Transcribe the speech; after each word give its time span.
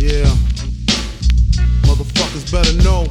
Yeah. 0.00 0.24
Motherfuckers 1.84 2.50
better 2.50 2.72
know. 2.82 3.04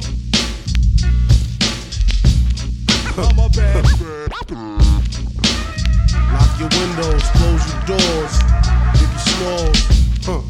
How 3.14 3.30
my 3.36 3.46
bad. 3.54 3.84
Lock 6.32 6.50
your 6.58 6.68
windows, 6.80 7.22
close 7.30 7.62
your 7.70 7.82
doors, 7.86 8.34
give 8.98 9.06
you 9.06 9.22
smalls. 9.30 9.78
Huh. 10.26 10.42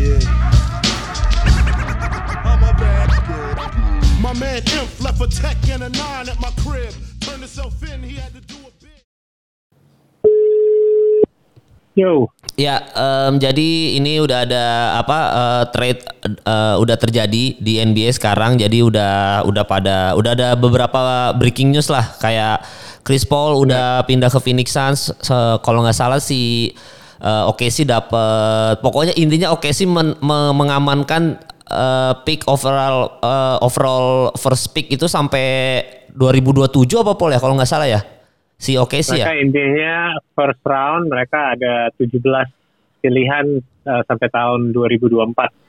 Yeah. 0.00 0.20
My 2.62 2.72
bad. 2.72 3.08
My 4.22 4.32
man 4.32 4.62
Imp 4.72 4.88
left 4.98 5.20
a 5.20 5.28
tech 5.28 5.58
and 5.68 5.82
a 5.82 5.90
nine 5.90 6.30
at 6.30 6.40
my 6.40 6.50
crib. 6.62 6.94
Turned 7.20 7.40
himself 7.40 7.82
in, 7.92 8.02
he 8.02 8.16
had 8.16 8.32
to 8.32 8.40
do 8.40 8.54
a 8.60 8.70
bit. 8.82 9.04
Yo, 11.94 12.32
Ya, 12.62 12.78
em, 12.94 13.42
jadi 13.42 13.98
ini 13.98 14.22
udah 14.22 14.46
ada 14.46 14.64
apa 15.02 15.18
eh, 15.34 15.62
trade 15.74 16.00
eh, 16.46 16.74
udah 16.78 16.94
terjadi 16.94 17.58
di 17.58 17.72
NBA 17.82 18.14
sekarang. 18.14 18.54
Jadi 18.54 18.86
udah 18.86 19.42
udah 19.42 19.64
pada 19.66 20.14
udah 20.14 20.30
ada 20.38 20.48
beberapa 20.54 21.34
breaking 21.34 21.74
news 21.74 21.90
lah 21.90 22.06
kayak 22.22 22.62
Chris 23.02 23.26
Paul 23.26 23.66
udah 23.66 24.06
pindah 24.06 24.30
ke 24.30 24.38
Phoenix 24.38 24.70
Suns. 24.70 25.10
Kalau 25.66 25.82
nggak 25.82 25.98
salah 25.98 26.22
si 26.22 26.70
eh, 27.18 27.50
OKC 27.50 27.82
dapat 27.82 28.78
pokoknya 28.78 29.18
intinya 29.18 29.50
OKC 29.58 29.90
men- 29.90 30.18
me- 30.22 30.54
mengamankan 30.54 31.42
eh, 31.66 32.12
pick 32.22 32.46
overall 32.46 33.18
eh, 33.18 33.56
overall 33.58 34.30
first 34.38 34.70
pick 34.70 34.86
itu 34.86 35.10
sampai 35.10 35.82
2027 36.14 36.70
apa 37.02 37.18
Paul 37.18 37.32
ya 37.34 37.40
kalau 37.42 37.58
nggak 37.58 37.66
salah 37.66 37.90
ya? 37.90 38.21
Si 38.62 38.78
OKC 38.78 39.18
ya? 39.18 39.26
mereka 39.26 39.34
intinya 39.42 39.94
first 40.38 40.62
round 40.62 41.10
mereka 41.10 41.58
ada 41.58 41.90
17 41.98 42.22
pilihan 43.02 43.58
uh, 43.82 44.02
sampai 44.06 44.28
tahun 44.30 44.70
2024. 44.70 45.34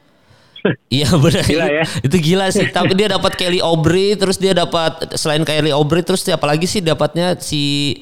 Iya 0.88 1.12
benar. 1.20 1.44
Gila 1.44 1.68
ya. 1.68 1.84
Itu 2.08 2.18
gila 2.24 2.48
sih. 2.48 2.72
Tapi 2.72 2.96
dia 2.96 3.12
dapat 3.12 3.36
Kelly 3.36 3.60
Oubre, 3.60 4.16
terus 4.16 4.40
dia 4.40 4.56
dapat 4.56 5.12
selain 5.20 5.44
Kelly 5.44 5.76
Oubre, 5.76 6.00
terus 6.08 6.24
dia 6.24 6.40
apalagi 6.40 6.64
sih 6.72 6.80
dapatnya 6.80 7.36
si 7.36 8.00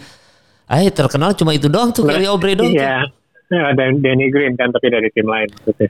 Ah 0.70 0.80
terkenal 0.88 1.34
cuma 1.34 1.58
itu 1.58 1.68
doang 1.68 1.90
tuh 1.90 2.06
Kelly 2.06 2.30
Oubre 2.30 2.54
doang. 2.54 2.70
tuh. 2.70 2.78
Iya. 2.78 3.10
Ya, 3.52 3.62
ada 3.68 3.84
Danny 3.92 4.32
Green 4.32 4.56
kan 4.56 4.72
tapi 4.72 4.88
dari 4.88 5.10
tim 5.12 5.28
lain 5.28 5.50
maksudnya. 5.52 5.90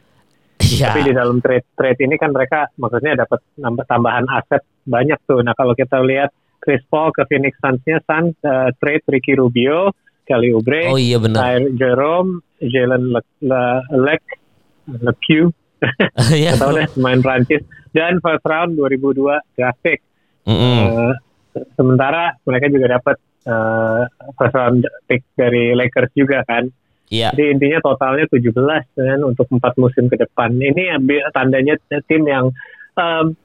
Iya. 0.57 0.87
Tapi 0.89 0.99
di 1.05 1.13
dalam 1.13 1.37
trade 1.37 1.67
trade 1.77 1.99
ini 2.01 2.15
kan 2.17 2.33
mereka 2.33 2.65
maksudnya 2.79 3.13
dapat 3.13 3.43
tambahan 3.85 4.25
aset 4.31 4.65
banyak 4.87 5.19
tuh. 5.29 5.45
Nah 5.45 5.53
kalau 5.53 5.77
kita 5.77 6.01
lihat 6.01 6.33
Chris 6.61 6.81
Paul 6.87 7.09
ke 7.11 7.25
Phoenix 7.25 7.57
Suns-nya 7.57 7.99
Suns 8.05 8.37
uh, 8.45 8.69
trade 8.77 9.03
Ricky 9.09 9.33
Rubio, 9.33 9.91
Kelly 10.29 10.53
Oubre, 10.53 10.93
Oh 10.93 11.01
iya 11.01 11.17
benar. 11.17 11.57
Jerome, 11.75 12.45
Jalen 12.61 13.09
Le, 13.09 13.21
Le, 13.41 13.63
Lec, 13.97 14.23
LeQ, 14.87 15.49
Iya. 16.37 16.53
Gak 16.55 16.61
tahu 16.61 16.71
deh 16.77 16.87
main 17.01 17.19
Prancis 17.25 17.65
dan 17.91 18.21
first 18.21 18.45
round 18.45 18.77
2002 18.77 19.57
draft 19.57 19.79
pick. 19.81 19.99
Mm-mm. 20.45 20.77
Eh, 20.85 21.13
sementara 21.73 22.37
mereka 22.45 22.69
juga 22.69 23.01
dapat 23.01 23.17
eh, 23.45 24.01
first 24.37 24.55
round 24.55 24.85
pick 25.09 25.25
dari 25.33 25.73
Lakers 25.73 26.13
juga 26.13 26.45
kan. 26.45 26.69
Iya. 27.11 27.35
Jadi 27.35 27.43
intinya 27.59 27.79
totalnya 27.83 28.23
17 28.29 28.55
kan 28.95 29.19
untuk 29.25 29.49
empat 29.51 29.73
musim 29.75 30.07
ke 30.07 30.15
depan. 30.15 30.55
Ini 30.55 30.95
ya 30.95 30.97
tandanya 31.35 31.75
tim 32.07 32.23
yang 32.23 32.47
em, 32.95 33.35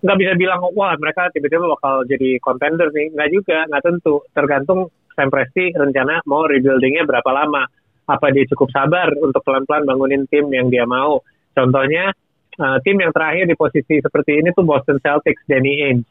nggak 0.00 0.18
bisa 0.20 0.32
bilang 0.36 0.60
wah 0.76 0.92
mereka 1.00 1.32
tiba-tiba 1.32 1.72
bakal 1.72 2.04
jadi 2.04 2.36
contender 2.42 2.88
nih. 2.92 3.12
Nggak 3.12 3.30
juga, 3.32 3.58
nggak 3.68 3.82
tentu. 3.84 4.14
Tergantung 4.32 4.92
Sam 5.16 5.32
Presti 5.32 5.72
rencana 5.72 6.20
mau 6.28 6.44
rebuildingnya 6.44 7.08
berapa 7.08 7.30
lama. 7.32 7.64
Apa 8.06 8.30
dia 8.30 8.46
cukup 8.46 8.70
sabar 8.70 9.10
untuk 9.18 9.42
pelan-pelan 9.42 9.82
bangunin 9.88 10.24
tim 10.30 10.46
yang 10.52 10.70
dia 10.70 10.86
mau. 10.86 11.24
Contohnya 11.56 12.12
eh, 12.54 12.78
tim 12.84 12.96
yang 13.00 13.10
terakhir 13.10 13.48
di 13.48 13.56
posisi 13.58 13.98
seperti 13.98 14.38
ini 14.38 14.54
tuh 14.54 14.62
Boston 14.62 15.00
Celtics, 15.02 15.42
Danny 15.48 15.90
Ainge. 15.90 16.06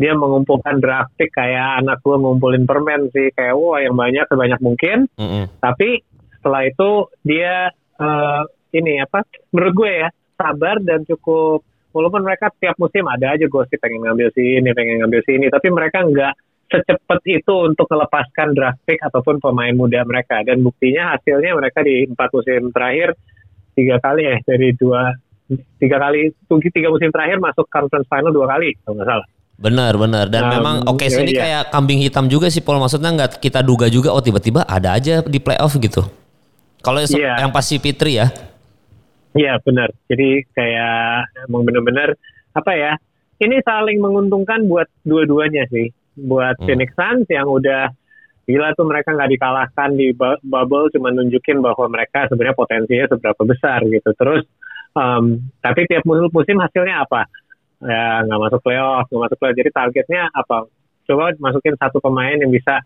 Dia 0.00 0.16
mengumpulkan 0.16 0.80
draft 0.80 1.12
pick 1.20 1.28
kayak 1.36 1.84
anak 1.84 2.00
gue 2.00 2.16
ngumpulin 2.16 2.64
permen 2.64 3.10
sih. 3.12 3.32
Kayak 3.34 3.58
wah 3.58 3.80
yang 3.82 3.96
banyak 3.98 4.24
sebanyak 4.28 4.60
mungkin 4.62 4.98
Mm-mm. 5.18 5.44
tapi 5.60 6.00
setelah 6.40 6.64
itu 6.64 6.90
dia 7.20 7.68
eh, 8.00 8.42
ini 8.70 9.02
apa 9.02 9.26
menurut 9.50 9.74
gue 9.74 9.92
ya 10.06 10.08
sabar 10.38 10.80
dan 10.80 11.04
cukup 11.04 11.60
walaupun 11.90 12.22
mereka 12.22 12.50
tiap 12.58 12.78
musim 12.78 13.06
ada 13.06 13.34
aja 13.34 13.46
gosip 13.50 13.78
pengen 13.78 14.02
ngambil 14.06 14.30
si 14.34 14.58
ini 14.58 14.70
pengen 14.74 15.02
ngambil 15.02 15.20
si 15.26 15.30
ini 15.36 15.46
tapi 15.50 15.68
mereka 15.70 16.02
nggak 16.06 16.32
secepat 16.70 17.20
itu 17.26 17.54
untuk 17.66 17.90
melepaskan 17.90 18.54
draft 18.54 18.78
pick 18.86 19.02
ataupun 19.02 19.42
pemain 19.42 19.74
muda 19.74 20.06
mereka 20.06 20.38
dan 20.46 20.62
buktinya 20.62 21.18
hasilnya 21.18 21.58
mereka 21.58 21.82
di 21.82 22.06
empat 22.06 22.30
musim 22.30 22.70
terakhir 22.70 23.18
tiga 23.74 23.98
kali 23.98 24.22
ya 24.22 24.36
dari 24.46 24.70
dua 24.78 25.10
tiga 25.82 25.98
kali 25.98 26.30
tiga 26.70 26.88
musim 26.94 27.10
terakhir 27.10 27.42
masuk 27.42 27.66
conference 27.66 28.06
final 28.06 28.30
dua 28.30 28.46
kali 28.54 28.78
kalau 28.86 28.94
nggak 28.98 29.10
salah 29.10 29.28
Benar 29.60 29.92
benar 30.00 30.32
dan 30.32 30.48
Um, 30.48 30.52
memang 30.56 30.76
OKC 30.88 31.20
iya, 31.20 31.20
ini 31.20 31.32
iya. 31.36 31.40
kayak 31.44 31.62
kambing 31.68 32.00
hitam 32.00 32.32
juga 32.32 32.48
sih 32.48 32.64
Paul 32.64 32.80
maksudnya 32.80 33.12
nggak 33.12 33.44
kita 33.44 33.60
duga 33.60 33.92
juga 33.92 34.08
oh 34.08 34.24
tiba-tiba 34.24 34.64
ada 34.64 34.96
aja 34.96 35.20
di 35.20 35.36
playoff 35.36 35.76
gitu. 35.76 36.00
Kalau 36.80 36.96
yang 36.96 37.10
se- 37.12 37.20
Iya. 37.20 37.44
yang 37.44 37.52
pasti 37.52 37.76
Fitri 37.76 38.16
ya. 38.16 38.32
Iya 39.34 39.62
benar. 39.62 39.94
Jadi 40.10 40.42
kayak 40.50 41.46
emang 41.46 41.62
bener-bener 41.62 42.18
apa 42.50 42.72
ya? 42.74 42.92
Ini 43.40 43.62
saling 43.64 44.02
menguntungkan 44.02 44.66
buat 44.66 44.90
dua-duanya 45.06 45.64
sih. 45.70 45.88
Buat 46.18 46.60
Hmm. 46.60 46.66
Phoenix 46.66 46.90
Suns 46.92 47.26
yang 47.30 47.46
udah 47.48 47.88
gila 48.44 48.74
tuh 48.74 48.84
mereka 48.90 49.14
nggak 49.14 49.30
dikalahkan 49.30 49.90
di 49.94 50.10
bu- 50.10 50.42
bubble, 50.42 50.90
cuma 50.90 51.14
nunjukin 51.14 51.62
bahwa 51.62 51.86
mereka 51.86 52.26
sebenarnya 52.26 52.58
potensinya 52.58 53.06
seberapa 53.06 53.42
besar 53.46 53.86
gitu. 53.86 54.10
Terus 54.18 54.42
em, 54.98 55.38
tapi 55.62 55.86
tiap 55.86 56.02
musim, 56.02 56.26
musim 56.34 56.56
hasilnya 56.58 57.06
apa? 57.06 57.30
Ya 57.80 58.26
nggak 58.26 58.40
masuk 58.50 58.60
playoff, 58.66 59.06
nggak 59.08 59.22
masuk 59.30 59.36
playoff. 59.38 59.56
Jadi 59.56 59.70
targetnya 59.70 60.22
apa? 60.34 60.66
Coba 61.06 61.32
masukin 61.38 61.74
satu 61.78 62.02
pemain 62.02 62.34
yang 62.36 62.50
bisa 62.50 62.82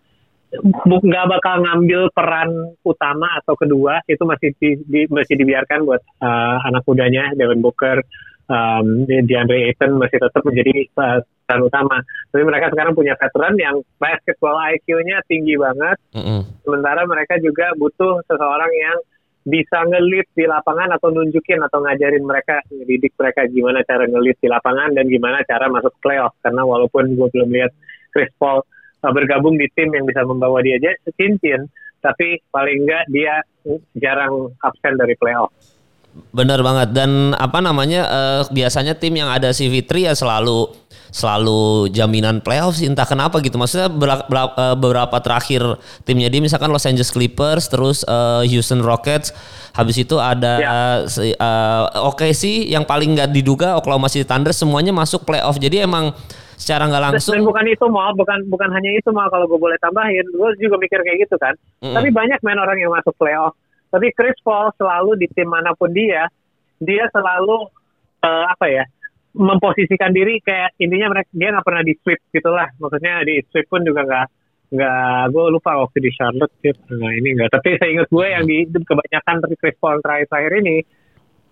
nggak 0.85 1.27
bakal 1.27 1.55
ngambil 1.67 2.13
peran 2.15 2.51
utama 2.87 3.27
atau 3.43 3.59
kedua 3.59 3.99
itu 4.07 4.23
masih 4.23 4.55
di, 4.61 4.79
di- 4.87 5.11
masih 5.11 5.35
dibiarkan 5.35 5.83
buat 5.83 6.03
uh, 6.23 6.59
anak 6.69 6.87
mudanya 6.87 7.35
Devin 7.35 7.65
Booker, 7.65 7.99
um, 8.47 9.09
Di- 9.09 9.25
DeAndre 9.27 9.73
Ayton 9.73 9.99
masih 9.99 10.23
tetap 10.23 10.43
menjadi 10.47 10.87
uh, 10.95 11.19
peran 11.45 11.63
utama. 11.67 11.97
Tapi 12.31 12.43
mereka 12.47 12.71
sekarang 12.71 12.95
punya 12.95 13.19
veteran 13.19 13.55
yang 13.59 13.77
basketball 13.99 14.57
IQ-nya 14.75 15.21
tinggi 15.27 15.59
banget. 15.59 15.97
Mm-mm. 16.15 16.41
Sementara 16.63 17.03
mereka 17.05 17.37
juga 17.43 17.75
butuh 17.75 18.23
seseorang 18.31 18.73
yang 18.73 18.99
bisa 19.45 19.85
ngelit 19.85 20.25
di 20.33 20.49
lapangan 20.49 20.97
atau 20.97 21.13
nunjukin 21.13 21.61
atau 21.61 21.85
ngajarin 21.85 22.25
mereka, 22.25 22.65
ngedidik 22.73 23.13
mereka 23.21 23.45
gimana 23.45 23.85
cara 23.85 24.09
ngelit 24.09 24.41
di 24.41 24.49
lapangan 24.49 24.97
dan 24.97 25.05
gimana 25.05 25.45
cara 25.45 25.69
masuk 25.69 25.93
playoff. 26.01 26.33
Karena 26.41 26.65
walaupun 26.65 27.13
gue 27.13 27.29
belum 27.29 27.53
lihat 27.53 27.73
Chris 28.09 28.33
Paul 28.41 28.65
bergabung 29.13 29.59
di 29.59 29.69
tim 29.75 29.93
yang 29.93 30.07
bisa 30.09 30.25
membawa 30.25 30.63
dia 30.65 30.81
aja 30.81 30.95
cincin, 31.19 31.69
tapi 32.01 32.41
paling 32.49 32.87
enggak 32.87 33.05
dia 33.13 33.43
jarang 33.99 34.53
absen 34.63 34.97
dari 34.97 35.17
playoff. 35.19 35.53
Bener 36.31 36.63
banget 36.63 36.95
dan 36.95 37.35
apa 37.35 37.59
namanya 37.59 38.07
eh, 38.07 38.43
biasanya 38.55 38.95
tim 38.95 39.19
yang 39.19 39.27
ada 39.27 39.51
si 39.51 39.67
Fitri 39.67 40.07
ya 40.07 40.15
selalu 40.15 40.71
selalu 41.15 41.91
jaminan 41.95 42.43
playoff 42.43 42.75
sih 42.79 42.91
entah 42.91 43.07
kenapa 43.07 43.39
gitu 43.39 43.55
maksudnya 43.55 43.87
eh, 43.91 44.77
beberapa 44.79 45.15
terakhir 45.19 45.63
timnya 46.07 46.31
dia 46.31 46.43
misalkan 46.43 46.71
Los 46.71 46.87
Angeles 46.87 47.11
Clippers 47.11 47.67
terus 47.67 48.07
eh, 48.07 48.43
Houston 48.51 48.83
Rockets 48.83 49.35
habis 49.75 49.99
itu 49.99 50.19
ada 50.23 50.53
Ya. 50.55 50.75
si, 51.11 51.35
eh, 51.35 51.83
oke 51.99 52.31
sih 52.31 52.67
yang 52.71 52.87
paling 52.87 53.19
nggak 53.19 53.35
diduga 53.35 53.75
Oklahoma 53.79 54.07
City 54.07 54.23
Thunder 54.23 54.55
semuanya 54.55 54.95
masuk 54.95 55.27
playoff 55.27 55.59
jadi 55.59 55.83
emang 55.83 56.15
secara 56.57 56.89
nggak 56.89 57.03
langsung 57.03 57.35
Dan 57.37 57.47
bukan 57.47 57.67
itu 57.69 57.87
mal, 57.91 58.13
bukan 58.15 58.39
bukan 58.49 58.71
hanya 58.73 58.91
itu 58.95 59.11
mal 59.11 59.29
kalau 59.29 59.47
gue 59.47 59.59
boleh 59.59 59.79
tambahin, 59.83 60.25
gue 60.27 60.49
juga 60.61 60.77
mikir 60.81 61.01
kayak 61.03 61.29
gitu 61.29 61.37
kan. 61.39 61.55
Mm-mm. 61.83 61.95
Tapi 61.95 62.09
banyak 62.11 62.41
main 62.41 62.59
orang 62.59 62.79
yang 62.81 62.93
masuk 62.93 63.15
playoff. 63.19 63.55
Tapi 63.91 64.11
Chris 64.17 64.35
Paul 64.43 64.75
selalu 64.75 65.21
di 65.23 65.27
tim 65.31 65.47
mana 65.47 65.71
pun 65.79 65.93
dia, 65.95 66.27
dia 66.83 67.07
selalu 67.15 67.71
eh, 68.27 68.45
apa 68.51 68.67
ya 68.67 68.85
memposisikan 69.35 70.15
diri 70.15 70.39
kayak 70.39 70.79
intinya 70.79 71.11
mereka 71.11 71.31
dia 71.35 71.51
nggak 71.51 71.67
pernah 71.67 71.83
di 71.83 71.95
sweep 72.03 72.21
gitulah. 72.31 72.69
Maksudnya 72.79 73.23
di 73.27 73.43
sweep 73.51 73.67
pun 73.71 73.83
juga 73.83 74.03
nggak 74.07 74.27
nggak 74.75 75.23
gue 75.31 75.45
lupa 75.55 75.79
waktu 75.79 75.99
di 76.03 76.11
Charlotte 76.11 76.55
dia 76.59 76.75
nggak 76.75 77.15
ini 77.21 77.29
nggak. 77.39 77.51
Tapi 77.51 77.69
saya 77.79 77.91
ingat 77.95 78.09
gue 78.11 78.27
yang 78.27 78.45
di 78.47 78.57
kebanyakan 78.67 79.37
dari 79.43 79.57
Chris 79.59 79.77
Paul 79.79 80.03
terakhir-terakhir 80.03 80.53
ini 80.65 80.77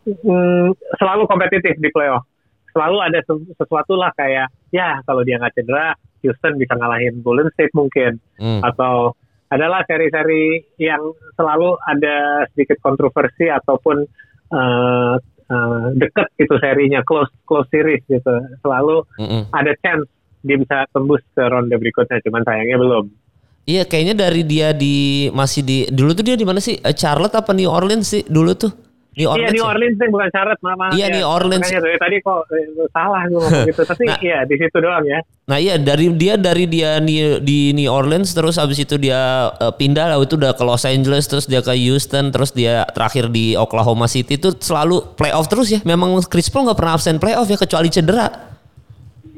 mm, 0.09 0.67
selalu 0.99 1.23
kompetitif 1.31 1.79
di 1.79 1.91
playoff 1.95 2.32
selalu 2.73 2.99
ada 3.05 3.19
sesu- 3.23 3.53
sesuatu 3.55 3.95
lah 3.95 4.11
kayak 4.17 4.49
ya 4.73 4.99
kalau 5.05 5.23
dia 5.23 5.39
nggak 5.39 5.55
cedera 5.55 5.95
Houston 6.25 6.57
bisa 6.59 6.75
ngalahin 6.75 7.21
Golden 7.21 7.53
State 7.55 7.75
mungkin. 7.77 8.19
Hmm. 8.41 8.61
atau 8.65 9.15
adalah 9.53 9.85
seri-seri 9.85 10.65
yang 10.81 11.13
selalu 11.37 11.77
ada 11.85 12.49
sedikit 12.57 12.81
kontroversi 12.81 13.53
ataupun 13.53 14.01
eh, 14.49 15.15
eh, 15.53 15.87
deket 16.01 16.29
gitu 16.41 16.57
serinya 16.57 17.05
close 17.05 17.29
close 17.45 17.69
series 17.69 18.01
gitu. 18.09 18.33
Selalu 18.65 19.05
Mm-mm. 19.21 19.53
ada 19.53 19.77
chance 19.85 20.09
dia 20.43 20.57
bisa 20.57 20.89
tembus 20.91 21.21
ke 21.37 21.45
ronde 21.45 21.77
berikutnya 21.77 22.19
cuman 22.25 22.43
sayangnya 22.49 22.81
belum. 22.81 23.05
Iya 23.63 23.87
kayaknya 23.87 24.27
dari 24.27 24.43
dia 24.43 24.75
di 24.75 25.29
masih 25.31 25.63
di 25.63 25.87
dulu 25.87 26.19
tuh 26.19 26.25
dia 26.27 26.35
di 26.35 26.49
mana 26.49 26.59
sih? 26.59 26.81
Eh, 26.81 26.97
Charlotte 26.97 27.37
apa 27.37 27.53
New 27.55 27.69
Orleans 27.69 28.09
sih 28.09 28.25
dulu 28.27 28.57
tuh 28.57 28.73
New 29.13 29.29
Iya 29.29 29.33
Orleans. 29.37 29.53
New 29.53 29.61
ya? 29.61 29.69
Orleans 29.69 29.97
sih 30.01 30.09
bukan 30.09 30.29
syarat 30.33 30.59
mama. 30.65 30.87
Iya, 30.97 31.07
New 31.13 31.27
Orleans. 31.29 31.61
Makanya 31.69 31.81
dari 31.85 31.99
tadi 32.01 32.17
kok 32.25 32.41
eh, 32.49 32.65
salah 32.89 33.23
gue 33.29 33.41
ngomong 33.45 33.69
gitu. 33.69 33.83
Tapi 33.85 34.03
Nah. 34.09 34.19
iya 34.25 34.39
di 34.49 34.57
situ 34.57 34.77
doang 34.81 35.05
ya. 35.05 35.21
Nah 35.43 35.59
iya 35.61 35.75
dari 35.77 36.07
dia 36.17 36.35
dari 36.41 36.65
dia 36.65 36.97
di, 36.97 37.21
di 37.45 37.77
New 37.77 37.93
Orleans 37.93 38.33
terus 38.33 38.57
habis 38.57 38.81
itu 38.81 38.97
dia 38.97 39.53
eh, 39.53 39.73
pindah 39.77 40.17
lalu 40.17 40.25
itu 40.25 40.41
udah 40.41 40.57
ke 40.57 40.65
Los 40.65 40.89
Angeles 40.89 41.29
terus 41.29 41.45
dia 41.45 41.61
ke 41.61 41.77
Houston 41.77 42.33
terus 42.33 42.57
dia 42.57 42.89
terakhir 42.89 43.29
di 43.29 43.53
Oklahoma 43.53 44.09
City 44.09 44.41
itu 44.41 44.57
selalu 44.57 45.13
playoff 45.13 45.45
terus 45.53 45.69
ya. 45.69 45.85
Memang 45.85 46.17
Chris 46.25 46.49
Paul 46.49 46.73
nggak 46.73 46.79
pernah 46.81 46.97
absen 46.97 47.21
playoff 47.21 47.53
ya 47.53 47.61
kecuali 47.61 47.93
cedera. 47.93 48.33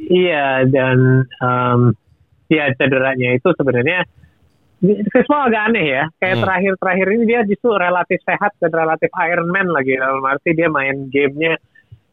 Iya 0.05 0.69
dan 0.71 1.25
em, 1.27 1.81
ya 2.47 2.71
cederanya 2.79 3.35
itu 3.35 3.49
sebenarnya 3.57 4.05
Paul 5.25 5.49
agak 5.49 5.63
aneh 5.73 5.87
ya. 5.87 6.03
Kayak 6.19 6.37
Hmm. 6.37 6.45
terakhir-terakhir 6.45 7.07
ini 7.15 7.25
dia 7.25 7.41
justru 7.45 7.71
relatif 7.73 8.19
sehat 8.23 8.53
dan 8.59 8.71
relatif 8.71 9.11
Iron 9.25 9.49
Man 9.49 9.69
lagi. 9.71 9.97
Dalam 9.97 10.21
arti 10.23 10.51
dia 10.53 10.69
main 10.69 11.09
gamenya 11.09 11.57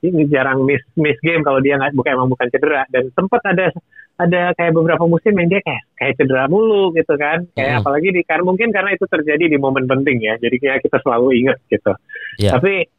ini 0.02 0.26
jarang 0.28 0.66
miss 0.66 0.82
miss 0.98 1.18
game 1.22 1.46
kalau 1.46 1.62
dia 1.62 1.78
nggak 1.78 1.94
bukan 1.94 2.12
emang 2.18 2.30
bukan 2.34 2.48
cedera 2.50 2.90
dan 2.90 3.14
sempat 3.14 3.38
ada 3.46 3.70
ada 4.18 4.50
kayak 4.58 4.74
beberapa 4.74 5.06
musim 5.06 5.38
yang 5.38 5.46
dia 5.46 5.62
kayak 5.62 5.84
kayak 5.94 6.14
cedera 6.18 6.50
mulu 6.50 6.90
gitu 6.98 7.14
kan 7.22 7.46
kayak 7.54 7.78
Hmm. 7.78 7.82
apalagi 7.86 8.10
di 8.10 8.22
karena 8.26 8.42
mungkin 8.42 8.74
karena 8.74 8.98
itu 8.98 9.06
terjadi 9.06 9.46
di 9.46 9.58
momen 9.62 9.86
penting 9.86 10.18
ya 10.18 10.42
jadi 10.42 10.58
kayak 10.58 10.80
kita 10.82 10.98
selalu 11.06 11.46
ingat 11.46 11.62
gitu 11.70 11.94
Ya. 12.42 12.58
tapi 12.58 12.90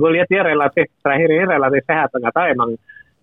gue 0.00 0.10
lihat 0.16 0.28
dia 0.32 0.40
relatif 0.40 0.88
terakhir 1.04 1.28
ini 1.28 1.44
relatif 1.44 1.82
sehat 1.84 2.08
nggak 2.16 2.32
tahu 2.32 2.46
emang 2.48 2.70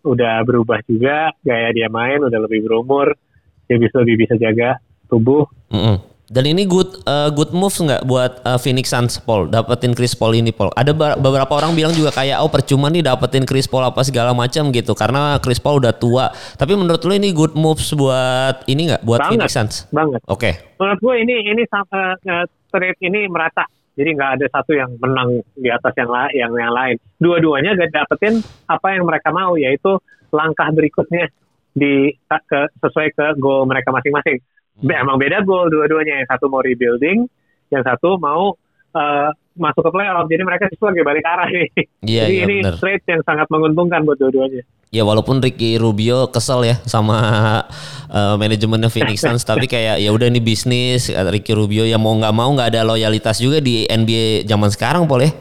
udah 0.05 0.35
berubah 0.45 0.79
juga 0.85 1.33
gaya 1.41 1.73
dia 1.73 1.89
main 1.89 2.21
udah 2.21 2.37
lebih 2.45 2.69
berumur 2.69 3.17
dia 3.65 3.81
bisa 3.81 3.97
lebih 4.05 4.29
bisa 4.29 4.37
jaga 4.37 4.77
tubuh 5.09 5.49
Mm-mm. 5.71 5.97
Dan 6.27 6.43
ini 6.43 6.67
good 6.67 7.07
eh, 7.07 7.31
good 7.31 7.55
moves 7.55 7.79
nggak 7.79 8.03
buat 8.03 8.43
eh, 8.43 8.59
Phoenix 8.59 8.91
Suns 8.91 9.15
Paul 9.23 9.47
dapetin 9.47 9.95
Chris 9.95 10.11
Paul 10.11 10.35
ini 10.35 10.51
Paul. 10.51 10.75
Ada 10.75 10.91
beberapa 11.15 11.55
orang 11.55 11.71
bilang 11.71 11.95
juga 11.95 12.11
kayak 12.11 12.43
oh 12.43 12.51
percuma 12.51 12.91
nih 12.91 12.99
dapetin 12.99 13.47
Chris 13.47 13.63
Paul 13.63 13.87
apa 13.87 14.03
segala 14.03 14.35
macam 14.35 14.67
gitu 14.75 14.91
karena 14.91 15.39
Chris 15.39 15.63
Paul 15.63 15.79
udah 15.79 15.95
tua. 15.95 16.27
Tapi 16.59 16.75
menurut 16.75 16.99
lo 16.99 17.13
ini 17.15 17.31
good 17.31 17.55
moves 17.55 17.95
buat 17.95 18.67
ini 18.67 18.91
nggak 18.91 19.07
buat 19.07 19.23
Banget. 19.23 19.31
Phoenix 19.39 19.49
Suns? 19.55 19.75
banget 19.87 20.19
Oke. 20.27 20.51
menurut 20.75 20.99
gue 20.99 21.15
ini 21.15 21.35
ini 21.47 21.63
eh, 21.63 22.15
eh, 22.27 22.45
trade 22.75 22.99
ini 23.07 23.19
merata 23.31 23.63
jadi 23.95 24.09
nggak 24.11 24.31
ada 24.37 24.45
satu 24.51 24.75
yang 24.75 24.91
menang 24.99 25.41
di 25.55 25.71
atas 25.71 25.95
yang 25.95 26.09
la- 26.11 26.33
yang 26.35 26.51
yang 26.59 26.75
lain 26.75 26.95
dua-duanya 27.23 27.73
gak 27.73 27.95
dapetin 27.95 28.43
apa 28.67 28.93
yang 28.93 29.07
mereka 29.07 29.31
mau 29.31 29.55
yaitu 29.55 29.95
langkah 30.35 30.67
berikutnya 30.75 31.31
di 31.71 32.11
ke, 32.27 32.61
sesuai 32.83 33.15
ke 33.15 33.25
goal 33.39 33.63
mereka 33.63 33.89
masing-masing 33.95 34.37
emang 34.83 35.17
beda 35.17 35.41
goal 35.41 35.69
dua-duanya 35.71 36.21
yang 36.21 36.27
satu 36.29 36.45
mau 36.51 36.61
rebuilding 36.61 37.25
yang 37.73 37.83
satu 37.83 38.17
mau 38.21 38.53
eh, 38.93 39.29
masuk 39.57 39.81
ke 39.81 39.91
playoff 39.93 40.29
jadi 40.29 40.43
mereka 40.45 40.69
justru 40.69 40.93
lagi 40.93 41.01
balik 41.01 41.25
arah 41.25 41.49
nih 41.49 41.67
Iya, 42.05 42.23
jadi 42.29 42.33
iya, 42.33 42.43
ini 42.45 42.55
bener. 42.61 42.75
trade 42.77 43.05
yang 43.09 43.21
sangat 43.25 43.47
menguntungkan 43.49 44.05
buat 44.05 44.17
dua-duanya 44.21 44.63
Ya 44.87 45.03
walaupun 45.03 45.43
Ricky 45.43 45.75
Rubio 45.75 46.31
kesel 46.31 46.63
ya 46.63 46.75
sama 46.87 47.19
eh, 48.07 48.35
manajemennya 48.39 48.87
Phoenix 48.87 49.19
Suns 49.19 49.43
tapi 49.43 49.67
kayak 49.67 49.99
ya 49.99 50.09
udah 50.15 50.31
ini 50.31 50.39
bisnis 50.39 51.11
Ricky 51.11 51.51
Rubio 51.51 51.83
ya 51.83 51.99
mau 51.99 52.15
nggak 52.15 52.31
mau 52.31 52.47
nggak 52.55 52.71
ada 52.71 52.87
loyalitas 52.87 53.43
juga 53.43 53.59
di 53.59 53.83
NBA 53.83 54.47
zaman 54.47 54.71
sekarang 54.71 55.03
Paul 55.03 55.27
ya. 55.27 55.31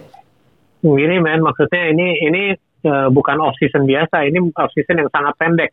Gini 0.82 1.22
men, 1.22 1.46
maksudnya 1.46 1.94
ini 1.94 2.26
ini 2.26 2.42
eh, 2.58 3.08
bukan 3.14 3.38
off 3.38 3.54
season 3.62 3.86
biasa, 3.86 4.26
ini 4.26 4.50
off 4.50 4.74
season 4.74 4.98
yang 4.98 5.10
sangat 5.14 5.34
pendek. 5.38 5.70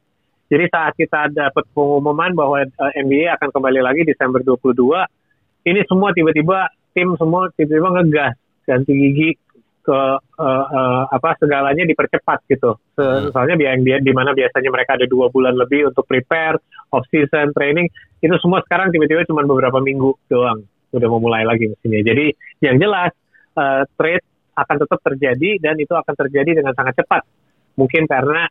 Jadi 0.53 0.69
saat 0.69 0.93
kita 0.93 1.33
dapat 1.33 1.65
pengumuman 1.73 2.29
bahwa 2.37 2.61
eh, 2.61 3.01
NBA 3.01 3.33
akan 3.41 3.49
kembali 3.49 3.81
lagi 3.81 4.05
Desember 4.05 4.45
22, 4.45 4.69
ini 5.65 5.81
semua 5.89 6.13
tiba-tiba 6.13 6.69
tim 6.93 7.17
semua 7.17 7.49
tiba-tiba 7.57 7.89
ngegas 7.89 8.37
ganti 8.69 8.93
gigi 8.93 9.29
ke 9.81 9.99
eh, 10.21 10.65
eh, 10.77 11.03
apa 11.09 11.29
segalanya 11.41 11.89
dipercepat 11.89 12.45
gitu. 12.53 12.77
Se- 12.93 13.33
Soalnya 13.33 13.57
yang 13.57 13.81
dia 13.81 13.97
di 13.97 14.13
mana 14.13 14.37
biasanya 14.37 14.69
mereka 14.69 14.93
ada 14.93 15.09
dua 15.09 15.33
bulan 15.33 15.57
lebih 15.57 15.89
untuk 15.89 16.05
prepare 16.05 16.61
off 16.93 17.09
season 17.09 17.49
training, 17.57 17.89
itu 18.21 18.35
semua 18.37 18.61
sekarang 18.61 18.93
tiba-tiba 18.93 19.25
cuma 19.25 19.41
beberapa 19.41 19.81
minggu 19.81 20.29
doang 20.29 20.61
udah 20.93 21.07
mau 21.09 21.17
mulai 21.17 21.41
lagi 21.41 21.65
mestinya. 21.73 21.97
Jadi 21.97 22.29
yang 22.61 22.77
jelas 22.77 23.09
eh, 23.57 23.83
trade 23.97 24.25
akan 24.53 24.75
tetap 24.85 24.99
terjadi 25.01 25.49
dan 25.57 25.81
itu 25.81 25.97
akan 25.97 26.13
terjadi 26.13 26.61
dengan 26.61 26.77
sangat 26.77 26.93
cepat. 27.01 27.25
Mungkin 27.73 28.05
karena 28.05 28.45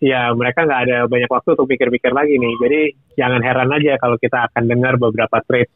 ya 0.00 0.32
mereka 0.32 0.64
nggak 0.64 0.80
ada 0.88 0.98
banyak 1.08 1.30
waktu 1.30 1.48
untuk 1.56 1.68
pikir-pikir 1.70 2.12
lagi 2.12 2.36
nih. 2.36 2.54
Jadi 2.62 2.80
jangan 3.16 3.40
heran 3.40 3.70
aja 3.72 3.98
kalau 4.00 4.16
kita 4.20 4.50
akan 4.52 4.64
dengar 4.68 4.94
beberapa 5.00 5.40
trade 5.44 5.72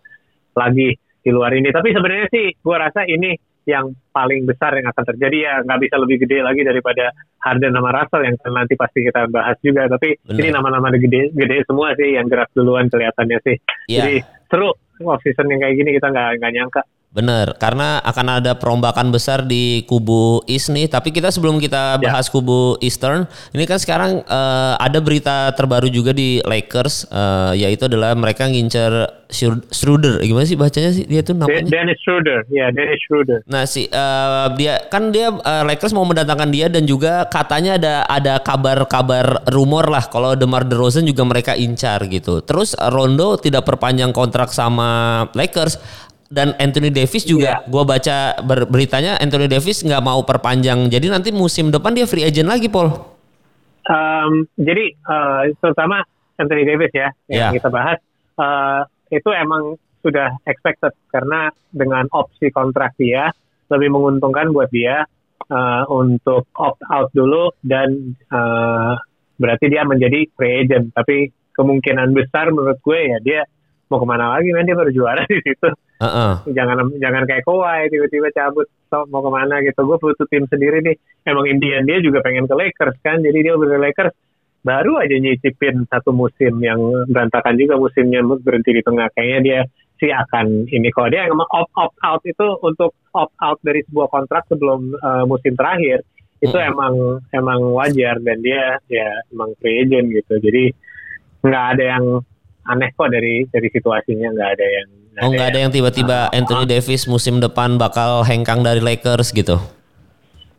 lagi 0.56 0.96
di 0.96 1.30
luar 1.30 1.52
ini. 1.56 1.68
Tapi 1.72 1.88
sebenarnya 1.92 2.28
sih 2.32 2.46
gue 2.56 2.76
rasa 2.76 3.04
ini 3.04 3.36
yang 3.68 3.92
paling 4.10 4.48
besar 4.48 4.72
yang 4.80 4.88
akan 4.88 5.04
terjadi 5.14 5.36
ya 5.36 5.54
nggak 5.62 5.80
bisa 5.84 5.96
lebih 6.00 6.16
gede 6.24 6.40
lagi 6.40 6.64
daripada 6.64 7.12
Harden 7.44 7.76
sama 7.76 7.92
Russell 7.92 8.24
yang 8.24 8.36
nanti 8.50 8.74
pasti 8.74 8.98
kita 9.04 9.28
bahas 9.28 9.56
juga. 9.60 9.86
Tapi 9.86 10.16
Bener. 10.24 10.40
ini 10.40 10.48
nama-nama 10.50 10.88
gede 10.96 11.30
gede 11.36 11.56
semua 11.68 11.92
sih 11.94 12.16
yang 12.16 12.26
gerak 12.26 12.50
duluan 12.56 12.88
kelihatannya 12.88 13.38
sih. 13.44 13.56
Iya. 13.92 14.00
Jadi 14.00 14.16
seru 14.48 14.70
off 15.06 15.20
season 15.24 15.48
yang 15.48 15.60
kayak 15.64 15.76
gini 15.76 15.90
kita 15.96 16.08
nggak 16.08 16.28
nggak 16.40 16.52
nyangka. 16.56 16.82
Bener, 17.10 17.58
karena 17.58 17.98
akan 18.06 18.38
ada 18.38 18.54
perombakan 18.54 19.10
besar 19.10 19.42
di 19.42 19.82
kubu 19.82 20.46
East 20.46 20.70
nih. 20.70 20.86
Tapi 20.86 21.10
kita 21.10 21.34
sebelum 21.34 21.58
kita 21.58 21.98
Ya. 21.98 22.06
bahas 22.06 22.30
kubu 22.30 22.78
Eastern, 22.78 23.26
ini 23.50 23.66
kan 23.66 23.82
sekarang 23.82 24.22
eh, 24.22 24.74
ada 24.78 25.02
berita 25.02 25.50
terbaru 25.58 25.90
juga 25.90 26.14
di 26.14 26.38
Lakers, 26.38 27.10
eh, 27.10 27.66
yaitu 27.66 27.90
adalah 27.90 28.14
mereka 28.14 28.46
ngincer 28.46 29.18
Schroeder-. 29.70 30.22
Gimana 30.22 30.42
sih 30.42 30.58
bacanya 30.58 30.90
sih 30.90 31.06
dia 31.06 31.22
tuh 31.22 31.34
namanya? 31.34 31.62
Dennis 31.66 31.98
Schroeder, 32.02 32.46
ya 32.50 32.70
Dennis 32.70 32.98
Schroeder. 33.02 33.42
Nah 33.46 33.66
si 33.66 33.86
eh, 33.86 34.46
dia 34.54 34.78
kan 34.86 35.10
dia 35.10 35.34
eh, 35.34 35.62
Lakers 35.66 35.90
mau 35.90 36.06
mendatangkan 36.06 36.50
dia 36.50 36.70
dan 36.70 36.86
juga 36.86 37.26
katanya 37.26 37.74
ada 37.74 37.94
ada 38.06 38.34
kabar-kabar 38.38 39.50
rumor 39.50 39.86
lah 39.86 40.06
kalau 40.06 40.34
DeMar 40.34 40.62
DeRozan 40.62 41.06
juga 41.06 41.26
mereka 41.26 41.54
incar 41.54 42.06
gitu. 42.06 42.38
Terus 42.42 42.78
Rondo 42.78 43.34
tidak 43.34 43.66
perpanjang 43.66 44.10
kontrak 44.10 44.50
sama 44.50 45.26
Lakers 45.34 45.78
dan 46.30 46.54
Anthony 46.56 46.94
Davis 46.94 47.26
juga. 47.26 47.66
Gua 47.66 47.82
baca 47.82 48.38
ber- 48.40 48.70
beritanya 48.70 49.18
Anthony 49.18 49.50
Davis 49.50 49.82
nggak 49.82 49.98
mau 50.00 50.22
perpanjang. 50.22 50.86
Jadi 50.86 51.10
nanti 51.10 51.34
musim 51.34 51.74
depan 51.74 51.90
dia 51.92 52.06
free 52.06 52.22
agent 52.22 52.46
lagi, 52.46 52.70
Paul. 52.70 52.94
Um, 53.90 54.46
jadi 54.54 54.94
eh, 54.94 55.42
terutama 55.58 56.06
Anthony 56.38 56.62
Davis 56.62 56.94
ya 56.94 57.10
yang 57.26 57.50
Ya. 57.50 57.58
kita 57.58 57.68
bahas 57.68 57.98
eh, 58.38 58.80
itu 59.10 59.26
emang 59.34 59.74
sudah 60.00 60.38
expected 60.46 60.94
karena 61.10 61.50
dengan 61.74 62.06
opsi 62.14 62.48
kontrak 62.54 62.94
dia 62.94 63.34
lebih 63.68 63.90
menguntungkan 63.90 64.54
buat 64.54 64.70
dia 64.70 65.02
eh, 65.50 65.82
untuk 65.90 66.46
opt 66.54 66.80
out 66.86 67.10
dulu 67.10 67.50
dan 67.66 68.14
eh, 68.14 68.94
berarti 69.34 69.66
dia 69.66 69.82
menjadi 69.82 70.30
free 70.38 70.62
agent. 70.62 70.94
Tapi 70.94 71.34
kemungkinan 71.58 72.14
besar 72.14 72.54
menurut 72.54 72.78
gue 72.78 73.00
ya 73.10 73.18
dia 73.18 73.40
mau 73.90 73.98
ke 73.98 74.06
mana 74.06 74.38
lagi 74.38 74.54
men? 74.54 74.64
Dia 74.64 74.78
baru 74.78 74.94
juara 74.94 75.26
di 75.26 75.42
situ. 75.42 75.68
Heeh. 76.00 76.32
jangan 76.56 76.96
jangan 76.96 77.28
kayak 77.28 77.44
Kawhi 77.44 77.92
tiba-tiba 77.92 78.32
cabut 78.32 78.64
so, 78.88 79.04
mau 79.12 79.20
ke 79.20 79.30
mana? 79.34 79.60
Gitu. 79.60 79.76
Gue 79.82 79.98
butuh 80.00 80.26
tim 80.30 80.46
sendiri 80.48 80.80
nih. 80.80 80.96
Emang 81.28 81.44
impian 81.44 81.84
dia 81.84 82.00
juga 82.00 82.24
pengen 82.24 82.48
ke 82.48 82.54
Lakers 82.56 82.96
kan? 83.04 83.20
Jadi 83.20 83.38
dia 83.44 83.52
udah 83.58 83.68
ke 83.68 83.78
Lakers 83.82 84.14
baru 84.60 85.00
aja 85.00 85.16
nyicipin 85.16 85.88
satu 85.88 86.12
musim 86.12 86.60
yang 86.60 86.80
berantakan 87.08 87.56
juga 87.56 87.76
musimnya 87.76 88.24
berhenti 88.24 88.78
di 88.78 88.82
tengah. 88.86 89.12
Kayaknya 89.12 89.40
dia 89.42 89.60
sih 90.00 90.08
akan 90.08 90.70
ini. 90.72 90.88
Kalau 90.94 91.08
dia 91.12 91.28
emang 91.28 91.48
opt 91.52 91.72
opt 91.76 91.96
out 92.00 92.22
itu 92.24 92.46
untuk 92.64 92.96
opt 93.12 93.34
out 93.44 93.58
dari 93.60 93.84
sebuah 93.84 94.08
kontrak 94.08 94.48
sebelum 94.48 94.96
uh, 95.02 95.24
musim 95.28 95.52
terakhir 95.58 96.00
itu 96.40 96.56
Mm. 96.56 96.72
emang 96.72 96.94
emang 97.36 97.60
wajar. 97.76 98.16
Dan 98.24 98.40
dia 98.40 98.80
ya 98.88 99.20
emang 99.28 99.52
free 99.60 99.84
agent 99.84 100.08
gitu. 100.16 100.40
Jadi 100.40 100.72
nggak 101.44 101.64
ada 101.76 101.84
yang 101.98 102.04
aneh 102.70 102.90
kok 102.94 103.10
dari 103.10 103.44
dari 103.50 103.68
situasinya 103.68 104.30
nggak 104.30 104.50
ada 104.54 104.66
yang 104.66 104.88
Oh 105.20 105.28
nggak 105.28 105.48
ada 105.52 105.58
yang 105.66 105.72
tiba-tiba 105.74 106.30
Anthony 106.30 106.64
Davis 106.70 107.04
musim 107.10 107.42
depan 107.42 107.76
bakal 107.76 108.22
hengkang 108.22 108.62
dari 108.62 108.78
Lakers 108.78 109.34
gitu. 109.34 109.58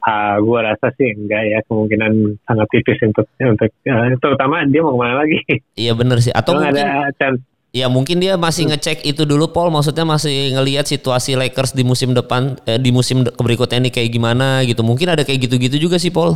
Ah, 0.01 0.35
gue 0.41 0.59
rasa 0.59 0.91
sih 0.97 1.13
enggak 1.13 1.41
ya 1.45 1.59
kemungkinan 1.69 2.41
sangat 2.43 2.67
tipis 2.73 2.99
untuk 3.05 3.25
untuk 3.37 3.69
eh, 3.69 4.17
terutama 4.19 4.65
dia 4.67 4.81
mau 4.83 4.97
ke 4.97 4.99
mana 4.99 5.15
lagi. 5.23 5.37
Iya 5.81 5.95
bener 5.95 6.19
sih. 6.19 6.33
Atau 6.35 6.57
mungkin 6.59 6.83
ada 6.83 7.09
chance. 7.15 7.41
Ya 7.71 7.87
mungkin 7.87 8.19
dia 8.19 8.35
masih 8.35 8.67
ngecek 8.67 9.07
itu 9.07 9.23
dulu 9.23 9.47
Paul 9.55 9.71
maksudnya 9.71 10.03
masih 10.03 10.59
ngelihat 10.59 10.83
situasi 10.83 11.39
Lakers 11.39 11.71
di 11.71 11.87
musim 11.87 12.11
depan 12.11 12.59
eh, 12.67 12.75
di 12.75 12.91
musim 12.91 13.23
berikutnya 13.23 13.87
ini 13.87 13.89
kayak 13.89 14.11
gimana 14.11 14.61
gitu. 14.67 14.83
Mungkin 14.83 15.15
ada 15.15 15.23
kayak 15.23 15.47
gitu-gitu 15.47 15.79
juga 15.79 15.95
sih 15.95 16.11
Paul. 16.11 16.35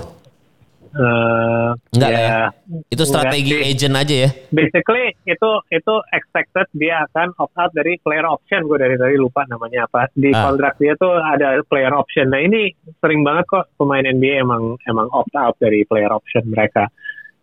Eh, 0.96 1.70
Enggak 1.92 2.10
lah 2.10 2.22
ya. 2.22 2.40
Itu 2.88 3.04
enggak 3.04 3.10
strategi 3.10 3.52
sih. 3.52 3.64
agent 3.68 3.96
aja 3.96 4.16
ya. 4.16 4.30
Basically 4.50 5.06
itu 5.26 5.50
itu 5.70 5.94
expected 6.10 6.68
dia 6.72 7.04
akan 7.06 7.36
opt 7.36 7.56
out 7.56 7.72
dari 7.72 8.00
player 8.00 8.24
option 8.24 8.64
gue 8.64 8.78
dari 8.78 8.96
tadi 8.96 9.16
lupa 9.16 9.44
namanya 9.46 9.86
apa 9.86 10.08
di 10.14 10.30
Ah. 10.30 10.48
kontrak 10.48 10.76
dia 10.78 10.96
tuh 10.96 11.14
ada 11.14 11.60
player 11.64 11.92
option. 11.92 12.28
Nah 12.28 12.40
ini 12.40 12.72
sering 12.98 13.22
banget 13.22 13.46
kok 13.46 13.68
pemain 13.76 14.02
NBA 14.02 14.40
emang 14.40 14.80
emang 14.84 15.08
opt 15.12 15.36
out 15.36 15.56
dari 15.58 15.84
player 15.84 16.10
option 16.10 16.48
mereka. 16.48 16.88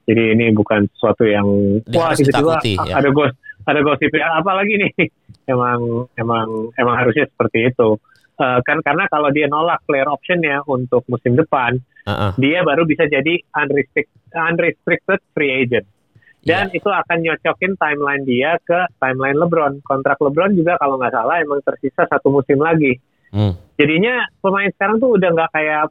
Jadi 0.03 0.35
ini 0.35 0.51
bukan 0.51 0.91
sesuatu 0.91 1.23
yang 1.23 1.47
Dia 1.87 1.95
wah 1.95 2.11
tiba-tiba 2.11 2.59
ya. 2.83 2.99
ada 2.99 3.09
ghost 3.09 3.37
ada 3.63 3.79
gosip 3.81 4.11
apa 4.17 4.53
lagi 4.53 4.75
nih. 4.77 4.93
Emang 5.43 6.07
emang 6.15 6.71
emang 6.75 6.95
harusnya 6.95 7.27
seperti 7.27 7.67
itu. 7.67 7.99
Uh, 8.39 8.61
kan 8.65 8.79
karena 8.81 9.05
kalau 9.11 9.29
dia 9.35 9.51
nolak 9.51 9.83
player 9.85 10.09
optionnya 10.09 10.65
untuk 10.69 11.05
musim 11.09 11.37
depan, 11.37 11.77
uh-uh. 12.07 12.33
dia 12.39 12.63
baru 12.63 12.87
bisa 12.87 13.05
jadi 13.09 13.41
unrestricted, 13.57 14.21
unrestricted 14.33 15.21
free 15.35 15.53
agent. 15.65 15.87
Dan 16.43 16.75
yeah. 16.75 16.79
itu 16.79 16.91
akan 16.91 17.19
nyocokin 17.23 17.79
timeline 17.79 18.27
dia 18.27 18.59
ke 18.67 18.91
timeline 18.99 19.39
LeBron. 19.39 19.79
Kontrak 19.87 20.19
LeBron 20.19 20.59
juga 20.59 20.75
kalau 20.75 20.99
nggak 20.99 21.15
salah 21.15 21.39
emang 21.39 21.63
tersisa 21.63 22.03
satu 22.11 22.35
musim 22.35 22.59
lagi. 22.59 22.99
Hmm. 23.31 23.55
Jadinya 23.79 24.27
pemain 24.43 24.69
sekarang 24.75 24.99
tuh 24.99 25.15
udah 25.15 25.31
nggak 25.33 25.51
kayak 25.55 25.87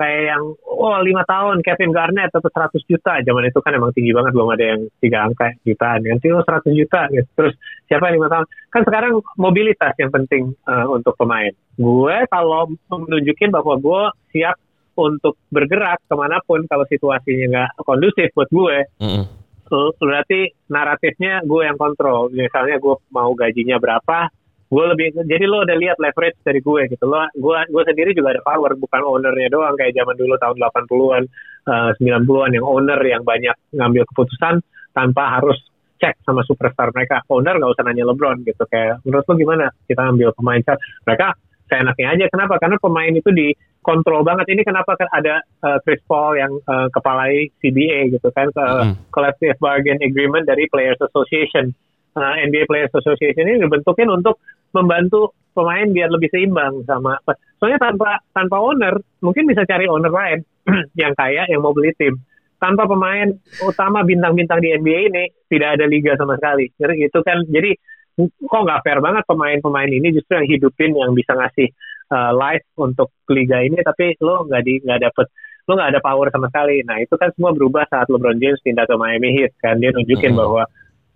kayak 0.00 0.22
yang 0.32 0.42
oh 0.64 0.96
lima 1.04 1.20
tahun 1.28 1.60
Kevin 1.60 1.92
Garnett 1.92 2.32
atau 2.32 2.48
100 2.48 2.72
juta. 2.88 3.20
Zaman 3.20 3.52
itu 3.52 3.60
kan 3.60 3.76
emang 3.76 3.92
tinggi 3.92 4.16
banget 4.16 4.32
belum 4.32 4.48
ada 4.48 4.64
yang 4.64 4.80
tiga 5.04 5.28
angka 5.28 5.52
jutaan. 5.68 6.00
Nanti 6.08 6.32
oh 6.32 6.40
100 6.40 6.72
juta 6.72 7.00
gitu. 7.12 7.28
terus 7.36 7.54
siapa 7.84 8.08
lima 8.08 8.32
tahun? 8.32 8.48
Kan 8.72 8.82
sekarang 8.88 9.20
mobilitas 9.36 9.92
yang 10.00 10.08
penting 10.08 10.56
uh, 10.64 10.88
untuk 10.88 11.12
pemain. 11.20 11.52
Gue 11.76 12.24
kalau 12.32 12.72
menunjukin 12.88 13.52
bahwa 13.52 13.76
gue 13.76 14.02
siap 14.32 14.56
untuk 14.96 15.36
bergerak 15.52 16.00
ke 16.08 16.14
mana 16.16 16.40
pun 16.44 16.64
kalau 16.64 16.88
situasinya 16.88 17.46
nggak 17.52 17.70
kondusif 17.84 18.28
buat 18.36 18.50
gue 18.52 18.76
mm 19.00 19.08
-hmm. 19.22 19.88
berarti 19.96 20.40
naratifnya 20.66 21.44
gue 21.44 21.62
yang 21.68 21.76
kontrol. 21.76 22.32
Misalnya 22.32 22.80
gue 22.80 22.96
mau 23.12 23.30
gajinya 23.36 23.76
berapa 23.76 24.32
gue 24.70 24.84
lebih 24.86 25.06
jadi 25.26 25.44
lo 25.50 25.66
udah 25.66 25.76
lihat 25.82 25.98
leverage 25.98 26.38
dari 26.46 26.62
gue 26.62 26.82
gitu. 26.94 27.04
Lo 27.10 27.26
gue 27.34 27.58
gue 27.66 27.82
sendiri 27.82 28.14
juga 28.14 28.38
ada 28.38 28.42
power 28.46 28.78
bukan 28.78 29.02
ownernya 29.02 29.50
doang. 29.50 29.74
Kayak 29.74 29.98
zaman 29.98 30.14
dulu 30.14 30.34
tahun 30.38 30.56
80-an 30.62 31.22
uh, 31.66 31.90
90-an 31.98 32.50
yang 32.54 32.64
owner 32.64 33.00
yang 33.02 33.22
banyak 33.26 33.56
ngambil 33.74 34.06
keputusan 34.14 34.62
tanpa 34.94 35.42
harus 35.42 35.58
cek 35.98 36.22
sama 36.22 36.46
superstar 36.46 36.94
mereka. 36.94 37.26
Owner 37.26 37.58
nggak 37.58 37.72
usah 37.74 37.84
nanya 37.84 38.06
LeBron 38.06 38.46
gitu. 38.46 38.62
Kayak 38.70 39.02
menurut 39.02 39.26
lo 39.26 39.34
gimana? 39.34 39.66
Kita 39.90 40.02
ambil 40.06 40.30
pemain 40.38 40.62
chat 40.62 40.78
mereka 41.02 41.34
seenaknya 41.66 42.06
aja. 42.14 42.24
Kenapa? 42.30 42.54
Karena 42.62 42.78
pemain 42.78 43.10
itu 43.10 43.30
dikontrol 43.34 44.22
banget. 44.22 44.54
Ini 44.54 44.62
kenapa 44.62 44.94
kan 44.94 45.10
ada 45.10 45.42
uh, 45.66 45.78
Chris 45.82 45.98
Paul 46.06 46.38
yang 46.38 46.52
uh, 46.70 46.86
kepalai 46.94 47.50
CBA 47.58 48.14
gitu 48.14 48.30
kan 48.30 48.54
uh, 48.54 48.86
mm. 48.90 49.10
collective 49.10 49.58
bargain 49.58 49.98
agreement 49.98 50.46
dari 50.46 50.70
Players 50.70 51.02
Association 51.02 51.74
uh, 52.16 52.34
NBA 52.46 52.66
Players 52.66 52.94
Association 52.94 53.44
ini 53.46 53.62
dibentukin 53.62 54.08
untuk 54.10 54.40
membantu 54.74 55.34
pemain 55.50 55.86
biar 55.90 56.08
lebih 56.14 56.30
seimbang 56.30 56.86
sama 56.86 57.18
soalnya 57.58 57.80
tanpa 57.82 58.22
tanpa 58.32 58.56
owner 58.62 59.02
mungkin 59.20 59.44
bisa 59.50 59.66
cari 59.66 59.90
owner 59.90 60.08
lain 60.08 60.40
yang 61.02 61.12
kaya 61.12 61.44
yang 61.50 61.60
mau 61.60 61.76
beli 61.76 61.92
tim. 61.98 62.16
Tanpa 62.60 62.84
pemain 62.84 63.32
utama 63.64 64.04
bintang-bintang 64.04 64.60
di 64.60 64.76
NBA 64.76 65.00
ini 65.08 65.24
tidak 65.48 65.80
ada 65.80 65.84
liga 65.88 66.12
sama 66.20 66.36
sekali. 66.36 66.68
Jadi 66.76 67.08
itu 67.08 67.18
kan 67.24 67.40
jadi 67.48 67.72
kok 68.20 68.62
nggak 68.68 68.84
fair 68.84 69.00
banget 69.00 69.24
pemain-pemain 69.24 69.88
ini 69.88 70.12
justru 70.12 70.36
yang 70.36 70.44
hidupin 70.44 70.92
yang 70.92 71.16
bisa 71.16 71.32
ngasih 71.32 71.72
uh, 72.12 72.36
live 72.36 72.64
untuk 72.76 73.08
liga 73.32 73.64
ini 73.64 73.80
tapi 73.80 74.12
lo 74.20 74.44
nggak 74.44 74.60
di 74.60 74.76
nggak 74.84 75.00
dapet 75.08 75.26
lo 75.64 75.72
nggak 75.72 75.90
ada 75.96 76.00
power 76.04 76.28
sama 76.28 76.52
sekali. 76.52 76.84
Nah 76.84 77.00
itu 77.00 77.14
kan 77.16 77.32
semua 77.32 77.56
berubah 77.56 77.88
saat 77.88 78.12
LeBron 78.12 78.36
James 78.36 78.60
pindah 78.60 78.84
ke 78.84 78.94
Miami 78.96 79.30
Heat 79.40 79.56
kan. 79.60 79.80
Dia 79.80 79.96
nunjukin 79.96 80.32
mm 80.32 80.36
-hmm. 80.36 80.40
bahwa 80.40 80.62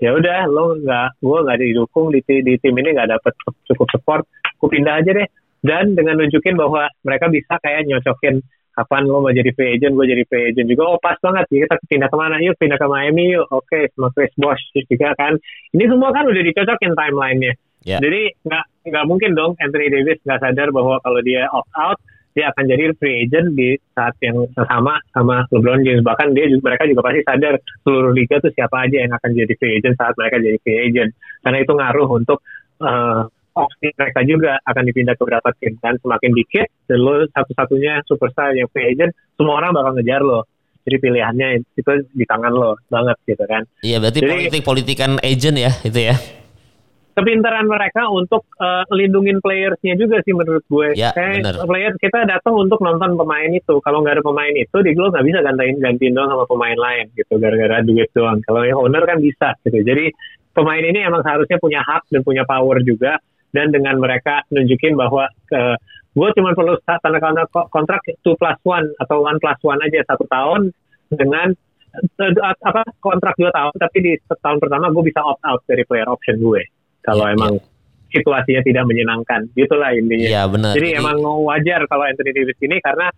ya 0.03 0.11
udah 0.15 0.51
lo 0.51 0.75
nggak 0.79 1.23
gue 1.23 1.39
nggak 1.45 1.59
didukung 1.61 2.11
di, 2.11 2.21
di 2.23 2.55
tim 2.59 2.75
ini 2.75 2.95
nggak 2.95 3.11
dapet 3.15 3.33
cukup 3.71 3.89
support 3.95 4.23
gue 4.61 4.69
pindah 4.71 5.01
aja 5.03 5.13
deh. 5.13 5.29
Dan 5.65 5.97
dengan 5.97 6.21
nunjukin 6.21 6.61
bahwa 6.61 6.93
mereka 7.09 7.33
bisa 7.33 7.57
kayak 7.65 7.89
nyocokin 7.89 8.45
kapan 8.75 9.07
lo 9.07 9.23
mau 9.23 9.33
jadi 9.33 9.49
free 9.55 9.79
agent 9.79 9.97
gue 9.97 10.07
jadi 10.07 10.25
free 10.29 10.53
agent 10.53 10.69
juga. 10.69 10.83
Oh 10.93 10.99
pas 11.01 11.17
banget 11.25 11.49
kita 11.49 11.81
pindah 11.89 12.09
ke 12.13 12.17
mana? 12.21 12.37
Yuk 12.43 12.59
pindah 12.61 12.77
ke 12.77 12.85
Miami 12.85 13.33
yuk. 13.33 13.49
Oke 13.49 13.65
okay, 13.65 13.83
sama 13.97 14.13
Chris 14.13 14.35
Bosh 14.37 14.61
juga 14.77 15.17
kan. 15.17 15.41
Ini 15.73 15.85
semua 15.89 16.13
kan 16.13 16.29
udah 16.29 16.43
dicocokin 16.43 16.93
timelinenya. 16.93 17.55
Yeah. 17.85 18.01
jadi 18.01 18.33
nggak 18.49 18.65
nggak 18.89 19.05
mungkin 19.05 19.37
dong 19.37 19.61
Anthony 19.61 19.93
Davis 19.93 20.17
nggak 20.25 20.41
sadar 20.41 20.73
bahwa 20.73 20.97
kalau 21.05 21.21
dia 21.21 21.45
opt 21.53 21.69
out 21.77 22.01
dia 22.35 22.51
akan 22.51 22.65
jadi 22.67 22.91
free 22.99 23.25
agent 23.25 23.55
di 23.55 23.79
saat 23.95 24.19
yang 24.19 24.43
sama 24.59 24.99
sama 25.15 25.47
LeBron 25.55 25.87
James. 25.87 26.03
Bahkan 26.03 26.35
dia 26.35 26.51
juga 26.51 26.75
mereka 26.75 26.85
juga 26.91 27.01
pasti 27.07 27.21
sadar 27.23 27.55
seluruh 27.87 28.13
liga 28.13 28.43
tuh 28.43 28.51
siapa 28.51 28.77
aja 28.85 29.07
yang 29.07 29.13
akan 29.15 29.31
jadi 29.33 29.55
free 29.55 29.75
agent 29.79 29.95
saat 29.95 30.15
mereka 30.19 30.43
jadi 30.43 30.59
free 30.61 30.79
agent. 30.91 31.11
Karena 31.47 31.59
itu 31.63 31.73
ngaruh 31.73 32.09
untuk 32.11 32.39
uh, 32.83 33.23
opsi 33.55 33.95
mereka 33.95 34.21
juga 34.27 34.53
akan 34.67 34.83
dipindah 34.91 35.15
ke 35.15 35.23
beberapa 35.23 35.49
tim 35.63 35.79
kan 35.79 35.95
semakin 36.03 36.31
dikit 36.35 36.67
dan 36.91 36.99
lo 36.99 37.23
satu-satunya 37.31 38.03
superstar 38.03 38.51
yang 38.59 38.67
free 38.75 38.91
agent 38.91 39.15
semua 39.39 39.63
orang 39.63 39.71
bakal 39.71 39.95
ngejar 39.95 40.21
lo. 40.27 40.43
Jadi 40.85 41.01
pilihannya 41.01 41.49
itu 41.65 41.93
di 42.13 42.25
tangan 42.29 42.53
lo 42.53 42.77
banget 42.91 43.17
gitu 43.25 43.45
kan. 43.47 43.63
Iya 43.81 44.03
berarti 44.03 44.21
jadi, 44.21 44.31
politik 44.35 44.63
politikan 44.67 45.11
agent 45.23 45.57
ya 45.57 45.73
itu 45.87 46.01
ya 46.13 46.19
kepintaran 47.15 47.71
mereka 47.71 48.11
untuk 48.11 48.43
uh, 48.59 48.83
lindungin 48.91 49.39
playersnya 49.39 49.95
juga 49.95 50.19
sih 50.27 50.35
menurut 50.35 50.67
gue. 50.67 50.99
Ya, 50.99 51.15
Kayak 51.15 51.47
bener. 51.47 51.55
player 51.65 51.93
kita 52.03 52.27
datang 52.27 52.55
untuk 52.59 52.83
nonton 52.83 53.15
pemain 53.15 53.51
itu. 53.55 53.79
Kalau 53.81 54.03
nggak 54.03 54.21
ada 54.21 54.25
pemain 54.27 54.55
itu, 54.55 54.77
di 54.83 54.93
lo 54.99 55.15
nggak 55.15 55.25
bisa 55.25 55.39
gantiin 55.41 55.79
gantiin 55.79 56.13
doang 56.13 56.31
sama 56.35 56.45
pemain 56.51 56.75
lain 56.79 57.07
gitu, 57.15 57.39
gara-gara 57.39 57.81
duit 57.87 58.11
doang. 58.13 58.43
Kalau 58.43 58.61
yang 58.67 58.79
owner 58.83 59.07
kan 59.07 59.23
bisa 59.23 59.55
gitu. 59.63 59.79
Jadi 59.87 60.11
pemain 60.53 60.83
ini 60.83 61.07
emang 61.07 61.23
seharusnya 61.23 61.59
punya 61.63 61.81
hak 61.87 62.11
dan 62.11 62.21
punya 62.27 62.43
power 62.43 62.83
juga. 62.83 63.23
Dan 63.55 63.71
dengan 63.71 64.03
mereka 64.03 64.43
nunjukin 64.51 64.99
bahwa 64.99 65.31
uh, 65.31 65.77
gue 66.15 66.29
cuma 66.35 66.59
perlu 66.59 66.75
tanda 66.83 67.47
kontrak 67.71 68.03
two 68.27 68.35
plus 68.35 68.59
one 68.67 68.91
atau 68.99 69.23
one 69.23 69.39
plus 69.39 69.59
one 69.63 69.79
aja 69.79 70.03
satu 70.11 70.27
tahun 70.27 70.75
dengan 71.11 71.55
uh, 71.95 72.55
apa 72.67 72.83
kontrak 72.99 73.35
dua 73.39 73.51
tahun 73.55 73.75
tapi 73.79 73.99
di 74.03 74.13
tahun 74.27 74.59
pertama 74.59 74.91
gue 74.91 75.05
bisa 75.07 75.23
opt 75.23 75.43
out 75.47 75.63
dari 75.67 75.83
player 75.87 76.07
option 76.11 76.39
gue 76.39 76.63
kalau 77.05 77.29
ya, 77.29 77.37
emang 77.37 77.53
ya. 77.61 77.65
situasinya 78.17 78.63
tidak 78.65 78.85
menyenangkan. 78.89 79.41
Gitulah 79.53 79.93
intinya. 79.93 80.27
Iya 80.27 80.43
benar. 80.49 80.73
Jadi, 80.73 80.89
Jadi 80.97 81.01
emang 81.05 81.19
wajar 81.45 81.81
kalau 81.87 82.05
Anthony 82.09 82.33
Davis 82.33 82.59
ini 82.65 82.77
karena 82.81 83.13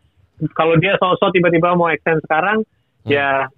kalau 0.52 0.75
dia 0.76 0.99
sosok 1.00 1.33
tiba-tiba 1.33 1.73
mau 1.78 1.88
extend 1.88 2.21
sekarang 2.26 2.61
hmm. 3.07 3.09
ya 3.09 3.49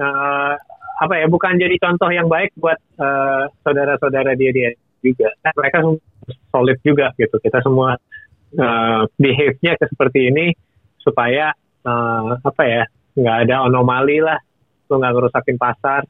uh, 0.00 0.54
apa 0.94 1.14
ya 1.18 1.26
bukan 1.26 1.58
jadi 1.58 1.74
contoh 1.82 2.08
yang 2.08 2.30
baik 2.30 2.54
buat 2.54 2.78
uh, 3.02 3.50
saudara-saudara 3.66 4.38
dia 4.38 4.54
dia 4.54 4.70
juga. 5.02 5.28
Nah, 5.42 5.52
mereka 5.58 5.78
solid 6.48 6.78
juga 6.80 7.12
gitu. 7.18 7.36
Kita 7.42 7.60
semua 7.60 7.98
uh, 8.56 9.02
behave-nya 9.18 9.76
ke 9.76 9.84
seperti 9.90 10.32
ini 10.32 10.54
supaya 11.02 11.52
uh, 11.84 12.40
apa 12.40 12.62
ya 12.64 12.82
nggak 13.14 13.36
ada 13.46 13.68
anomali 13.68 14.22
lah, 14.22 14.38
lu 14.88 14.96
nggak 15.02 15.12
ngerusakin 15.12 15.56
pasar 15.60 16.02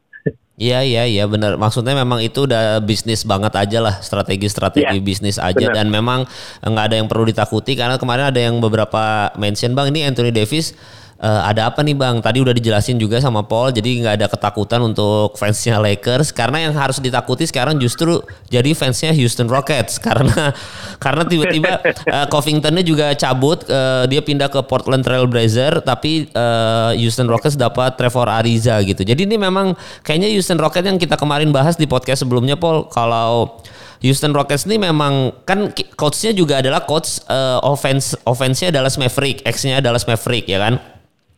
Iya 0.54 0.86
iya 0.86 1.02
iya 1.02 1.24
benar. 1.26 1.58
Maksudnya 1.58 1.98
memang 1.98 2.22
itu 2.22 2.46
udah 2.46 2.78
bisnis 2.78 3.26
banget 3.26 3.58
aja 3.58 3.82
lah 3.82 3.98
strategi-strategi 3.98 4.98
ya, 4.98 5.02
bisnis 5.02 5.42
aja 5.42 5.66
bener. 5.66 5.74
dan 5.74 5.86
memang 5.90 6.30
nggak 6.62 6.84
ada 6.94 6.96
yang 7.02 7.10
perlu 7.10 7.26
ditakuti 7.26 7.74
karena 7.74 7.98
kemarin 7.98 8.30
ada 8.30 8.38
yang 8.38 8.62
beberapa 8.62 9.34
mention 9.34 9.74
bang 9.74 9.90
ini 9.90 10.06
Anthony 10.06 10.30
Davis 10.30 10.78
uh, 11.24 11.42
ada 11.48 11.72
apa 11.72 11.80
nih 11.80 11.96
bang? 11.96 12.20
Tadi 12.20 12.38
udah 12.44 12.52
dijelasin 12.52 13.00
juga 13.00 13.16
sama 13.24 13.40
Paul, 13.40 13.72
jadi 13.72 14.04
nggak 14.04 14.14
ada 14.20 14.26
ketakutan 14.28 14.84
untuk 14.84 15.32
fansnya 15.40 15.80
Lakers 15.80 16.36
karena 16.36 16.68
yang 16.68 16.76
harus 16.76 17.00
ditakuti 17.00 17.48
sekarang 17.48 17.80
justru 17.80 18.20
jadi 18.52 18.76
fansnya 18.76 19.16
Houston 19.16 19.48
Rockets 19.48 19.96
karena 20.06 20.52
karena 21.00 21.24
tiba-tiba 21.24 21.80
uh, 22.12 22.26
Covingtonnya 22.28 22.84
juga 22.84 23.16
cabut, 23.16 23.64
uh, 23.72 24.04
dia 24.04 24.20
pindah 24.20 24.52
ke 24.52 24.60
Portland 24.68 25.02
Trail 25.02 25.24
Blazer, 25.24 25.80
tapi 25.80 26.28
uh, 26.36 26.92
Houston 26.92 27.26
Rockets 27.26 27.56
dapat 27.56 27.96
Trevor 27.96 28.28
Ariza 28.28 28.76
gitu. 28.84 29.00
Jadi 29.00 29.24
ini 29.24 29.40
memang 29.40 29.72
kayaknya 30.04 30.28
Houston 30.36 30.60
Rockets 30.60 30.84
yang 30.84 31.00
kita 31.00 31.16
kemarin 31.16 31.48
bahas 31.48 31.80
di 31.80 31.88
podcast 31.88 32.28
sebelumnya 32.28 32.60
Paul, 32.60 32.92
kalau 32.92 33.56
Houston 34.04 34.36
Rockets 34.36 34.68
ini 34.68 34.76
memang 34.76 35.32
kan 35.48 35.72
coachnya 35.96 36.36
juga 36.36 36.60
adalah 36.60 36.84
coach 36.84 37.24
uh, 37.24 37.56
offense 37.64 38.12
offense-nya 38.28 38.68
adalah 38.68 38.92
Maverick, 39.00 39.40
X-nya 39.48 39.80
adalah 39.80 39.96
Maverick 40.04 40.44
ya 40.44 40.60
kan. 40.60 40.93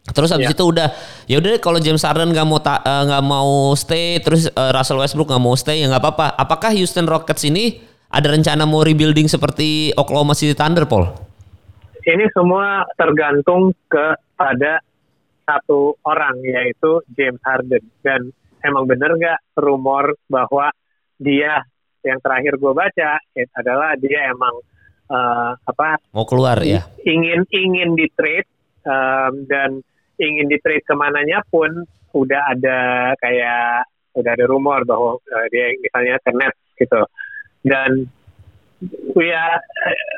Terus 0.07 0.31
habis 0.31 0.47
yeah. 0.51 0.55
itu 0.55 0.65
udah 0.67 0.89
ya 1.27 1.37
udah 1.43 1.59
kalau 1.59 1.83
James 1.83 2.03
Harden 2.07 2.31
nggak 2.31 2.47
mau 2.47 2.63
eh, 2.63 3.03
nggak 3.11 3.25
uh, 3.25 3.27
mau 3.27 3.75
stay, 3.75 4.23
terus 4.23 4.47
uh, 4.55 4.71
Russell 4.71 5.03
Westbrook 5.03 5.31
nggak 5.31 5.43
mau 5.43 5.59
stay 5.59 5.83
ya 5.83 5.91
nggak 5.91 6.03
apa-apa. 6.03 6.27
Apakah 6.39 6.71
Houston 6.75 7.11
Rockets 7.11 7.43
ini 7.43 7.83
ada 8.07 8.31
rencana 8.31 8.63
mau 8.65 8.87
rebuilding 8.87 9.27
seperti 9.27 9.91
Oklahoma 9.99 10.39
City 10.39 10.55
Thunder, 10.55 10.87
Paul? 10.87 11.11
Ini 12.07 12.31
semua 12.31 12.87
tergantung 12.95 13.75
kepada 13.91 14.79
satu 15.43 15.99
orang 16.07 16.39
yaitu 16.43 17.03
James 17.15 17.43
Harden 17.43 17.83
dan 18.03 18.31
emang 18.63 18.87
bener 18.87 19.15
nggak 19.15 19.59
rumor 19.59 20.15
bahwa 20.27 20.71
dia 21.19 21.63
yang 22.03 22.19
terakhir 22.23 22.59
gue 22.59 22.73
baca 22.75 23.19
adalah 23.59 23.99
dia 23.99 24.31
emang 24.31 24.55
uh, 25.11 25.55
apa 25.55 25.99
mau 26.15 26.27
keluar 26.27 26.63
ya 26.63 26.87
ingin 27.03 27.47
ingin 27.51 27.95
di 27.95 28.07
trade 28.15 28.51
um, 28.87 29.47
dan 29.47 29.83
ingin 30.21 30.47
di 30.49 30.59
trade 30.61 30.85
ke 30.85 30.95
mananya 30.97 31.45
pun 31.49 31.71
udah 32.17 32.43
ada 32.57 32.79
kayak 33.21 33.85
udah 34.17 34.33
ada 34.33 34.45
rumor 34.49 34.85
bahwa 34.89 35.21
uh, 35.21 35.47
dia 35.53 35.77
misalnya 35.77 36.17
ke 36.25 36.33
gitu 36.81 37.03
dan 37.65 38.09
ya 39.17 39.57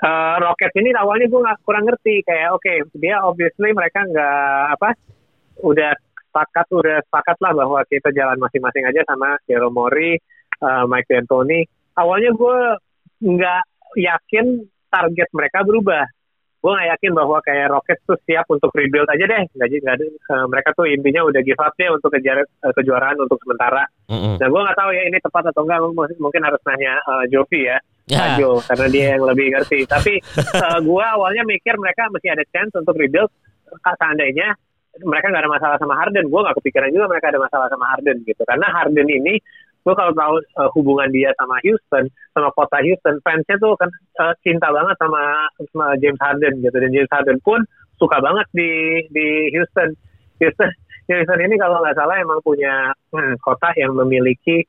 uh, 0.03 0.37
Rocket 0.43 0.75
ini 0.79 0.91
awalnya 0.95 1.31
gue 1.31 1.41
nggak 1.43 1.63
kurang 1.63 1.87
ngerti 1.87 2.23
kayak 2.27 2.55
oke 2.55 2.63
okay, 2.63 2.83
dia 2.99 3.23
obviously 3.23 3.71
mereka 3.71 4.03
nggak 4.07 4.79
apa 4.79 4.95
udah 5.63 5.95
sepakat 6.29 6.67
udah 6.71 6.97
sepakat 7.09 7.37
lah 7.43 7.53
bahwa 7.57 7.81
kita 7.89 8.15
jalan 8.15 8.39
masing-masing 8.39 8.85
aja 8.87 9.03
sama 9.09 9.41
Jero 9.49 9.73
Mori, 9.73 10.15
uh, 10.63 10.85
Mike 10.87 11.09
D'Antoni. 11.09 11.65
Awalnya 11.99 12.31
gue 12.37 12.59
nggak 13.27 13.63
yakin 13.99 14.47
target 14.93 15.29
mereka 15.35 15.67
berubah. 15.67 16.05
Gue 16.59 16.73
nggak 16.75 16.91
yakin 16.99 17.13
bahwa 17.15 17.39
kayak 17.47 17.71
Rockets 17.71 18.03
tuh 18.03 18.19
siap 18.27 18.47
untuk 18.51 18.75
rebuild 18.75 19.07
aja 19.07 19.25
deh. 19.31 19.43
Nggak, 19.55 19.69
nggak, 19.79 19.97
uh, 20.27 20.47
mereka 20.51 20.75
tuh 20.75 20.91
intinya 20.91 21.23
udah 21.23 21.41
give 21.47 21.63
up 21.63 21.71
deh 21.79 21.87
untuk 21.87 22.11
kejar 22.11 22.43
uh, 22.43 22.73
kejuaraan 22.75 23.19
untuk 23.23 23.39
sementara. 23.47 23.87
Mm-mm. 24.11 24.43
Nah 24.43 24.47
gue 24.51 24.61
nggak 24.67 24.79
tahu 24.79 24.91
ya 24.91 25.03
ini 25.07 25.19
tepat 25.23 25.45
atau 25.55 25.63
enggak. 25.63 25.81
Mungkin, 26.19 26.43
harus 26.43 26.63
nanya 26.67 26.99
uh, 27.07 27.25
Jovi 27.31 27.71
ya. 27.71 27.79
Ya. 28.09 28.41
Ajo, 28.41 28.65
karena 28.65 28.87
dia 28.89 29.05
yang 29.15 29.23
lebih 29.29 29.53
ngerti. 29.55 29.85
Tapi 29.87 30.19
uh, 30.67 30.81
gue 30.83 31.05
awalnya 31.05 31.47
mikir 31.47 31.79
mereka 31.79 32.11
masih 32.11 32.35
ada 32.35 32.43
chance 32.51 32.75
untuk 32.75 32.99
rebuild. 32.99 33.31
Seandainya 33.85 34.57
mereka 35.05 35.31
nggak 35.31 35.45
ada 35.47 35.53
masalah 35.53 35.77
sama 35.79 35.95
Harden. 35.95 36.27
Gue 36.27 36.41
nggak 36.43 36.57
kepikiran 36.59 36.91
juga 36.91 37.07
mereka 37.07 37.31
ada 37.31 37.39
masalah 37.39 37.67
sama 37.71 37.87
Harden 37.95 38.27
gitu. 38.27 38.43
Karena 38.43 38.67
Harden 38.73 39.07
ini 39.07 39.39
gue 39.89 39.97
kalau 39.97 40.13
tahu 40.13 40.37
uh, 40.61 40.69
hubungan 40.77 41.09
dia 41.09 41.33
sama 41.41 41.57
Houston, 41.65 42.13
sama 42.37 42.53
kota 42.53 42.77
Houston, 42.85 43.17
fansnya 43.25 43.57
tuh 43.57 43.73
kan 43.81 43.89
uh, 44.21 44.37
cinta 44.45 44.69
banget 44.69 44.93
sama, 45.01 45.49
sama 45.73 45.97
James 45.97 46.21
Harden 46.21 46.61
gitu. 46.61 46.77
Dan 46.77 46.93
James 46.93 47.09
Harden 47.09 47.41
pun 47.41 47.65
suka 47.97 48.21
banget 48.21 48.45
di 48.53 49.01
di 49.09 49.49
Houston. 49.57 49.97
Houston, 50.45 50.69
Houston 51.09 51.41
ini 51.41 51.57
kalau 51.57 51.81
nggak 51.81 51.97
salah 51.97 52.21
emang 52.21 52.45
punya 52.45 52.93
hmm, 53.17 53.41
kota 53.41 53.73
yang 53.81 53.97
memiliki 53.97 54.61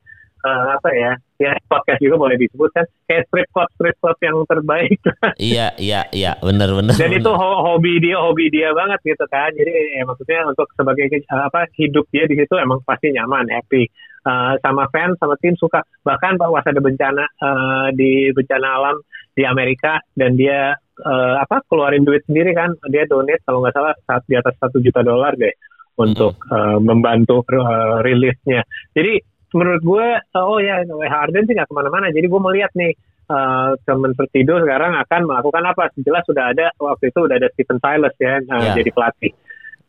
uh, 0.48 0.80
apa 0.80 0.88
ya? 0.96 1.12
Ya 1.40 1.56
podcast 1.72 2.04
juga 2.04 2.20
boleh 2.20 2.36
disebutkan 2.36 2.84
kayak 3.08 3.24
strip 3.32 3.48
club 3.48 3.68
strip 3.72 3.96
club 3.96 4.18
yang 4.20 4.36
terbaik. 4.44 5.00
Iya, 5.40 5.72
iya, 5.80 6.04
iya, 6.12 6.36
benar 6.36 6.68
benar. 6.76 6.94
Dan 7.00 7.16
itu 7.16 7.32
benar. 7.32 7.40
ho- 7.40 7.62
hobi 7.72 7.96
dia, 7.96 8.20
hobi 8.20 8.52
dia 8.52 8.76
banget 8.76 9.00
gitu 9.08 9.24
kan. 9.32 9.48
Jadi 9.56 9.72
ya, 9.96 10.04
maksudnya 10.04 10.44
untuk 10.52 10.68
sebagai 10.76 11.08
apa 11.32 11.64
hidup 11.80 12.04
dia 12.12 12.28
di 12.28 12.36
situ 12.36 12.54
emang 12.60 12.84
pasti 12.84 13.08
nyaman, 13.16 13.48
happy. 13.48 13.88
Uh, 14.20 14.52
sama 14.60 14.84
fans, 14.92 15.16
sama 15.16 15.32
tim 15.40 15.56
suka. 15.56 15.80
Bahkan 16.04 16.36
pas 16.36 16.64
ada 16.68 16.76
bencana 16.76 17.24
uh, 17.40 17.88
di 17.96 18.28
bencana 18.36 18.68
alam 18.76 18.96
di 19.32 19.48
Amerika 19.48 19.96
dan 20.12 20.36
dia 20.36 20.76
uh, 20.76 21.34
apa 21.40 21.64
keluarin 21.64 22.04
duit 22.04 22.20
sendiri 22.28 22.52
kan, 22.52 22.76
dia 22.92 23.08
donate 23.08 23.40
kalau 23.48 23.64
nggak 23.64 23.72
salah 23.72 23.96
saat 24.04 24.22
di 24.28 24.36
atas 24.36 24.52
satu 24.60 24.76
juta 24.84 25.00
dolar 25.00 25.32
deh 25.40 25.56
untuk 25.96 26.36
uh, 26.52 26.76
membantu 26.80 27.40
uh, 27.48 28.04
rilisnya. 28.04 28.60
Jadi 28.92 29.20
menurut 29.54 29.82
gue, 29.82 30.06
uh, 30.18 30.44
oh 30.46 30.58
ya 30.62 30.82
Harden 30.86 31.46
sih 31.46 31.54
nggak 31.54 31.68
ke 31.68 31.74
mana-mana. 31.74 32.10
Jadi 32.14 32.26
gue 32.26 32.40
melihat 32.40 32.70
nih 32.78 32.92
uh, 33.30 33.74
teman 33.86 34.12
Vertido 34.14 34.58
sekarang 34.62 34.98
akan 34.98 35.20
melakukan 35.26 35.64
apa? 35.66 35.84
Jelas 36.02 36.22
sudah 36.26 36.50
ada 36.50 36.74
waktu 36.78 37.10
itu 37.10 37.18
udah 37.26 37.36
ada 37.38 37.48
Stephen 37.54 37.78
Silas 37.78 38.14
ya 38.18 38.42
uh, 38.42 38.70
jadi 38.74 38.90
pelatih. 38.90 39.32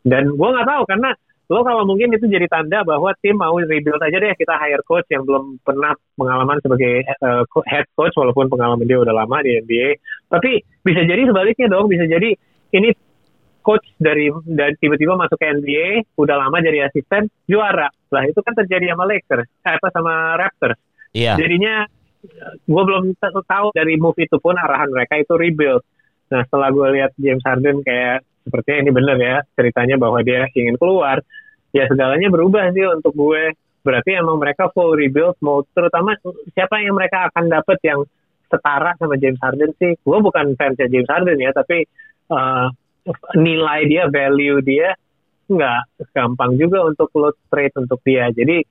Dan 0.02 0.34
gue 0.34 0.48
nggak 0.48 0.68
tahu 0.68 0.82
karena 0.86 1.10
lo 1.52 1.60
kalau 1.68 1.84
mungkin 1.84 2.08
itu 2.16 2.24
jadi 2.24 2.48
tanda 2.48 2.80
bahwa 2.80 3.12
tim 3.20 3.36
mau 3.36 3.52
rebuild 3.60 4.00
aja 4.00 4.16
deh 4.16 4.32
kita 4.40 4.56
hire 4.56 4.80
coach 4.88 5.04
yang 5.12 5.28
belum 5.28 5.60
pernah 5.60 5.92
pengalaman 6.16 6.56
sebagai 6.64 7.04
uh, 7.20 7.44
head 7.68 7.84
coach 7.92 8.16
walaupun 8.16 8.48
pengalaman 8.48 8.88
dia 8.88 8.96
udah 8.96 9.12
lama 9.12 9.42
di 9.44 9.60
NBA. 9.60 10.00
Tapi 10.32 10.64
bisa 10.80 11.04
jadi 11.04 11.28
sebaliknya 11.28 11.68
dong, 11.68 11.92
bisa 11.92 12.08
jadi 12.08 12.32
ini 12.72 12.88
coach 13.62 13.86
dari 13.96 14.28
dan 14.44 14.74
tiba-tiba 14.76 15.14
masuk 15.14 15.38
ke 15.38 15.46
NBA 15.48 15.88
udah 16.18 16.36
lama 16.36 16.58
jadi 16.60 16.90
asisten 16.90 17.30
juara. 17.46 17.88
Lah 18.12 18.22
itu 18.28 18.38
kan 18.42 18.52
terjadi 18.58 18.92
sama 18.92 19.08
Lakers, 19.08 19.46
eh, 19.48 19.72
apa 19.78 19.88
sama 19.94 20.36
Raptors. 20.36 20.78
Iya. 21.14 21.38
Jadinya 21.38 21.86
gue 22.66 22.82
belum 22.86 23.18
tahu 23.22 23.66
dari 23.74 23.98
move 23.98 24.18
itu 24.22 24.38
pun 24.38 24.54
arahan 24.54 24.90
mereka 24.90 25.18
itu 25.18 25.34
rebuild. 25.34 25.82
Nah 26.30 26.42
setelah 26.46 26.68
gue 26.70 26.86
lihat 26.98 27.10
James 27.18 27.42
Harden 27.42 27.82
kayak 27.82 28.22
sepertinya 28.42 28.78
ini 28.86 28.90
bener 28.90 29.16
ya 29.18 29.36
ceritanya 29.54 29.96
bahwa 29.98 30.18
dia 30.22 30.46
ingin 30.54 30.74
keluar, 30.78 31.22
ya 31.70 31.86
segalanya 31.86 32.28
berubah 32.30 32.70
sih 32.70 32.86
untuk 32.90 33.14
gue. 33.14 33.54
Berarti 33.82 34.14
emang 34.14 34.38
mereka 34.38 34.70
full 34.70 34.94
rebuild 34.94 35.34
mau 35.42 35.66
terutama 35.74 36.14
siapa 36.54 36.78
yang 36.78 36.94
mereka 36.94 37.26
akan 37.30 37.50
dapat 37.50 37.78
yang 37.82 38.06
setara 38.46 38.94
sama 39.00 39.18
James 39.18 39.40
Harden 39.42 39.72
sih. 39.80 39.98
Gue 40.04 40.18
bukan 40.22 40.54
fansnya 40.54 40.86
James 40.86 41.10
Harden 41.10 41.40
ya, 41.40 41.50
tapi 41.50 41.82
uh, 42.30 42.68
nilai 43.34 43.80
dia, 43.88 44.06
value 44.06 44.62
dia 44.62 44.94
nggak 45.50 46.10
gampang 46.16 46.56
juga 46.56 46.86
untuk 46.86 47.12
lo 47.18 47.34
trade 47.50 47.74
untuk 47.76 48.00
dia. 48.06 48.30
Jadi 48.30 48.62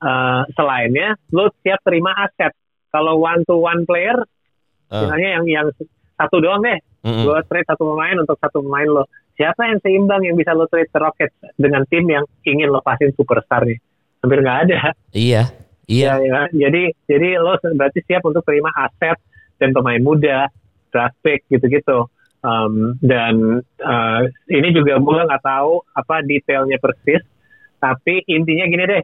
uh, 0.00 0.46
selainnya 0.54 1.18
lo 1.34 1.52
siap 1.60 1.82
terima 1.84 2.14
aset. 2.16 2.54
Kalau 2.90 3.22
one 3.22 3.46
to 3.46 3.54
one 3.54 3.86
player, 3.86 4.18
Eh, 4.90 4.98
misalnya 5.06 5.28
yang 5.38 5.44
yang 5.46 5.66
satu 6.18 6.42
doang 6.42 6.60
deh, 6.66 6.78
mm-mm. 7.06 7.24
lo 7.30 7.38
trade 7.46 7.66
satu 7.70 7.94
pemain 7.94 8.18
untuk 8.18 8.36
satu 8.42 8.58
pemain 8.60 8.90
lo. 8.90 9.06
Siapa 9.38 9.70
yang 9.70 9.78
seimbang 9.80 10.26
yang 10.26 10.36
bisa 10.36 10.52
lo 10.52 10.66
trade 10.66 10.90
ke 10.90 10.98
Rockets 10.98 11.32
dengan 11.56 11.86
tim 11.86 12.04
yang 12.10 12.26
ingin 12.42 12.68
lepasin 12.68 13.14
superstarnya? 13.14 13.78
Hampir 14.20 14.38
nggak 14.42 14.58
ada. 14.68 14.80
Iya. 15.14 15.42
Iya. 15.86 16.10
Ya, 16.18 16.26
ya. 16.26 16.40
Jadi 16.50 16.82
jadi 17.06 17.38
lo 17.38 17.54
berarti 17.56 18.02
siap 18.04 18.26
untuk 18.26 18.42
terima 18.42 18.74
aset 18.74 19.16
dan 19.62 19.70
pemain 19.70 20.02
muda, 20.02 20.50
draft 20.90 21.16
pick 21.22 21.46
gitu-gitu. 21.48 22.10
Um, 22.40 22.96
dan 23.04 23.60
uh, 23.84 24.22
ini 24.48 24.68
juga 24.72 24.96
gue 24.96 25.20
nggak 25.28 25.44
tahu 25.44 25.84
apa 25.92 26.24
detailnya 26.24 26.80
persis, 26.80 27.20
tapi 27.76 28.24
intinya 28.26 28.64
gini 28.64 28.84
deh. 28.88 29.02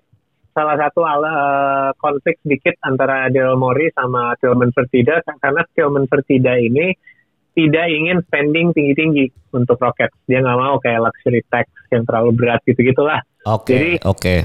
Salah 0.57 0.81
satu 0.81 1.05
ala, 1.05 1.29
uh, 1.29 1.91
konflik 2.01 2.41
sedikit 2.41 2.81
antara 2.81 3.29
Daryl 3.29 3.61
Morey 3.61 3.93
sama 3.93 4.33
Tillman 4.41 4.73
Fertitta 4.73 5.21
karena 5.37 5.69
Tillman 5.77 6.09
Fertitta 6.09 6.57
ini 6.57 6.97
tidak 7.53 7.89
ingin 7.93 8.25
spending 8.25 8.73
tinggi-tinggi 8.73 9.53
untuk 9.53 9.77
Rockets. 9.81 10.17
Dia 10.25 10.41
nggak 10.41 10.57
mau 10.57 10.81
kayak 10.81 11.05
luxury 11.09 11.45
tax 11.53 11.69
yang 11.93 12.09
terlalu 12.09 12.33
berat 12.37 12.61
gitu-gitulah 12.65 13.21
Oke, 13.47 13.79
Jadi- 13.79 14.01
oke. 14.03 14.37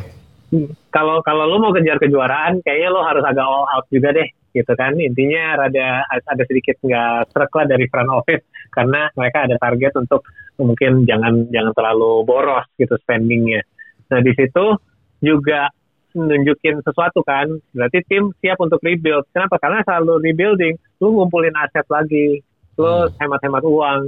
kalau 0.93 1.23
kalau 1.23 1.47
lo 1.47 1.57
mau 1.63 1.71
kejar 1.71 1.97
kejuaraan 1.97 2.59
kayaknya 2.61 2.91
lo 2.91 3.01
harus 3.07 3.23
agak 3.23 3.41
all 3.41 3.63
out 3.71 3.87
juga 3.87 4.11
deh 4.11 4.27
gitu 4.51 4.67
kan 4.75 4.99
intinya 4.99 5.63
rada 5.63 6.03
ada 6.11 6.43
sedikit 6.43 6.75
nggak 6.83 7.31
truk 7.31 7.51
lah 7.55 7.65
dari 7.71 7.87
front 7.87 8.11
office 8.11 8.43
karena 8.71 9.11
mereka 9.13 9.45
ada 9.45 9.55
target 9.59 9.93
untuk 9.99 10.23
mungkin 10.57 11.03
jangan 11.03 11.51
jangan 11.51 11.75
terlalu 11.75 12.23
boros 12.23 12.65
gitu 12.79 12.95
spendingnya. 13.03 13.61
Nah 14.09 14.19
di 14.23 14.31
situ 14.35 14.79
juga 15.21 15.69
nunjukin 16.15 16.83
sesuatu 16.83 17.23
kan. 17.23 17.47
Berarti 17.71 18.03
tim 18.07 18.31
siap 18.39 18.59
untuk 18.59 18.79
rebuild. 18.83 19.27
Kenapa? 19.31 19.59
Karena 19.59 19.83
selalu 19.83 20.23
rebuilding 20.23 20.75
lu 20.99 21.07
ngumpulin 21.15 21.55
aset 21.55 21.87
lagi 21.87 22.43
lu 22.79 23.11
hemat-hemat 23.19 23.63
uang. 23.63 23.99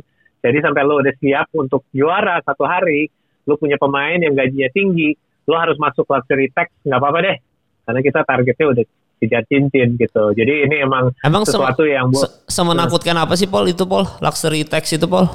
Jadi 0.43 0.57
sampai 0.59 0.83
lu 0.83 0.99
udah 0.99 1.15
siap 1.19 1.47
untuk 1.55 1.87
juara 1.95 2.39
satu 2.43 2.67
hari 2.67 3.07
lu 3.43 3.59
punya 3.59 3.75
pemain 3.75 4.15
yang 4.15 4.35
gajinya 4.35 4.71
tinggi 4.71 5.11
lo 5.43 5.59
harus 5.59 5.75
masuk 5.75 6.07
luxury 6.07 6.47
tax 6.55 6.71
nggak 6.87 6.99
apa-apa 6.99 7.19
deh. 7.23 7.37
Karena 7.83 7.99
kita 7.99 8.19
targetnya 8.23 8.65
udah 8.71 8.85
kejar 9.23 9.43
cincin 9.45 9.95
gitu 9.95 10.23
jadi 10.31 10.67
ini 10.67 10.75
emang 10.81 11.15
Emang 11.19 11.43
sesuatu 11.43 11.83
yang 11.83 12.11
se- 12.11 12.27
semenakutkan 12.45 13.15
apa 13.15 13.33
sih 13.33 13.47
Paul 13.47 13.65
itu 13.65 13.83
Paul? 13.83 14.03
Luxury 14.19 14.61
tax 14.63 14.91
itu 14.91 15.05
Paul? 15.05 15.31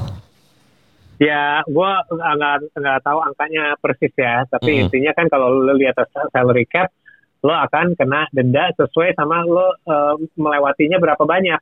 ya 1.19 1.67
gue 1.67 1.91
nggak 2.09 2.55
nggak 2.73 2.99
tahu 3.03 3.19
angkanya 3.19 3.75
persis 3.77 4.15
ya 4.15 4.47
tapi 4.47 4.71
Mm. 4.73 4.83
intinya 4.87 5.13
kan 5.13 5.27
kalau 5.27 5.51
lo 5.51 5.75
lihat 5.75 5.99
salary 6.31 6.63
cap 6.65 6.95
lo 7.39 7.51
akan 7.51 7.95
kena 7.95 8.31
denda 8.31 8.71
sesuai 8.73 9.15
sama 9.15 9.43
lo 9.43 9.75
eh, 9.81 10.15
melewatinya 10.35 10.99
berapa 10.99 11.19
banyak 11.19 11.59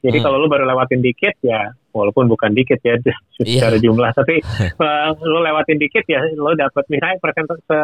jadi 0.00 0.16
Hmm. 0.16 0.24
kalau 0.24 0.36
lo 0.38 0.46
baru 0.46 0.62
lewatin 0.64 1.02
dikit 1.02 1.34
ya 1.40 1.74
walaupun 1.90 2.24
bukan 2.24 2.54
dikit 2.54 2.78
ya 2.80 2.94
secara 3.36 3.76
jumlah 3.76 4.14
tapi 4.14 4.38
eh, 4.86 5.08
lo 5.20 5.38
lewatin 5.40 5.76
dikit 5.76 6.06
ya 6.06 6.22
lo 6.30 6.54
dapat 6.54 6.86
misalnya 6.86 7.18
persentase, 7.18 7.78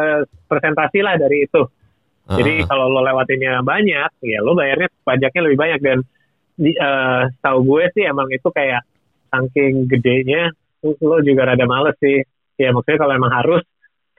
persentasi 0.47 0.99
lah 1.03 1.19
dari 1.19 1.43
itu 1.43 1.59
Jadi 2.27 2.53
kalau 2.67 2.91
lo 2.91 2.99
lewatinnya 2.99 3.63
banyak, 3.63 4.09
ya 4.19 4.39
lo 4.43 4.51
bayarnya 4.51 4.91
pajaknya 5.07 5.41
lebih 5.47 5.59
banyak 5.59 5.79
dan 5.79 5.97
di, 6.59 6.71
eh, 6.75 7.23
tahu 7.39 7.57
gue 7.63 7.83
sih 7.95 8.03
emang 8.03 8.27
itu 8.33 8.49
kayak 8.51 8.83
saking 9.31 9.87
gedenya, 9.87 10.51
lo 10.83 11.17
juga 11.23 11.53
rada 11.53 11.63
males 11.63 11.95
sih. 12.03 12.19
Ya 12.59 12.75
maksudnya 12.75 12.99
kalau 12.99 13.13
emang 13.15 13.31
harus, 13.31 13.63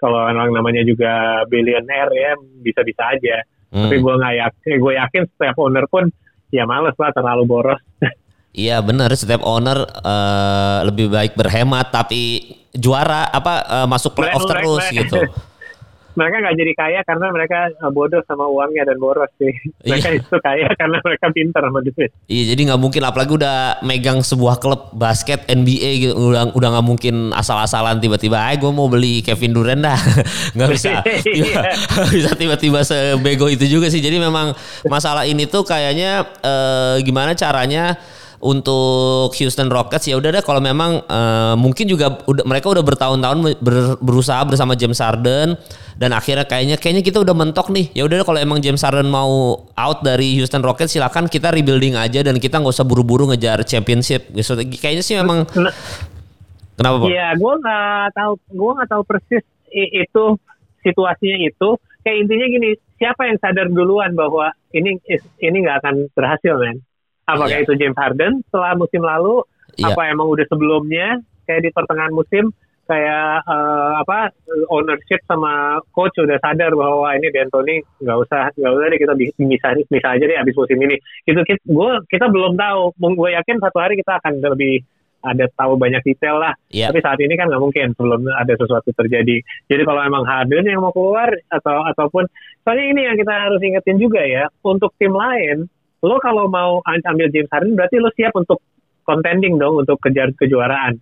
kalau 0.01 0.25
emang 0.31 0.55
namanya 0.55 0.81
juga 0.87 1.45
billionaire 1.51 2.13
ya 2.17 2.33
bisa-bisa 2.65 3.13
aja. 3.13 3.45
Hmm. 3.69 3.91
Tapi 3.91 3.97
gue 4.01 4.15
nggak 4.15 4.37
yakin, 4.41 4.73
gue 4.81 4.93
yakin 4.97 5.23
setiap 5.29 5.57
owner 5.61 5.85
pun 5.91 6.09
ya 6.49 6.65
males 6.65 6.97
lah 6.97 7.13
terlalu 7.13 7.45
boros. 7.45 7.83
Iya 8.59 8.83
benar 8.83 9.13
setiap 9.15 9.45
owner 9.45 9.87
eh, 9.87 10.79
lebih 10.89 11.13
baik 11.13 11.39
berhemat 11.39 11.95
tapi 11.95 12.43
juara 12.75 13.29
apa 13.31 13.55
eh, 13.63 13.87
masuk 13.87 14.19
playoff 14.19 14.49
terus 14.51 14.83
gitu. 14.91 15.21
mereka 16.19 16.43
nggak 16.43 16.57
jadi 16.59 16.73
kaya 16.75 17.01
karena 17.07 17.27
mereka 17.31 17.59
eh, 17.71 17.91
bodoh 17.91 18.19
sama 18.27 18.45
uangnya 18.45 18.83
dan 18.85 18.99
boros 18.99 19.31
sih. 19.39 19.55
Mereka 19.87 20.09
Iya. 20.09 20.19
itu 20.19 20.35
kaya 20.37 20.67
karena 20.81 20.99
mereka 20.99 21.27
pintar 21.31 21.63
sama 21.63 21.79
duit. 21.81 22.11
Iya 22.27 22.45
jadi 22.51 22.61
nggak 22.67 22.81
mungkin 22.81 23.03
apalagi 23.07 23.33
udah 23.33 23.59
megang 23.81 24.19
sebuah 24.21 24.59
klub 24.59 24.91
basket 24.93 25.47
NBA 25.47 25.91
gitu 26.03 26.13
udah 26.19 26.51
udah 26.51 26.69
nggak 26.75 26.87
mungkin 26.87 27.15
asal-asalan 27.31 27.97
tiba-tiba, 27.99 28.43
ay 28.43 28.59
gue 28.59 28.69
mau 28.69 28.91
beli 28.91 29.23
Kevin 29.23 29.55
Durant 29.55 29.79
dah 29.79 30.01
nggak 30.59 30.69
bisa 30.69 30.91
Iya. 31.25 31.63
bisa 32.11 32.35
tiba-tiba 32.35 32.83
sebego 32.83 33.47
itu 33.47 33.65
juga 33.65 33.87
sih 33.87 34.01
jadi 34.01 34.19
memang 34.19 34.53
masalah 34.85 35.23
ini 35.23 35.47
tuh 35.47 35.63
kayaknya 35.63 36.27
eh, 36.41 36.97
gimana 37.01 37.33
caranya 37.33 37.95
untuk 38.39 39.35
Houston 39.35 39.67
Rockets 39.67 40.07
ya 40.07 40.15
udah 40.15 40.31
deh 40.31 40.45
kalau 40.47 40.63
memang 40.63 41.03
uh, 41.11 41.59
mungkin 41.59 41.91
juga 41.91 42.23
udah 42.23 42.47
mereka 42.47 42.71
udah 42.71 42.87
bertahun-tahun 42.87 43.59
ber, 43.59 43.99
berusaha 43.99 44.39
bersama 44.47 44.79
James 44.79 45.03
Harden 45.03 45.59
dan 45.99 46.15
akhirnya 46.15 46.47
kayaknya 46.47 46.79
kayaknya 46.79 47.03
kita 47.03 47.19
udah 47.19 47.35
mentok 47.35 47.75
nih. 47.75 47.91
Ya 47.99 48.07
udah 48.07 48.23
kalau 48.23 48.39
emang 48.39 48.63
James 48.63 48.79
Harden 48.79 49.11
mau 49.11 49.67
out 49.75 49.99
dari 50.07 50.39
Houston 50.39 50.63
Rockets 50.63 50.95
silakan 50.95 51.27
kita 51.27 51.51
rebuilding 51.51 51.99
aja 51.99 52.23
dan 52.23 52.39
kita 52.39 52.63
nggak 52.63 52.75
usah 52.79 52.87
buru-buru 52.87 53.27
ngejar 53.35 53.67
championship. 53.67 54.31
Gitu. 54.31 54.55
Kayaknya 54.79 55.03
sih 55.03 55.19
memang 55.19 55.43
nah, 55.59 55.75
kenapa 56.79 56.97
Pak? 57.03 57.09
Iya 57.11 57.29
gue 57.35 57.55
nggak 57.59 58.07
tahu 58.15 58.33
gue 58.55 58.71
nggak 58.79 58.91
tahu 58.95 59.03
persis 59.03 59.45
itu 59.75 60.25
situasinya 60.87 61.39
itu. 61.43 61.69
Kayak 62.07 62.17
intinya 62.23 62.47
gini 62.47 62.71
siapa 63.03 63.27
yang 63.27 63.39
sadar 63.43 63.67
duluan 63.67 64.15
bahwa 64.15 64.55
ini 64.71 64.95
ini 65.43 65.57
nggak 65.67 65.83
akan 65.83 65.95
berhasil 66.15 66.55
men 66.63 66.79
apakah 67.29 67.61
yeah. 67.61 67.65
itu 67.65 67.73
James 67.77 67.99
Harden 68.01 68.41
setelah 68.49 68.73
musim 68.75 69.05
lalu 69.05 69.45
yeah. 69.77 69.93
apa 69.93 70.09
emang 70.09 70.33
udah 70.33 70.47
sebelumnya 70.49 71.21
kayak 71.45 71.69
di 71.69 71.71
pertengahan 71.71 72.17
musim 72.17 72.49
kayak 72.89 73.45
uh, 73.45 74.01
apa 74.01 74.33
ownership 74.73 75.21
sama 75.29 75.77
coach 75.93 76.17
udah 76.17 76.41
sadar 76.41 76.73
bahwa 76.73 77.13
ini 77.21 77.29
D'Antoni 77.29 77.85
nggak 78.01 78.19
usah 78.25 78.49
nggak 78.57 78.73
usah 78.73 78.87
deh 78.89 79.01
kita 79.05 79.15
bisa 79.45 79.69
bisa 79.85 80.07
aja 80.17 80.25
deh 80.25 80.41
abis 80.41 80.57
musim 80.57 80.81
ini 80.81 80.97
itu 81.29 81.41
kita 81.45 81.61
gue 81.69 81.91
kita 82.09 82.33
belum 82.33 82.57
tahu 82.57 82.97
gue 82.97 83.31
yakin 83.37 83.61
satu 83.61 83.77
hari 83.77 84.01
kita 84.01 84.17
akan 84.25 84.41
lebih 84.41 84.81
ada 85.19 85.51
tahu 85.59 85.75
banyak 85.75 86.03
detail 86.07 86.39
lah. 86.39 86.55
Yeah. 86.71 86.91
Tapi 86.91 87.03
saat 87.03 87.19
ini 87.19 87.35
kan 87.35 87.51
nggak 87.51 87.63
mungkin 87.63 87.91
sebelum 87.99 88.31
ada 88.31 88.55
sesuatu 88.55 88.91
terjadi. 88.95 89.43
Jadi 89.67 89.83
kalau 89.83 90.01
emang 90.07 90.23
Harden 90.23 90.67
yang 90.67 90.79
mau 90.79 90.95
keluar 90.95 91.29
atau 91.51 91.83
ataupun 91.91 92.31
soalnya 92.63 92.87
ini 92.87 93.01
yang 93.11 93.17
kita 93.19 93.35
harus 93.35 93.59
ingetin 93.59 93.99
juga 93.99 94.23
ya 94.23 94.47
untuk 94.63 94.95
tim 94.97 95.11
lain, 95.11 95.67
lo 96.05 96.17
kalau 96.23 96.47
mau 96.47 96.79
ambil 96.85 97.27
James 97.31 97.51
Harden 97.51 97.75
berarti 97.75 97.99
lo 97.99 98.11
siap 98.15 98.35
untuk 98.39 98.63
contending 99.03 99.59
dong 99.59 99.83
untuk 99.83 99.99
kejar 99.99 100.31
kejuaraan. 100.37 101.01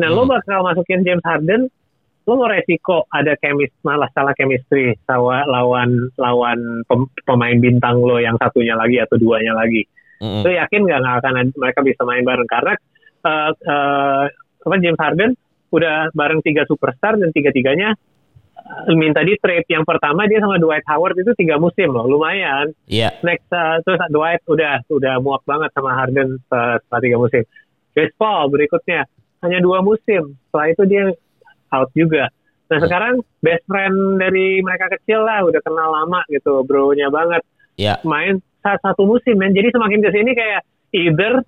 Nah 0.00 0.08
hmm. 0.08 0.16
lo 0.16 0.22
bakal 0.24 0.64
masukin 0.64 1.04
James 1.04 1.24
Harden, 1.26 1.68
lo 2.24 2.32
mau 2.38 2.48
resiko 2.48 3.04
ada 3.10 3.36
chemist 3.36 3.74
malah 3.84 4.08
salah 4.16 4.32
chemistry 4.32 4.96
sawa, 5.04 5.44
lawan 5.44 6.08
lawan 6.16 6.86
pemain 7.26 7.58
bintang 7.58 8.00
lo 8.00 8.16
yang 8.16 8.38
satunya 8.40 8.78
lagi 8.78 9.02
atau 9.02 9.20
duanya 9.20 9.52
lagi. 9.52 9.84
Mm 10.20 10.24
-hmm. 10.24 10.42
Lo 10.46 10.50
yakin 10.52 10.82
nggak 10.88 11.00
akan 11.20 11.34
mereka 11.56 11.80
bisa 11.84 12.00
main 12.04 12.24
bareng 12.24 12.48
karena 12.48 12.74
uh, 13.24 13.50
uh, 14.62 14.78
James 14.80 15.00
Harden 15.00 15.36
udah 15.70 16.10
bareng 16.16 16.42
tiga 16.42 16.66
superstar 16.66 17.14
dan 17.14 17.30
tiga-tiganya 17.30 17.94
uh, 17.94 18.09
minta 18.94 19.20
di 19.22 19.34
trade. 19.38 19.66
Yang 19.68 19.84
pertama 19.86 20.26
dia 20.30 20.40
sama 20.42 20.56
Dwight 20.56 20.86
Howard 20.86 21.16
itu 21.18 21.32
tiga 21.36 21.58
musim 21.58 21.90
loh, 21.90 22.06
lumayan. 22.06 22.72
Yeah. 22.86 23.14
Next 23.22 23.48
uh, 23.50 23.82
terus 23.82 24.00
Dwight 24.10 24.42
udah 24.46 24.84
udah 24.88 25.14
muak 25.22 25.42
banget 25.44 25.70
sama 25.74 25.94
Harden 25.94 26.38
uh, 26.50 26.76
setelah 26.82 27.02
tiga 27.02 27.16
musim. 27.18 27.42
Chris 27.90 28.12
Paul 28.14 28.48
berikutnya 28.50 29.06
hanya 29.42 29.58
dua 29.58 29.82
musim. 29.82 30.38
Setelah 30.48 30.66
itu 30.70 30.82
dia 30.86 31.04
out 31.74 31.90
juga. 31.94 32.30
Nah 32.70 32.78
hmm. 32.78 32.84
sekarang 32.86 33.14
best 33.42 33.64
friend 33.66 34.22
dari 34.22 34.62
mereka 34.62 34.90
kecil 34.98 35.26
lah, 35.26 35.42
udah 35.42 35.60
kenal 35.62 35.90
lama 35.90 36.22
gitu, 36.30 36.62
bro-nya 36.62 37.10
banget. 37.10 37.42
Yeah. 37.74 37.98
Main 38.06 38.44
satu 38.62 39.08
musim, 39.08 39.40
men. 39.40 39.56
Jadi 39.56 39.72
semakin 39.72 40.00
ke 40.04 40.10
sini 40.12 40.30
kayak 40.36 40.62
either 40.92 41.42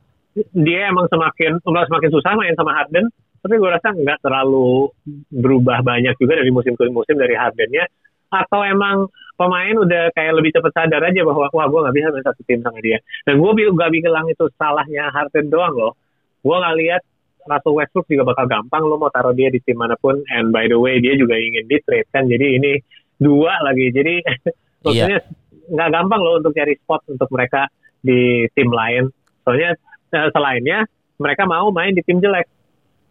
dia 0.56 0.88
emang 0.88 1.06
semakin 1.12 1.61
semakin 1.61 2.11
susah 2.11 2.32
main 2.40 2.56
sama 2.56 2.72
Harden 2.72 3.12
tapi 3.42 3.59
gue 3.59 3.70
rasa 3.70 3.90
nggak 3.90 4.22
terlalu 4.22 4.87
berubah 5.35 5.83
banyak 5.83 6.14
juga 6.16 6.38
dari 6.38 6.55
musim 6.55 6.78
ke 6.78 6.87
musim 6.94 7.18
dari 7.18 7.35
Hardennya 7.35 7.90
atau 8.33 8.64
emang 8.64 9.11
pemain 9.37 9.76
udah 9.76 10.14
kayak 10.14 10.33
lebih 10.38 10.55
cepat 10.57 10.72
sadar 10.72 11.02
aja 11.05 11.20
bahwa 11.26 11.50
wah 11.50 11.66
gue 11.66 11.81
nggak 11.83 11.94
bisa 11.98 12.07
main 12.14 12.24
satu 12.24 12.40
tim 12.48 12.61
sama 12.64 12.78
dia. 12.81 13.02
Dan 13.28 13.42
gue 13.42 13.50
gak 13.76 13.92
bilang 13.92 14.24
itu 14.31 14.48
salahnya 14.57 15.12
Harden 15.12 15.52
doang 15.52 15.74
loh. 15.74 15.92
Gue 16.40 16.57
nggak 16.57 16.76
lihat 16.81 17.02
Russell 17.42 17.74
Westbrook 17.74 18.07
juga 18.07 18.33
bakal 18.33 18.46
gampang 18.46 18.83
lo 18.87 18.96
mau 18.96 19.11
taruh 19.11 19.35
dia 19.35 19.50
di 19.50 19.59
tim 19.61 19.76
mana 19.76 19.98
pun. 19.98 20.22
And 20.31 20.55
by 20.55 20.70
the 20.70 20.78
way 20.78 21.02
dia 21.02 21.18
juga 21.18 21.37
ingin 21.37 21.66
di 21.66 21.76
trade 21.83 22.09
kan. 22.09 22.31
Jadi 22.31 22.46
ini 22.57 22.72
dua 23.18 23.59
lagi. 23.66 23.90
Jadi 23.90 24.22
maksudnya 24.87 25.20
nggak 25.68 25.88
yeah. 25.90 25.96
gampang 25.98 26.20
loh 26.22 26.38
untuk 26.38 26.55
cari 26.55 26.74
spot 26.78 27.02
untuk 27.11 27.28
mereka 27.35 27.68
di 28.00 28.46
tim 28.55 28.70
lain. 28.70 29.11
Soalnya 29.42 29.74
uh, 30.14 30.31
selainnya 30.31 30.87
mereka 31.18 31.44
mau 31.44 31.68
main 31.74 31.92
di 31.92 32.02
tim 32.07 32.22
jelek 32.22 32.46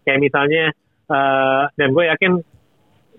kayak 0.04 0.20
misalnya 0.22 0.64
uh, 1.10 1.70
dan 1.76 1.90
gue 1.94 2.06
yakin 2.08 2.32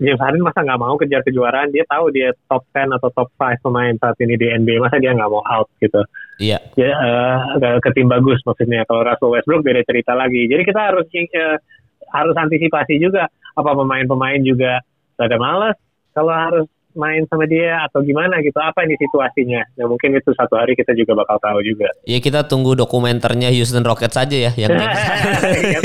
James 0.01 0.19
Harden 0.19 0.41
masa 0.41 0.65
nggak 0.65 0.81
mau 0.81 0.97
kejar 0.97 1.21
kejuaraan 1.21 1.69
dia 1.69 1.85
tahu 1.85 2.09
dia 2.09 2.33
top 2.49 2.65
10 2.73 2.97
atau 2.97 3.09
top 3.13 3.29
5 3.37 3.61
pemain 3.61 3.93
saat 4.01 4.17
ini 4.19 4.33
di 4.35 4.49
NBA 4.49 4.81
masa 4.81 4.97
dia 4.97 5.13
nggak 5.13 5.29
mau 5.29 5.45
out 5.45 5.69
gitu. 5.77 6.01
Iya. 6.41 6.57
Ya 6.73 6.91
uh, 6.97 7.77
ke 7.77 7.89
tim 7.93 8.09
bagus 8.09 8.41
maksudnya. 8.41 8.83
Kalau 8.89 9.05
Russell 9.05 9.31
Westbrook 9.31 9.61
beda 9.61 9.85
cerita 9.85 10.17
lagi. 10.17 10.49
Jadi 10.49 10.61
kita 10.65 10.81
harus 10.91 11.05
uh, 11.07 11.57
harus 12.09 12.35
antisipasi 12.35 12.97
juga 12.97 13.29
apa 13.53 13.71
pemain-pemain 13.77 14.41
juga 14.41 14.81
ada 15.21 15.37
malas 15.37 15.77
kalau 16.11 16.33
harus 16.33 16.67
main 16.95 17.25
sama 17.27 17.45
dia 17.45 17.81
atau 17.85 18.01
gimana 18.01 18.39
gitu. 18.41 18.57
Apa 18.57 18.85
ini 18.85 18.95
situasinya? 18.97 19.61
Nah 19.79 19.85
mungkin 19.89 20.13
itu 20.15 20.31
satu 20.33 20.57
hari 20.57 20.77
kita 20.77 20.93
juga 20.93 21.17
bakal 21.17 21.37
tahu 21.41 21.59
juga. 21.65 21.89
Ya 22.05 22.17
kita 22.21 22.45
tunggu 22.45 22.77
dokumenternya 22.77 23.49
Houston 23.53 23.85
Rockets 23.85 24.15
saja 24.15 24.37
ya 24.37 24.51
yang 24.53 24.71
ya, 24.77 25.79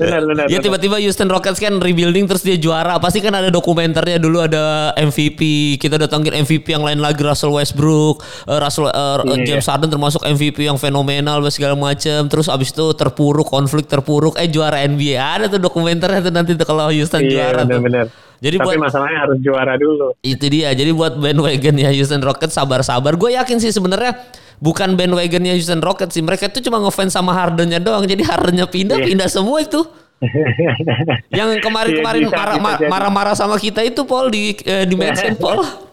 benar, 0.00 0.22
benar, 0.26 0.44
ya 0.46 0.58
tiba-tiba 0.62 0.96
Houston 1.02 1.28
Rockets 1.30 1.58
kan 1.58 1.78
rebuilding 1.78 2.26
terus 2.30 2.42
dia 2.42 2.56
juara. 2.56 2.98
Pasti 3.02 3.22
kan 3.22 3.34
ada 3.34 3.50
dokumenternya. 3.52 4.18
Dulu 4.22 4.38
ada 4.40 4.94
MVP 4.98 5.76
kita 5.78 5.98
datangin 5.98 6.42
MVP 6.46 6.72
yang 6.72 6.86
lain 6.86 7.02
lagi 7.02 7.22
Russell 7.22 7.54
Westbrook 7.54 8.22
uh, 8.46 8.58
Russell 8.62 8.88
uh, 8.90 9.22
yeah, 9.24 9.44
James 9.44 9.66
yeah. 9.66 9.70
Harden 9.74 9.90
termasuk 9.90 10.22
MVP 10.24 10.66
yang 10.66 10.78
fenomenal 10.80 11.42
segala 11.50 11.74
macam 11.74 12.30
terus 12.30 12.46
abis 12.46 12.70
itu 12.70 12.86
terpuruk 12.94 13.48
konflik 13.48 13.90
terpuruk. 13.90 14.38
Eh 14.38 14.48
juara 14.48 14.82
NBA 14.86 15.18
ada 15.18 15.46
tuh 15.50 15.60
dokumenternya 15.60 16.20
tuh 16.24 16.32
nanti 16.32 16.54
tuh 16.54 16.66
kalau 16.66 16.88
Houston 16.88 17.26
yeah, 17.26 17.30
juara 17.50 17.62
bener, 17.66 18.06
tuh. 18.08 18.29
Jadi 18.40 18.56
Tapi 18.56 18.66
buat, 18.66 18.88
masalahnya 18.88 19.18
harus 19.28 19.38
juara 19.44 19.76
dulu. 19.76 20.16
Itu 20.24 20.48
dia. 20.48 20.72
Jadi 20.72 20.90
buat 20.96 21.20
bandwagon 21.20 21.76
ya 21.76 21.92
Houston 21.92 22.24
Rockets 22.24 22.56
sabar-sabar. 22.56 23.12
Gue 23.20 23.36
yakin 23.36 23.60
sih 23.60 23.68
sebenarnya 23.68 24.16
bukan 24.64 24.96
bandwagonnya 24.96 25.52
Houston 25.52 25.84
Rockets 25.84 26.16
sih. 26.16 26.24
Mereka 26.24 26.48
itu 26.48 26.64
cuma 26.64 26.80
ngefans 26.80 27.12
sama 27.12 27.36
Hardennya 27.36 27.76
doang. 27.76 28.08
Jadi 28.08 28.24
Hardennya 28.24 28.64
pindah, 28.64 28.96
yeah. 29.04 29.08
pindah 29.12 29.28
semua 29.28 29.60
itu. 29.60 29.84
yang 31.38 31.48
kemarin-kemarin 31.64 32.28
iya, 32.28 32.88
marah-marah 32.92 33.32
sama 33.32 33.56
kita 33.56 33.80
itu 33.80 34.04
Paul 34.04 34.28
di 34.28 34.52
eh, 34.68 34.84
di 34.84 34.96
mention 34.96 35.36
Paul. 35.40 35.89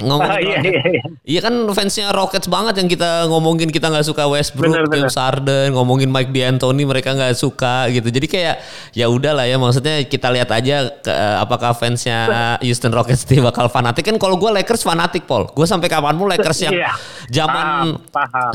Ngomongin 0.00 0.32
oh, 0.32 0.40
iya, 0.40 0.58
iya, 0.64 0.82
iya. 0.88 1.02
iya 1.20 1.40
kan 1.44 1.52
fansnya 1.76 2.16
Rockets 2.16 2.48
banget 2.48 2.80
yang 2.80 2.88
kita 2.88 3.28
ngomongin 3.28 3.68
kita 3.68 3.92
nggak 3.92 4.08
suka 4.08 4.24
Westbrook, 4.24 4.72
bener, 4.72 4.88
James 4.88 5.12
Harden, 5.12 5.76
ngomongin 5.76 6.08
Mike 6.08 6.32
D'Antoni 6.32 6.88
mereka 6.88 7.12
nggak 7.12 7.36
suka 7.36 7.92
gitu. 7.92 8.08
Jadi 8.08 8.24
kayak 8.24 8.56
ya 8.96 9.12
udahlah 9.12 9.44
ya 9.44 9.60
maksudnya 9.60 10.00
kita 10.08 10.32
lihat 10.32 10.48
aja 10.48 10.88
ke, 10.96 11.12
apakah 11.36 11.76
fansnya 11.76 12.24
Houston 12.64 12.88
Rockets 12.88 13.28
itu 13.28 13.44
bakal 13.44 13.68
fanatik 13.68 14.08
kan 14.08 14.16
kalau 14.16 14.40
gue 14.40 14.48
Lakers 14.48 14.80
fanatik 14.80 15.28
Paul. 15.28 15.52
Gue 15.52 15.68
sampai 15.68 15.92
kapan 15.92 16.16
pun 16.16 16.24
Lakers 16.32 16.58
yang 16.64 16.72
iya. 16.72 16.96
zaman 17.28 18.00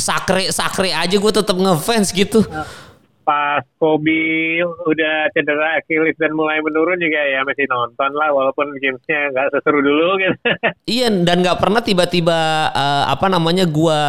sakre 0.02 0.50
sakre 0.50 0.90
aja 0.90 1.14
gue 1.14 1.32
tetap 1.38 1.54
ngefans 1.54 2.18
gitu. 2.18 2.42
Nah 2.50 2.87
pas 3.28 3.60
Kobe 3.76 4.64
udah 4.64 5.28
cedera 5.36 5.76
Achilles 5.76 6.16
dan 6.16 6.32
mulai 6.32 6.64
menurun 6.64 6.96
juga 6.96 7.20
ya 7.28 7.44
masih 7.44 7.68
nonton 7.68 8.16
lah 8.16 8.32
walaupun 8.32 8.72
gamesnya 8.80 9.36
nggak 9.36 9.52
seseru 9.52 9.84
dulu 9.84 10.16
gitu. 10.24 10.40
Iya 10.88 11.12
dan 11.28 11.44
nggak 11.44 11.60
pernah 11.60 11.84
tiba-tiba 11.84 12.72
uh, 12.72 13.12
apa 13.12 13.28
namanya 13.28 13.68
gua 13.68 14.00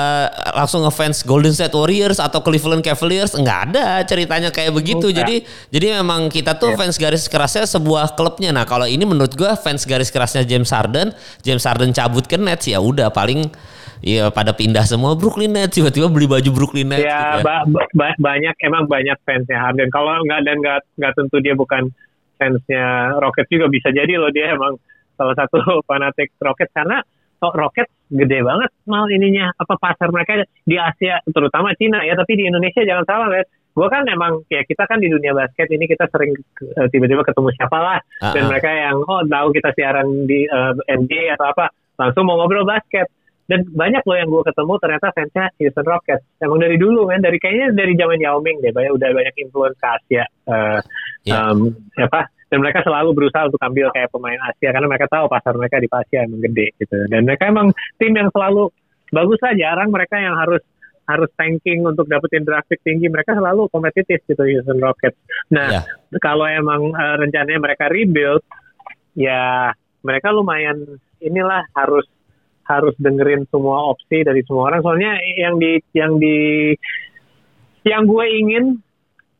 langsung 0.54 0.86
ngefans 0.86 1.26
Golden 1.26 1.50
State 1.50 1.74
Warriors 1.74 2.22
atau 2.22 2.38
Cleveland 2.38 2.86
Cavaliers 2.86 3.34
nggak 3.34 3.58
ada 3.74 4.06
ceritanya 4.06 4.54
kayak 4.54 4.70
begitu. 4.70 5.10
Enggak. 5.10 5.26
Jadi 5.26 5.36
jadi 5.74 5.86
memang 5.98 6.30
kita 6.30 6.54
tuh 6.54 6.70
yeah. 6.72 6.78
fans 6.78 6.94
garis 6.94 7.26
kerasnya 7.26 7.66
sebuah 7.66 8.14
klubnya. 8.14 8.54
Nah 8.54 8.62
kalau 8.62 8.86
ini 8.86 9.02
menurut 9.02 9.34
gua 9.34 9.58
fans 9.58 9.82
garis 9.82 10.14
kerasnya 10.14 10.46
James 10.46 10.70
Harden, 10.70 11.10
James 11.42 11.66
Harden 11.66 11.90
cabut 11.90 12.22
ke 12.30 12.38
Nets 12.38 12.70
ya 12.70 12.78
udah 12.78 13.10
paling 13.10 13.50
Iya 13.98 14.30
pada 14.30 14.54
pindah 14.54 14.86
semua 14.86 15.18
Brooklyn 15.18 15.50
Nets 15.50 15.74
tiba-tiba 15.74 16.06
beli 16.06 16.30
baju 16.30 16.50
Brooklyn 16.54 16.88
Nets. 16.90 17.02
Ya, 17.02 17.42
gitu 17.42 17.42
ya. 17.42 17.44
Ba 17.44 17.56
ba 17.94 18.08
banyak 18.18 18.54
emang 18.62 18.86
banyak 18.86 19.18
fansnya 19.26 19.58
Harden. 19.58 19.90
Kalau 19.90 20.22
nggak 20.22 20.40
dan 20.46 20.56
nggak 20.62 20.80
nggak 20.98 21.12
tentu 21.18 21.36
dia 21.42 21.54
bukan 21.58 21.90
fansnya 22.38 23.18
Rockets 23.18 23.50
juga 23.50 23.66
bisa 23.66 23.90
jadi 23.90 24.14
loh 24.14 24.30
dia 24.30 24.54
emang 24.54 24.78
salah 25.18 25.34
satu 25.34 25.58
fanatik 25.88 26.30
Rockets 26.38 26.70
karena 26.70 27.02
oh, 27.42 27.52
Rockets 27.52 27.90
gede 28.08 28.40
banget 28.40 28.70
mal 28.86 29.04
ininya 29.10 29.52
apa 29.58 29.74
pasar 29.76 30.08
mereka 30.14 30.46
di 30.64 30.78
Asia 30.78 31.20
terutama 31.28 31.74
Cina 31.76 32.00
ya 32.06 32.14
tapi 32.16 32.38
di 32.38 32.48
Indonesia 32.48 32.80
jangan 32.86 33.04
salah 33.04 33.28
ya 33.34 33.44
gue 33.78 33.88
kan 33.90 34.02
emang 34.10 34.42
ya 34.50 34.66
kita 34.66 34.90
kan 34.90 34.98
di 34.98 35.06
dunia 35.06 35.36
basket 35.36 35.70
ini 35.70 35.86
kita 35.86 36.10
sering 36.10 36.34
uh, 36.74 36.88
tiba-tiba 36.90 37.22
ketemu 37.22 37.48
siapa 37.54 37.78
lah 37.78 37.98
uh 38.02 38.24
-uh. 38.26 38.34
dan 38.34 38.42
mereka 38.50 38.70
yang 38.74 38.96
oh 39.06 39.22
tahu 39.22 39.54
kita 39.54 39.70
siaran 39.76 40.26
di 40.26 40.48
uh, 40.50 40.74
NBA 40.88 41.38
atau 41.38 41.52
apa 41.52 41.70
langsung 41.94 42.26
mau 42.26 42.40
ngobrol 42.42 42.66
basket 42.66 43.06
dan 43.48 43.64
banyak 43.64 44.04
loh 44.04 44.16
yang 44.16 44.28
gue 44.28 44.42
ketemu 44.44 44.72
ternyata 44.76 45.06
fansnya 45.16 45.46
Houston 45.56 45.86
Rockets 45.88 46.24
emang 46.44 46.60
dari 46.60 46.76
dulu 46.76 47.08
kan 47.08 47.24
dari 47.24 47.40
kayaknya 47.40 47.72
dari 47.72 47.96
zaman 47.96 48.20
Yao 48.20 48.44
Ming 48.44 48.60
deh 48.60 48.70
banyak 48.70 48.92
udah 48.92 49.08
banyak 49.08 49.34
influence 49.40 49.76
ke 49.80 49.88
Asia 49.88 50.24
uh, 50.52 50.78
yeah. 51.24 51.48
um, 51.48 51.72
apa 51.96 52.28
dan 52.48 52.64
mereka 52.64 52.80
selalu 52.84 53.12
berusaha 53.16 53.48
untuk 53.48 53.60
ambil 53.64 53.88
kayak 53.92 54.12
pemain 54.12 54.40
Asia 54.52 54.68
karena 54.72 54.86
mereka 54.88 55.08
tahu 55.08 55.24
pasar 55.32 55.56
mereka 55.56 55.80
di 55.80 55.88
Asia 55.88 56.28
emang 56.28 56.40
gede 56.44 56.66
gitu 56.76 56.96
dan 57.08 57.20
mereka 57.24 57.44
emang 57.48 57.72
tim 57.96 58.12
yang 58.12 58.28
selalu 58.30 58.68
bagus 59.08 59.40
lah 59.40 59.56
jarang 59.56 59.88
mereka 59.88 60.20
yang 60.20 60.36
harus 60.36 60.60
harus 61.08 61.32
tanking 61.40 61.88
untuk 61.88 62.04
dapetin 62.04 62.44
draft 62.44 62.68
pick 62.68 62.84
tinggi, 62.84 63.08
mereka 63.08 63.32
selalu 63.32 63.72
kompetitif 63.72 64.20
gitu 64.28 64.44
Houston 64.44 64.76
Rockets. 64.76 65.16
Nah, 65.48 65.80
Ya. 65.80 65.82
kalau 66.20 66.44
emang 66.44 66.92
eh, 66.92 67.16
rencananya 67.16 67.56
mereka 67.64 67.88
rebuild, 67.88 68.44
ya 69.16 69.72
mereka 70.04 70.28
lumayan 70.36 71.00
inilah 71.24 71.64
harus 71.72 72.04
harus 72.68 72.94
dengerin 73.00 73.48
semua 73.48 73.88
opsi 73.90 74.20
dari 74.22 74.44
semua 74.44 74.68
orang. 74.70 74.80
Soalnya 74.84 75.16
yang 75.40 75.56
di 75.56 75.80
yang 75.96 76.20
di 76.20 76.36
yang 77.82 78.04
gue 78.04 78.24
ingin 78.28 78.64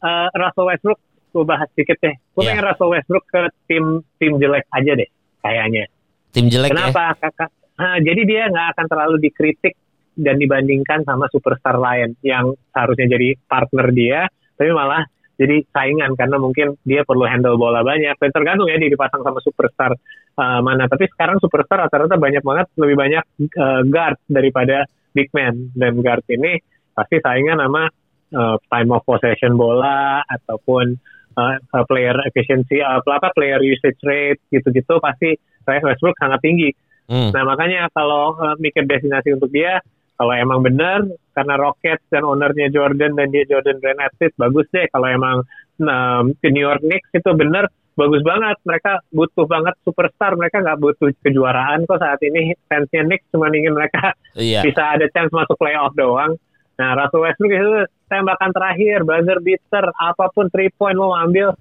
eh, 0.01 0.29
Russell 0.33 0.69
Westbrook 0.73 1.01
gue 1.29 1.45
bahas 1.45 1.69
sedikit 1.77 2.01
deh. 2.01 2.17
Gue 2.33 2.43
Ya. 2.43 2.57
pengen 2.57 2.65
Russell 2.73 2.91
Westbrook 2.91 3.25
ke 3.29 3.43
tim 3.69 3.85
tim 4.17 4.33
jelek 4.41 4.65
aja 4.73 4.93
deh 4.97 5.09
kayaknya. 5.45 5.85
Tim 6.33 6.47
jelek 6.49 6.73
ya. 6.73 6.75
Kenapa? 6.75 7.05
Kakak? 7.21 7.51
Nah, 7.79 7.97
jadi 8.03 8.21
dia 8.27 8.43
nggak 8.51 8.69
akan 8.75 8.87
terlalu 8.91 9.17
dikritik 9.23 9.75
dan 10.19 10.35
dibandingkan 10.35 11.07
sama 11.07 11.31
superstar 11.31 11.79
lain 11.79 12.19
yang 12.27 12.51
seharusnya 12.75 13.15
jadi 13.15 13.39
partner 13.47 13.87
dia, 13.95 14.27
tapi 14.59 14.75
malah 14.75 15.07
jadi 15.39 15.63
saingan 15.71 16.19
karena 16.19 16.37
mungkin 16.43 16.75
dia 16.83 17.07
perlu 17.07 17.23
handle 17.23 17.55
bola 17.55 17.87
banyak. 17.87 18.19
Dan 18.19 18.31
tergantung 18.35 18.67
ya 18.67 18.75
dia 18.75 18.91
dipasang 18.91 19.23
sama 19.23 19.39
superstar 19.39 19.95
uh, 20.35 20.61
mana. 20.61 20.91
Tapi 20.91 21.07
sekarang 21.15 21.39
superstar 21.39 21.87
rata-rata 21.87 22.19
banyak 22.19 22.43
banget 22.43 22.67
lebih 22.75 22.97
banyak 22.99 23.25
uh, 23.55 23.87
guard 23.87 24.19
daripada 24.27 24.83
big 25.15 25.31
man. 25.31 25.71
Dan 25.79 26.03
guard 26.03 26.27
ini 26.27 26.59
pasti 26.91 27.23
saingan 27.23 27.63
sama 27.63 27.87
uh, 28.35 28.59
time 28.67 28.91
of 28.91 29.07
possession 29.07 29.55
bola 29.55 30.27
ataupun 30.27 30.99
uh, 31.39 31.85
player 31.87 32.19
efficiency 32.27 32.83
uh, 32.83 32.99
apa 32.99 33.31
player 33.31 33.63
usage 33.63 34.03
rate 34.03 34.43
gitu-gitu 34.51 34.99
pasti 34.99 35.39
Westbrook 35.69 36.17
sangat 36.19 36.41
tinggi. 36.43 36.73
Hmm. 37.09 37.31
Nah 37.33 37.45
makanya 37.45 37.89
kalau 37.93 38.37
uh, 38.37 38.57
mikir 38.61 38.85
destinasi 38.85 39.33
untuk 39.37 39.53
dia, 39.53 39.81
kalau 40.19 40.35
emang 40.35 40.61
benar 40.61 41.07
karena 41.31 41.55
Rockets 41.55 42.03
dan 42.11 42.27
ownernya 42.27 42.69
Jordan 42.69 43.15
dan 43.15 43.31
dia 43.31 43.47
Jordan 43.47 43.79
Brand 43.79 44.03
Athlete 44.03 44.35
bagus 44.35 44.67
deh. 44.75 44.91
Kalau 44.91 45.07
emang 45.07 45.37
um, 45.79 46.35
ke 46.43 46.51
New 46.51 46.67
York 46.67 46.83
Knicks 46.83 47.07
itu 47.15 47.31
benar 47.39 47.71
bagus 47.95 48.27
banget. 48.27 48.59
Mereka 48.67 49.07
butuh 49.15 49.47
banget 49.47 49.79
superstar. 49.87 50.35
Mereka 50.35 50.59
nggak 50.59 50.79
butuh 50.83 51.15
kejuaraan 51.23 51.87
kok 51.87 52.03
saat 52.03 52.19
ini. 52.27 52.59
Fansnya 52.67 53.07
Knicks 53.07 53.31
cuma 53.31 53.47
ingin 53.55 53.79
mereka 53.79 54.19
Iya. 54.35 54.63
bisa 54.67 54.99
ada 54.99 55.07
chance 55.15 55.31
masuk 55.31 55.55
playoff 55.55 55.95
doang. 55.95 56.35
Nah 56.83 56.99
Russell 56.99 57.23
Westbrook 57.23 57.55
itu 57.55 57.71
tembakan 58.11 58.51
terakhir, 58.51 59.07
buzzer 59.07 59.39
beater, 59.39 59.87
apa 59.95 60.31
pun 60.35 60.51
three 60.51 60.71
point 60.75 60.99
lo 60.99 61.15
ambil 61.15 61.55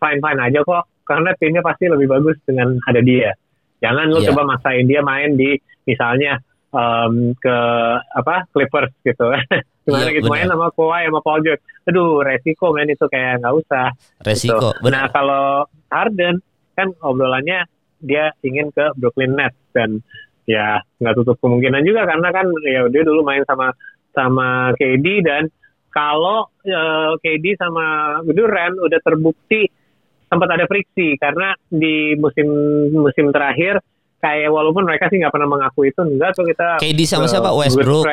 fine 0.00 0.20
fine 0.24 0.40
aja 0.40 0.64
kok. 0.64 0.88
Karena 1.04 1.36
timnya 1.36 1.60
pasti 1.60 1.92
lebih 1.92 2.08
bagus 2.08 2.40
dengan 2.48 2.80
ada 2.88 3.04
dia. 3.04 3.36
Jangan 3.84 4.08
lu 4.08 4.24
Iya. 4.24 4.32
coba 4.32 4.56
maksain 4.56 4.88
dia 4.88 5.04
main 5.04 5.36
di 5.36 5.60
misalnya 5.84 6.40
em, 6.72 7.14
ke 7.36 7.56
apa 8.16 8.48
Clippers 8.50 8.92
gitu. 9.04 9.28
Gimana 9.84 10.08
Iya, 10.08 10.22
gitu 10.22 10.30
main 10.30 10.46
main 10.46 10.52
sama 10.54 10.68
Kawhi 10.72 11.02
sama 11.10 11.20
Paul 11.20 11.40
George. 11.42 11.62
Aduh 11.90 12.22
resiko 12.22 12.70
men 12.70 12.88
itu 12.88 13.04
kayak 13.10 13.42
nggak 13.42 13.54
usah. 13.54 13.88
Resiko. 14.22 14.70
Gitu. 14.72 14.88
Nah 14.88 15.06
Benar. 15.06 15.12
kalau 15.12 15.44
Harden 15.90 16.36
kan 16.72 16.88
obrolannya 17.04 17.66
dia 18.02 18.34
ingin 18.42 18.72
ke 18.74 18.94
Brooklyn 18.98 19.36
Nets 19.36 19.58
dan 19.76 20.02
ya 20.48 20.82
nggak 20.98 21.14
tutup 21.22 21.38
kemungkinan 21.38 21.86
juga 21.86 22.02
karena 22.08 22.28
kan 22.34 22.46
ya 22.66 22.90
dia 22.90 23.02
dulu 23.06 23.22
main 23.22 23.46
sama 23.46 23.70
sama 24.10 24.74
KD 24.74 25.06
dan 25.22 25.46
kalau 25.92 26.50
eh, 26.66 27.12
KD 27.20 27.58
sama 27.60 28.18
Durant 28.26 28.80
udah 28.80 29.00
terbukti 29.04 29.68
sempat 30.26 30.48
ada 30.48 30.64
friksi 30.64 31.20
karena 31.20 31.52
di 31.68 32.16
musim 32.16 32.48
musim 32.96 33.28
terakhir 33.30 33.84
kayak 34.22 34.48
walaupun 34.48 34.86
mereka 34.86 35.10
sih 35.10 35.18
nggak 35.18 35.30
pernah 35.30 35.50
mengaku 35.50 35.84
itu 35.84 35.98
enggak 35.98 36.30
tuh 36.32 36.46
kita 36.46 36.78
KD 36.78 37.00
sama 37.02 37.26
eh, 37.26 37.30
siapa? 37.30 37.50
Westbrook. 37.50 38.06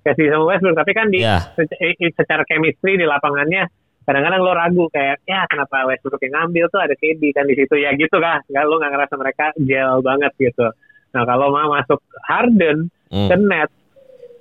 KD 0.00 0.18
sama 0.26 0.44
Westbrook 0.46 0.76
tapi 0.76 0.92
kan 0.92 1.06
di 1.08 1.22
Ya. 1.22 1.54
sec- 1.54 1.78
eh, 1.78 1.94
secara 2.10 2.42
chemistry 2.42 2.94
di 2.94 3.06
lapangannya 3.06 3.70
kadang-kadang 4.02 4.40
lo 4.40 4.52
ragu 4.52 4.84
kayak 4.88 5.20
ya 5.22 5.46
kenapa 5.46 5.84
Westbrook 5.84 6.18
yang 6.20 6.34
ngambil 6.34 6.64
tuh 6.68 6.80
ada 6.80 6.92
KD 6.92 7.22
kan 7.30 7.44
di 7.44 7.54
situ 7.54 7.74
ya 7.76 7.92
gitu 7.92 8.16
kah 8.16 8.42
nggak 8.42 8.64
lo 8.64 8.74
nggak 8.76 8.90
ngerasa 8.90 9.14
mereka 9.14 9.44
gel 9.58 10.00
banget 10.00 10.32
gitu 10.36 10.66
nah 11.08 11.22
kalau 11.22 11.48
mau 11.48 11.72
masuk 11.72 12.00
Harden 12.22 12.90
Hmm. 13.08 13.24
ke 13.24 13.36
net 13.38 13.70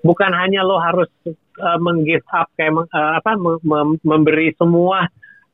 bukan 0.02 0.28
hanya 0.34 0.60
lo 0.60 0.76
harus 0.76 1.08
uh, 1.56 1.80
meng-give 1.80 2.20
up 2.30 2.52
kayak 2.54 2.76
uh, 2.76 3.16
apa 3.16 3.32
mem- 3.34 3.64
mem- 3.64 4.02
memberi 4.02 4.52
semua 4.54 5.08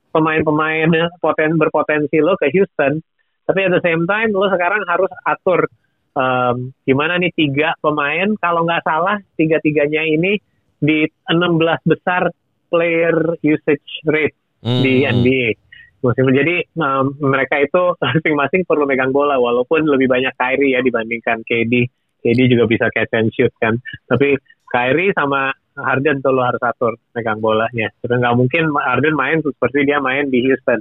pemain-pemain 0.10 0.90
poten 1.20 1.54
berpotensi 1.56 2.18
lo 2.18 2.34
ke 2.36 2.50
Houston 2.50 3.02
tapi 3.44 3.60
at 3.68 3.72
the 3.72 3.84
same 3.84 4.04
time 4.08 4.32
lo 4.32 4.48
sekarang 4.48 4.84
harus 4.88 5.12
atur 5.28 5.68
um, 6.16 6.72
gimana 6.88 7.20
nih 7.20 7.32
tiga 7.36 7.76
pemain. 7.80 8.32
Kalau 8.40 8.64
nggak 8.64 8.84
salah 8.88 9.18
tiga-tiganya 9.36 10.04
ini 10.04 10.40
di 10.80 11.08
16 11.28 11.60
besar 11.88 12.32
player 12.68 13.38
usage 13.44 14.04
rate 14.08 14.36
Hmm. 14.64 14.80
di 14.80 15.04
NBA 15.04 15.60
musim 16.04 16.24
jadi 16.32 16.64
um, 16.80 17.16
mereka 17.20 17.60
itu 17.60 17.96
masing-masing 18.04 18.64
perlu 18.64 18.88
megang 18.88 19.12
bola 19.12 19.36
walaupun 19.36 19.84
lebih 19.84 20.08
banyak 20.08 20.32
Kyrie 20.40 20.76
ya 20.76 20.80
dibandingkan 20.80 21.44
KD 21.44 21.88
KD 22.24 22.40
juga 22.48 22.64
bisa 22.72 22.88
catch 22.88 23.12
and 23.20 23.36
shoot 23.36 23.52
kan. 23.60 23.76
Tapi 24.08 24.40
Kyrie 24.72 25.12
sama 25.12 25.52
Harden 25.76 26.24
tuh 26.24 26.32
lo 26.32 26.48
harus 26.48 26.64
atur 26.64 26.96
megang 27.12 27.44
bolanya. 27.44 27.92
Terus 28.00 28.16
nggak 28.16 28.36
mungkin 28.40 28.72
Harden 28.72 29.16
main 29.16 29.44
seperti 29.44 29.84
dia 29.84 30.00
main 30.00 30.32
di 30.32 30.40
Houston 30.48 30.80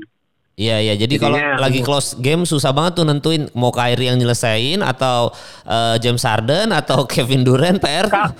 Iya 0.52 0.76
iya. 0.84 0.94
Jadi 1.00 1.16
kalau 1.16 1.36
lagi 1.36 1.80
close 1.80 2.12
game 2.20 2.44
susah 2.44 2.76
banget 2.76 3.00
tuh 3.00 3.04
nentuin 3.08 3.48
mau 3.56 3.72
Kyrie 3.72 4.12
yang 4.12 4.20
nyelesain 4.20 4.84
atau 4.84 5.32
eh, 5.64 5.96
James 5.98 6.20
Harden 6.20 6.70
atau 6.70 7.04
Kevin 7.12 7.40
Durant 7.42 7.80
PR. 7.80 8.06
Ka- 8.12 8.36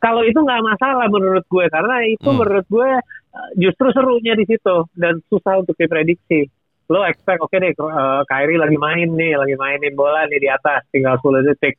kalau 0.00 0.24
itu 0.24 0.36
nggak 0.40 0.64
masalah 0.64 1.06
menurut 1.12 1.44
gue 1.44 1.66
karena 1.68 1.96
itu 2.08 2.24
Hmm. 2.24 2.40
menurut 2.40 2.64
gue 2.72 2.90
uh, 3.36 3.50
justru 3.60 3.92
serunya 3.92 4.32
di 4.32 4.48
situ 4.48 4.88
dan 4.96 5.20
susah 5.28 5.60
untuk 5.60 5.76
diprediksi. 5.76 6.48
Lo 6.88 7.04
expect 7.04 7.38
oke 7.44 7.52
deh 7.52 7.76
uh, 7.76 8.24
Kyrie 8.24 8.56
lagi 8.56 8.80
main 8.80 9.12
nih, 9.12 9.36
lagi 9.36 9.54
mainin 9.60 9.92
bola 9.92 10.24
nih 10.26 10.40
di 10.40 10.48
atas, 10.48 10.88
tinggal 10.88 11.20
10 11.20 11.44
detik. 11.52 11.76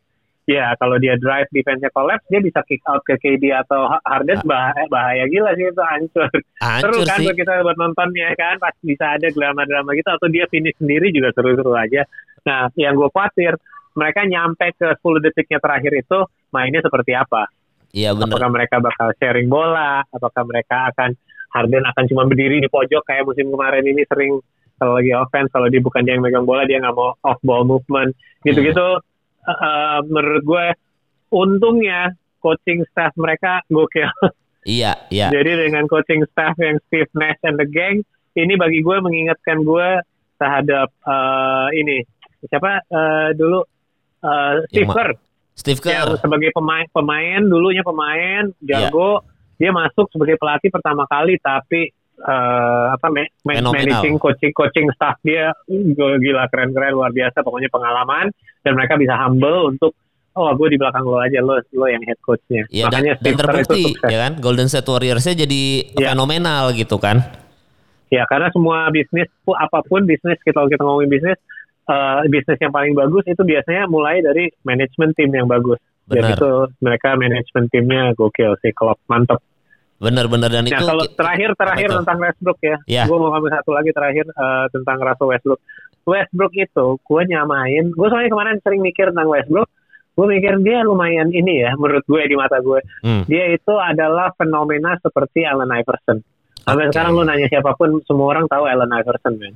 Ya 0.50 0.74
kalau 0.82 0.98
dia 0.98 1.16
drive 1.22 1.46
defense-nya 1.54 1.94
collapse 1.94 2.26
dia 2.28 2.42
bisa 2.42 2.66
kick 2.66 2.82
out 2.90 3.06
ke 3.06 3.14
KD 3.16 3.54
atau 3.54 3.86
Ha- 3.86 4.02
Harden 4.04 4.42
bahaya, 4.42 4.90
bahaya 4.90 5.24
gila 5.30 5.54
sih 5.54 5.70
itu 5.70 5.84
hancur. 5.86 6.28
seru 6.28 6.42
Hancur 6.58 7.06
kan 7.06 7.18
sih. 7.22 7.26
buat 7.30 7.38
kita 7.38 7.52
buat 7.62 7.78
nontonnya 7.78 8.34
kan 8.34 8.58
pas 8.58 8.74
bisa 8.82 9.06
ada 9.16 9.30
drama-drama 9.30 9.94
gitu 9.94 10.10
atau 10.10 10.28
dia 10.28 10.50
finish 10.50 10.74
sendiri 10.82 11.14
juga 11.14 11.30
seru-seru 11.38 11.78
aja. 11.78 12.04
Nah 12.44 12.74
yang 12.74 12.98
gue 12.98 13.10
khawatir 13.14 13.54
mereka 13.94 14.26
nyampe 14.26 14.72
ke 14.74 14.88
10 14.98 15.22
detiknya 15.22 15.60
terakhir 15.62 15.94
itu 15.94 16.18
mainnya 16.50 16.82
seperti 16.82 17.14
apa? 17.14 17.46
Iya 17.94 18.16
benar. 18.18 18.40
Apakah 18.40 18.50
mereka 18.50 18.76
bakal 18.82 19.08
sharing 19.20 19.46
bola? 19.46 20.02
Apakah 20.10 20.44
mereka 20.48 20.90
akan 20.90 21.14
Harden 21.52 21.84
akan 21.84 22.04
cuma 22.08 22.24
berdiri 22.24 22.64
di 22.64 22.72
pojok 22.72 23.04
kayak 23.04 23.28
musim 23.28 23.52
kemarin 23.52 23.84
ini 23.84 24.08
sering 24.08 24.40
kalau 24.80 24.96
lagi 24.98 25.12
offense 25.12 25.52
kalau 25.52 25.68
dia 25.68 25.84
bukan 25.84 26.02
dia 26.02 26.16
yang 26.16 26.24
megang 26.24 26.48
bola 26.48 26.64
dia 26.64 26.80
nggak 26.80 26.96
mau 26.96 27.14
off 27.22 27.38
ball 27.44 27.62
movement 27.62 28.16
gitu-gitu. 28.42 28.80
Eh, 28.82 29.11
eh, 29.46 30.00
menurut 30.06 30.44
gue 30.44 30.66
untungnya 31.32 32.14
coaching 32.42 32.84
staff 32.92 33.14
mereka 33.16 33.62
gokil. 33.70 34.10
Iya 34.62 35.10
iya. 35.10 35.34
Jadi 35.34 35.70
dengan 35.70 35.90
coaching 35.90 36.22
staff 36.30 36.54
yang 36.62 36.78
Steve 36.86 37.10
Nash 37.18 37.42
and 37.42 37.58
the 37.58 37.66
gang 37.66 38.06
ini 38.38 38.54
bagi 38.56 38.86
gue 38.86 38.98
mengingatkan 39.02 39.66
gue 39.66 39.90
terhadap 40.38 40.90
eh, 41.06 41.68
ini 41.82 41.98
siapa 42.50 42.82
eh, 42.86 43.30
dulu 43.38 43.60
eh, 44.22 44.54
Steve 44.70 44.86
Yang 44.86 44.90
Kerr 44.94 45.12
Steve 45.52 45.82
yang 45.86 46.08
Kerr. 46.14 46.22
sebagai 46.22 46.50
pemain 46.56 46.88
pemain 46.90 47.42
dulunya 47.46 47.86
pemain 47.86 48.50
jago 48.66 49.22
dia 49.62 49.70
masuk 49.70 50.10
sebagai 50.10 50.42
pelatih 50.42 50.74
pertama 50.74 51.06
kali 51.06 51.38
tapi 51.38 51.94
eh, 52.18 52.86
apa 52.92 53.08
ma- 53.08 53.32
ma- 53.44 53.56
Fenomenal. 53.56 53.74
managing 53.74 54.16
coaching 54.18 54.52
coaching 54.52 54.88
staff 54.92 55.16
dia 55.22 55.52
uh, 55.52 56.16
gila 56.18 56.46
keren 56.48 56.72
keren 56.72 56.94
luar 56.94 57.10
biasa 57.10 57.40
pokoknya 57.40 57.68
pengalaman 57.68 58.30
dan 58.62 58.72
mereka 58.74 58.94
bisa 58.96 59.16
humble 59.16 59.70
untuk 59.70 59.96
oh 60.32 60.52
gue 60.54 60.68
di 60.70 60.78
belakang 60.78 61.04
lo 61.04 61.18
aja 61.18 61.40
lo 61.40 61.60
lo 61.72 61.86
yang 61.86 62.00
head 62.04 62.16
coachnya 62.22 62.64
dan, 62.66 62.88
makanya 62.88 63.14
dan 63.18 63.28
itu 63.28 63.40
terbukti 63.40 63.84
ya 64.06 64.18
kan 64.22 64.34
Golden 64.38 64.68
State 64.68 64.86
Warriors-nya 64.86 65.36
jadi 65.40 65.62
Iya. 65.92 66.14
fenomenal 66.14 66.72
gitu 66.72 66.96
kan. 66.98 67.20
ya 68.08 68.28
karena 68.28 68.52
semua 68.52 68.92
bisnis 68.92 69.32
pu- 69.42 69.56
apa 69.56 69.80
pun 69.84 70.04
bisnis 70.04 70.36
kita 70.44 70.60
kita 70.68 70.84
ngomongin 70.84 71.08
bisnis 71.10 71.40
eh, 71.86 72.20
bisnis 72.28 72.60
yang 72.60 72.72
paling 72.72 72.92
bagus 72.92 73.24
itu 73.24 73.40
biasanya 73.42 73.88
mulai 73.88 74.20
dari 74.20 74.52
manajemen 74.64 75.16
tim 75.16 75.32
yang 75.32 75.48
bagus 75.48 75.80
dan 76.08 76.28
Benar. 76.28 76.36
itu 76.36 76.52
mereka 76.80 77.10
manajemen 77.16 77.66
timnya 77.72 78.12
gokil 78.12 78.60
sih 78.60 78.72
kalau 78.72 79.00
mantep 79.08 79.40
Bener-bener 80.02 80.50
dan 80.50 80.66
Nah 80.66 80.74
itu 80.74 80.82
kalau 80.82 81.06
terakhir 81.14 81.50
terakhir 81.54 81.90
tentang 81.94 82.18
Westbrook 82.18 82.60
ya, 82.66 82.78
Ya. 82.90 83.04
gue 83.06 83.14
mau 83.14 83.30
ngambil 83.30 83.54
satu 83.54 83.72
lagi 83.78 83.94
terakhir 83.94 84.26
eh, 84.26 84.66
tentang 84.74 84.98
Russell 84.98 85.30
Westbrook. 85.30 85.62
Westbrook 86.10 86.54
itu 86.58 86.86
gue 86.98 87.22
nyamain, 87.30 87.86
gue 87.94 88.08
soalnya 88.10 88.34
kemarin 88.34 88.58
sering 88.66 88.82
mikir 88.82 89.14
tentang 89.14 89.30
Westbrook, 89.30 89.70
gue 90.18 90.26
mikir 90.26 90.58
dia 90.66 90.82
lumayan 90.82 91.30
ini 91.30 91.62
ya 91.62 91.78
menurut 91.78 92.02
gue 92.10 92.22
di 92.26 92.34
mata 92.34 92.58
gue, 92.58 92.82
Hmm. 93.06 93.30
dia 93.30 93.54
itu 93.54 93.74
adalah 93.78 94.34
fenomena 94.34 94.98
seperti 94.98 95.46
Allen 95.46 95.70
Iverson. 95.70 96.26
Sampai 96.66 96.90
Oke. 96.90 96.94
sekarang 96.94 97.12
lu 97.14 97.24
nanya 97.26 97.46
siapa 97.46 97.78
pun, 97.78 98.02
semua 98.10 98.34
orang 98.34 98.50
tahu 98.50 98.66
Allen 98.66 98.90
Iverson 98.90 99.38
man. 99.38 99.54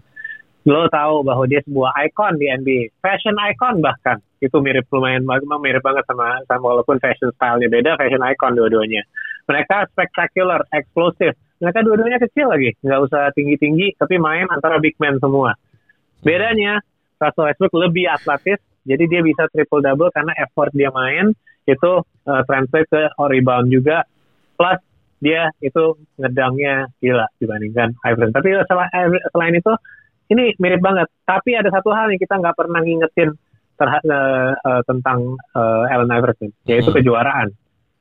Lo 0.66 0.90
tahu 0.90 1.22
bahwa 1.22 1.46
dia 1.46 1.62
sebuah 1.62 1.94
ikon 2.10 2.38
di 2.38 2.50
NBA, 2.50 2.82
fashion 2.98 3.38
icon 3.38 3.82
bahkan, 3.82 4.18
itu 4.42 4.58
mirip 4.62 4.86
lumayan 4.90 5.22
memang 5.22 5.62
mirip 5.62 5.82
banget 5.82 6.06
sama 6.06 6.42
sama 6.46 6.74
walaupun 6.74 6.98
fashion 6.98 7.30
style-nya 7.34 7.70
beda, 7.70 7.98
fashion 7.98 8.22
icon 8.22 8.54
dua-duanya. 8.54 9.02
Mereka 9.46 9.94
spectacular, 9.94 10.66
explosive. 10.74 11.38
Mereka 11.62 11.80
dua-duanya 11.86 12.20
kecil 12.20 12.52
lagi, 12.52 12.76
nggak 12.84 13.00
usah 13.06 13.32
tinggi-tinggi, 13.32 13.96
tapi 13.96 14.20
main 14.20 14.50
antara 14.52 14.82
big 14.82 14.98
man 15.00 15.22
semua. 15.24 15.56
Bedanya, 16.20 16.82
Russell 17.22 17.48
Westbrook 17.48 17.74
lebih 17.80 18.12
atletis, 18.12 18.60
jadi 18.84 19.04
dia 19.08 19.22
bisa 19.24 19.48
triple 19.54 19.80
double 19.80 20.12
karena 20.12 20.36
effort 20.36 20.74
dia 20.76 20.92
main 20.92 21.32
itu 21.66 21.92
uh, 22.04 22.42
translate 22.46 22.90
ke 22.92 23.02
rebound 23.18 23.72
juga, 23.72 24.04
plus 24.60 24.78
dia 25.24 25.50
itu 25.64 25.96
ngedangnya 26.20 26.92
gila 27.00 27.26
dibandingkan 27.40 27.96
Iverson. 28.04 28.36
Tapi 28.36 28.50
selain, 28.68 29.10
selain 29.32 29.56
itu 29.56 29.74
ini 30.30 30.54
mirip 30.60 30.82
banget. 30.84 31.08
Tapi 31.24 31.56
ada 31.56 31.70
satu 31.72 31.90
hal 31.96 32.12
yang 32.12 32.22
kita 32.22 32.36
nggak 32.38 32.58
pernah 32.58 32.82
ngingetin 32.84 33.34
terhadap 33.76 34.12
uh, 34.12 34.54
uh, 34.60 34.82
tentang 34.88 35.40
uh, 35.56 35.92
Allen 35.92 36.12
Iverson, 36.12 36.52
yaitu 36.68 36.92
hmm. 36.92 36.98
kejuaraan. 37.02 37.52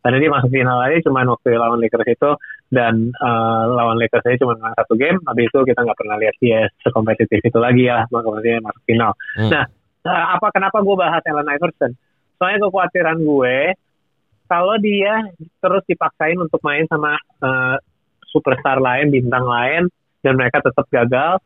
Karena 0.04 0.20
dia 0.20 0.28
masuk 0.28 0.52
final 0.52 0.78
aja 0.84 1.00
cuma 1.00 1.24
waktu 1.24 1.56
lawan 1.56 1.80
Lakers 1.80 2.12
itu 2.12 2.30
dan 2.68 3.08
uh, 3.24 3.64
lawan 3.72 3.96
Lakers 3.96 4.28
aja 4.28 4.36
cuma 4.44 4.52
menang 4.60 4.76
satu 4.76 5.00
game. 5.00 5.16
Habis 5.24 5.48
itu 5.48 5.58
kita 5.64 5.80
nggak 5.80 5.96
pernah 5.96 6.16
lihat 6.20 6.36
dia 6.44 6.68
sekompetitif 6.84 7.40
itu 7.40 7.56
lagi 7.56 7.88
ya, 7.88 8.04
makanya 8.12 8.68
masuk 8.68 8.82
final. 8.84 9.16
Hmm. 9.40 9.48
Nah, 9.48 9.64
uh, 10.04 10.26
apa 10.36 10.52
kenapa 10.52 10.84
gue 10.84 10.96
bahas 11.00 11.24
Allen 11.24 11.48
Iverson? 11.48 11.92
Soalnya 12.36 12.68
kekhawatiran 12.68 13.18
gue 13.24 13.56
kalau 14.44 14.76
dia 14.76 15.24
terus 15.64 15.82
dipaksain 15.88 16.36
untuk 16.36 16.60
main 16.60 16.84
sama 16.84 17.16
uh, 17.40 17.80
superstar 18.28 18.76
lain, 18.76 19.08
bintang 19.08 19.48
lain, 19.48 19.88
dan 20.20 20.36
mereka 20.36 20.60
tetap 20.60 20.84
gagal, 20.92 21.40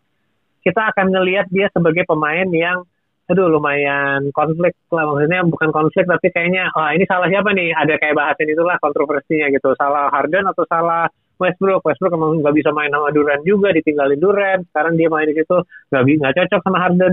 kita 0.66 0.90
akan 0.90 1.14
ngelihat 1.14 1.46
dia 1.48 1.70
sebagai 1.70 2.02
pemain 2.08 2.48
yang 2.50 2.82
aduh 3.28 3.48
lumayan 3.52 4.32
konflik 4.32 4.72
lah 4.88 5.04
maksudnya 5.04 5.44
bukan 5.44 5.68
konflik 5.68 6.08
tapi 6.08 6.32
kayaknya 6.32 6.72
wah 6.72 6.88
oh, 6.88 6.90
ini 6.96 7.04
salah 7.04 7.28
siapa 7.28 7.52
nih 7.52 7.76
ada 7.76 8.00
kayak 8.00 8.16
bahasan 8.16 8.48
itulah 8.48 8.80
kontroversinya 8.80 9.52
gitu 9.52 9.76
salah 9.76 10.08
Harden 10.08 10.48
atau 10.48 10.64
salah 10.64 11.04
Westbrook 11.36 11.84
Westbrook 11.84 12.16
emang 12.16 12.40
nggak 12.40 12.56
bisa 12.56 12.72
main 12.72 12.88
sama 12.88 13.12
Durant 13.12 13.44
juga 13.44 13.68
ditinggalin 13.76 14.16
Durant 14.16 14.64
sekarang 14.72 14.96
dia 14.96 15.12
main 15.12 15.28
di 15.28 15.36
situ 15.36 15.56
nggak 15.92 16.02
nggak 16.08 16.34
cocok 16.40 16.60
sama 16.64 16.78
Harden 16.80 17.12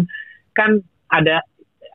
kan 0.56 0.80
ada 1.12 1.44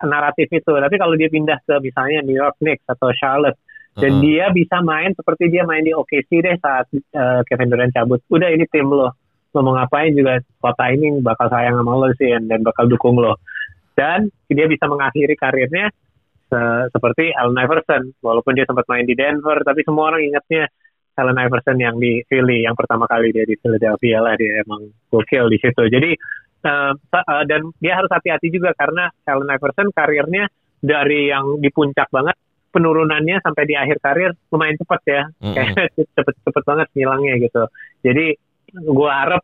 naratif 0.04 0.52
itu 0.52 0.72
tapi 0.72 0.96
kalau 1.00 1.16
dia 1.16 1.32
pindah 1.32 1.56
ke 1.64 1.80
misalnya 1.80 2.20
New 2.20 2.36
York 2.36 2.60
Knicks 2.60 2.84
atau 2.92 3.08
Charlotte 3.16 3.56
dan 3.98 4.16
uh-huh. 4.16 4.22
dia 4.22 4.44
bisa 4.54 4.78
main 4.86 5.10
seperti 5.18 5.50
dia 5.50 5.66
main 5.66 5.82
di 5.82 5.90
OKC 5.90 6.30
deh 6.30 6.56
saat 6.62 6.86
uh, 6.94 7.42
Kevin 7.42 7.74
Durant 7.74 7.90
cabut. 7.90 8.22
Udah 8.30 8.48
ini 8.54 8.62
tim 8.70 8.86
lo. 8.86 9.10
Lo 9.50 9.66
mau 9.66 9.74
ngapain 9.74 10.14
juga 10.14 10.38
kota 10.62 10.94
ini 10.94 11.18
bakal 11.18 11.50
sayang 11.50 11.74
sama 11.74 11.98
lo 11.98 12.08
sih 12.14 12.30
dan 12.46 12.62
bakal 12.62 12.86
dukung 12.86 13.18
lo. 13.18 13.34
Dan 14.00 14.32
dia 14.48 14.64
bisa 14.64 14.88
mengakhiri 14.88 15.36
karirnya 15.36 15.92
se- 16.48 16.86
seperti 16.88 17.36
Allen 17.36 17.60
Iverson. 17.60 18.16
Walaupun 18.24 18.56
dia 18.56 18.64
sempat 18.64 18.88
main 18.88 19.04
di 19.04 19.12
Denver, 19.12 19.60
tapi 19.60 19.84
semua 19.84 20.16
orang 20.16 20.24
ingatnya 20.24 20.72
Allen 21.20 21.36
Iverson 21.36 21.76
yang 21.76 22.00
di 22.00 22.24
Philly 22.24 22.64
yang 22.64 22.72
pertama 22.72 23.04
kali 23.04 23.28
dia 23.36 23.44
di 23.44 23.52
Philadelphia 23.60 24.24
lah 24.24 24.34
dia 24.40 24.64
emang 24.64 24.88
gokil 25.12 25.52
di 25.52 25.58
situ. 25.60 25.84
Jadi 25.92 26.16
uh, 26.64 26.92
uh, 26.96 27.44
dan 27.44 27.68
dia 27.76 28.00
harus 28.00 28.08
hati-hati 28.08 28.48
juga 28.48 28.72
karena 28.72 29.12
Allen 29.28 29.52
Iverson 29.52 29.92
karirnya 29.92 30.48
dari 30.80 31.28
yang 31.28 31.60
di 31.60 31.68
puncak 31.68 32.08
banget 32.08 32.36
penurunannya 32.70 33.42
sampai 33.42 33.64
di 33.66 33.74
akhir 33.74 33.98
karir 34.00 34.30
lumayan 34.48 34.78
cepat 34.78 35.00
ya, 35.04 35.22
mm-hmm. 35.26 35.54
kayak 35.54 35.74
cepet 36.16 36.34
cepet 36.46 36.62
banget 36.64 36.88
hilangnya 36.96 37.34
gitu. 37.42 37.62
Jadi 38.00 38.26
gue 38.70 39.10
harap 39.10 39.42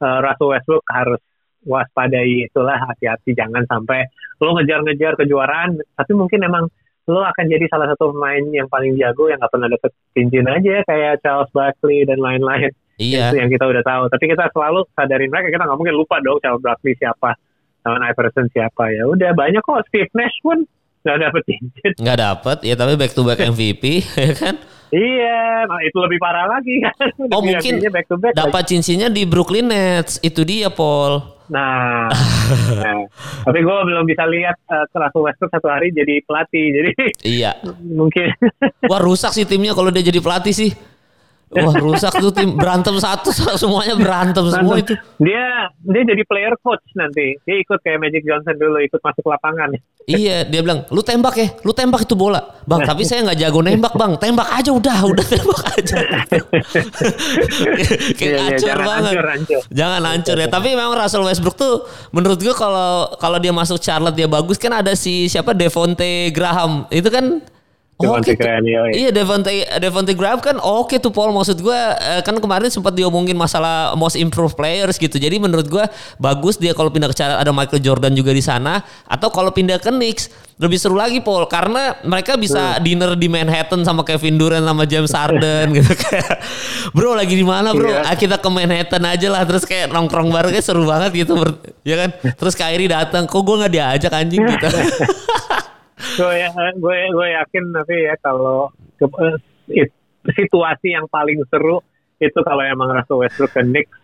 uh, 0.00 0.18
Russell 0.24 0.50
Westbrook 0.56 0.84
harus 0.90 1.20
waspadai 1.62 2.46
itulah 2.50 2.78
hati-hati 2.90 3.34
jangan 3.34 3.62
sampai 3.66 4.06
lo 4.42 4.58
ngejar-ngejar 4.58 5.14
kejuaraan, 5.18 5.78
tapi 5.94 6.12
mungkin 6.18 6.42
emang 6.42 6.66
lo 7.10 7.22
akan 7.22 7.44
jadi 7.50 7.66
salah 7.66 7.90
satu 7.94 8.14
pemain 8.14 8.42
yang 8.54 8.70
paling 8.70 8.94
jago 8.94 9.26
yang 9.26 9.42
gak 9.42 9.50
pernah 9.50 9.66
dapet 9.66 9.90
cincin 10.14 10.46
aja 10.46 10.86
kayak 10.86 11.18
Charles 11.22 11.50
Barkley 11.50 12.06
dan 12.06 12.22
lain-lain. 12.22 12.70
Iya. 12.98 13.34
Itu 13.34 13.36
yang 13.42 13.50
kita 13.50 13.64
udah 13.66 13.82
tahu. 13.82 14.02
Tapi 14.06 14.24
kita 14.30 14.46
selalu 14.54 14.86
sadarin 14.94 15.30
mereka. 15.32 15.50
Kita 15.50 15.66
nggak 15.66 15.78
mungkin 15.78 15.96
lupa 15.98 16.22
dong 16.22 16.38
Charles 16.38 16.62
Barkley 16.62 16.94
siapa, 16.94 17.34
sama 17.82 17.98
Iverson 18.06 18.46
siapa. 18.54 18.84
Ya. 18.94 19.10
Udah 19.10 19.34
banyak 19.34 19.62
kok. 19.64 19.82
Steve 19.90 20.12
Nash 20.14 20.38
pun 20.46 20.62
nggak 21.02 21.18
dapet 21.18 21.42
cincin 21.50 21.92
nggak 21.98 22.18
dapet. 22.18 22.56
Ya 22.62 22.74
tapi 22.78 22.94
back 22.94 23.12
to 23.12 23.26
back 23.26 23.42
MVP 23.52 23.84
ya 24.14 24.32
kan? 24.38 24.54
Iya 24.92 25.66
nah 25.66 25.80
itu 25.82 25.98
lebih 25.98 26.18
parah 26.22 26.46
lagi. 26.46 26.78
Kan 26.78 26.94
oh 27.34 27.42
mungkin 27.42 27.72
back 27.90 28.06
to 28.06 28.16
back 28.18 28.32
dapat 28.38 28.62
cincinnya 28.70 29.10
di 29.10 29.26
Brooklyn 29.26 29.66
Nets. 29.66 30.22
Itu 30.22 30.46
dia 30.46 30.70
Paul 30.70 31.41
Nah, 31.52 32.08
nah, 32.80 33.04
tapi 33.44 33.60
gue 33.60 33.76
belum 33.84 34.08
bisa 34.08 34.24
lihat 34.24 34.56
uh, 34.72 34.88
kelas 34.88 35.12
Westbrook 35.12 35.52
satu 35.52 35.68
hari 35.68 35.92
jadi 35.92 36.24
pelatih, 36.24 36.66
jadi 36.72 36.90
iya 37.28 37.52
mungkin. 38.00 38.32
Wah 38.88 39.00
rusak 39.04 39.36
sih 39.36 39.44
timnya 39.44 39.76
kalau 39.76 39.92
dia 39.92 40.00
jadi 40.00 40.24
pelatih 40.24 40.56
sih. 40.56 40.72
Wah 41.52 41.76
rusak 41.76 42.16
tuh 42.16 42.32
tim 42.32 42.56
berantem 42.56 42.96
satu 42.96 43.28
semuanya 43.60 43.92
berantem 43.92 44.40
semua 44.48 44.80
itu. 44.80 44.96
Dia 45.20 45.68
dia 45.84 46.02
jadi 46.08 46.22
player 46.24 46.56
coach 46.64 46.80
nanti. 46.96 47.36
Dia 47.44 47.56
ikut 47.60 47.76
kayak 47.84 48.00
Magic 48.00 48.24
Johnson 48.24 48.56
dulu 48.56 48.80
ikut 48.80 48.96
masuk 49.04 49.28
lapangan. 49.28 49.76
Iya 50.08 50.48
dia 50.48 50.60
bilang 50.64 50.88
lu 50.88 51.04
tembak 51.04 51.36
ya, 51.36 51.48
lu 51.60 51.76
tembak 51.76 52.08
itu 52.08 52.16
bola. 52.16 52.40
Bang 52.64 52.88
tapi 52.88 53.04
saya 53.04 53.28
nggak 53.28 53.38
jago 53.38 53.60
nembak 53.60 53.94
bang, 53.94 54.12
tembak 54.16 54.48
aja 54.48 54.70
udah 54.72 54.98
udah 55.04 55.26
tembak 55.36 55.62
aja. 55.76 55.96
kayak 58.16 58.18
iya, 58.18 58.32
iya, 58.32 58.40
hancur 58.48 58.78
banget. 58.80 59.12
Hancur, 59.12 59.26
hancur. 59.28 59.62
Jangan 59.68 60.02
hancur 60.08 60.36
ya. 60.40 60.48
Tapi 60.48 60.68
memang 60.72 60.96
Russell 60.96 61.26
Westbrook 61.28 61.56
tuh 61.60 61.84
menurut 62.16 62.40
gua 62.40 62.56
kalau 62.56 62.92
kalau 63.20 63.36
dia 63.36 63.52
masuk 63.52 63.76
Charlotte 63.76 64.16
dia 64.16 64.26
bagus 64.26 64.56
kan 64.56 64.72
ada 64.72 64.96
si 64.96 65.28
siapa 65.28 65.52
Devonte 65.52 66.32
Graham 66.32 66.88
itu 66.88 67.12
kan 67.12 67.44
Devontae 68.02 68.34
okay, 68.34 68.90
iya 68.98 69.10
Devonte 69.14 69.52
Devonte 69.78 70.12
Graham 70.18 70.42
kan 70.42 70.58
oke 70.58 70.90
okay 70.90 70.98
tuh 70.98 71.14
Paul. 71.14 71.30
Maksud 71.30 71.62
gue 71.62 71.78
eh, 71.78 72.20
kan 72.26 72.34
kemarin 72.36 72.68
sempat 72.68 72.92
diomongin 72.92 73.38
masalah 73.38 73.94
most 73.94 74.18
improved 74.18 74.58
players 74.58 74.98
gitu. 74.98 75.16
Jadi 75.16 75.38
menurut 75.38 75.70
gue 75.70 75.84
bagus 76.18 76.58
dia 76.58 76.74
kalau 76.74 76.90
pindah 76.90 77.08
ke 77.08 77.16
cara 77.16 77.38
ada 77.38 77.54
Michael 77.54 77.80
Jordan 77.80 78.12
juga 78.12 78.34
di 78.34 78.42
sana 78.42 78.82
atau 79.06 79.30
kalau 79.30 79.54
pindah 79.54 79.78
ke 79.78 79.94
Knicks. 79.94 80.50
Lebih 80.62 80.78
seru 80.78 80.94
lagi 80.94 81.18
Paul 81.18 81.50
karena 81.50 81.98
mereka 82.06 82.38
bisa 82.38 82.78
hmm. 82.78 82.82
dinner 82.86 83.10
di 83.18 83.26
Manhattan 83.26 83.82
sama 83.82 84.06
Kevin 84.06 84.38
Durant 84.38 84.62
sama 84.62 84.86
James 84.86 85.10
Harden 85.10 85.66
gitu 85.80 85.90
kayak 85.96 86.38
bro 86.94 87.18
lagi 87.18 87.34
di 87.34 87.42
mana 87.42 87.74
bro? 87.74 87.88
Iya. 87.88 88.06
ah, 88.06 88.14
kita 88.14 88.38
ke 88.38 88.46
Manhattan 88.52 89.02
aja 89.02 89.26
lah 89.32 89.42
terus 89.42 89.66
kayak 89.66 89.90
nongkrong 89.90 90.30
bareng 90.30 90.54
kayak 90.54 90.62
seru 90.62 90.86
banget 90.86 91.26
gitu 91.26 91.34
ya 91.82 92.06
kan? 92.06 92.10
Terus 92.38 92.54
Kyrie 92.54 92.90
datang 92.90 93.26
kok 93.26 93.42
gue 93.42 93.56
nggak 93.58 93.72
diajak 93.72 94.12
anjing? 94.14 94.42
gitu 94.54 94.66
gue 96.02 96.32
ya, 96.34 96.50
gue 96.76 96.96
gue 97.10 97.28
yakin 97.38 97.64
nanti 97.70 97.96
ya 98.08 98.14
kalau 98.20 98.70
uh, 99.02 99.36
situasi 100.30 100.94
yang 100.94 101.06
paling 101.10 101.42
seru 101.50 101.82
itu 102.22 102.38
kalau 102.46 102.62
emang 102.62 102.94
Russell 102.94 103.22
Westbrook 103.22 103.52
ke 103.54 103.62
Knicks 103.66 103.98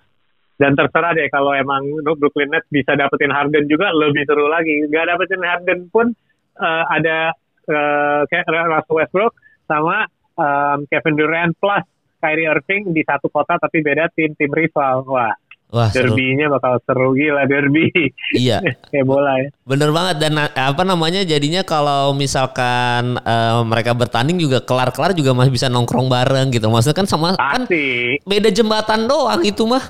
dan 0.58 0.74
terserah 0.74 1.14
deh 1.14 1.30
kalau 1.30 1.54
emang 1.54 1.86
Brooklyn 2.02 2.50
Nets 2.50 2.66
bisa 2.66 2.98
dapetin 2.98 3.30
Harden 3.30 3.70
juga 3.70 3.94
lebih 3.94 4.26
seru 4.26 4.50
lagi. 4.50 4.90
Gak 4.90 5.06
dapetin 5.06 5.42
Harden 5.46 5.86
pun 5.86 6.10
uh, 6.58 6.84
ada 6.90 7.30
uh, 7.70 8.26
Russell 8.26 8.98
Westbrook 8.98 9.38
sama 9.70 10.10
um, 10.34 10.82
Kevin 10.90 11.14
Durant 11.14 11.54
plus 11.62 11.86
Kyrie 12.18 12.50
Irving 12.50 12.90
di 12.90 13.06
satu 13.06 13.30
kota 13.30 13.62
tapi 13.62 13.86
beda 13.86 14.10
tim 14.10 14.34
tim 14.34 14.50
rival. 14.50 15.06
Wah, 15.06 15.30
Wah, 15.68 15.92
derbynya 15.92 16.48
bakal 16.48 16.80
seru 16.80 17.12
gila 17.12 17.44
derby. 17.44 17.92
Iya. 18.32 18.64
Kayak 18.92 19.04
bola 19.04 19.36
ya. 19.36 19.48
Bener 19.68 19.92
banget 19.92 20.16
dan 20.16 20.40
apa 20.40 20.82
namanya 20.88 21.20
jadinya 21.28 21.60
kalau 21.60 22.16
misalkan 22.16 23.20
uh, 23.20 23.60
mereka 23.68 23.92
bertanding 23.92 24.40
juga 24.40 24.64
kelar-kelar 24.64 25.12
juga 25.12 25.36
masih 25.36 25.52
bisa 25.52 25.68
nongkrong 25.68 26.08
bareng 26.08 26.48
gitu. 26.56 26.72
Maksudnya 26.72 26.96
kan 26.96 27.04
sama 27.04 27.36
kan 27.36 27.68
Pasti. 27.68 28.16
kan 28.16 28.24
beda 28.24 28.48
jembatan 28.48 29.00
doang 29.04 29.44
itu 29.44 29.68
mah. 29.68 29.84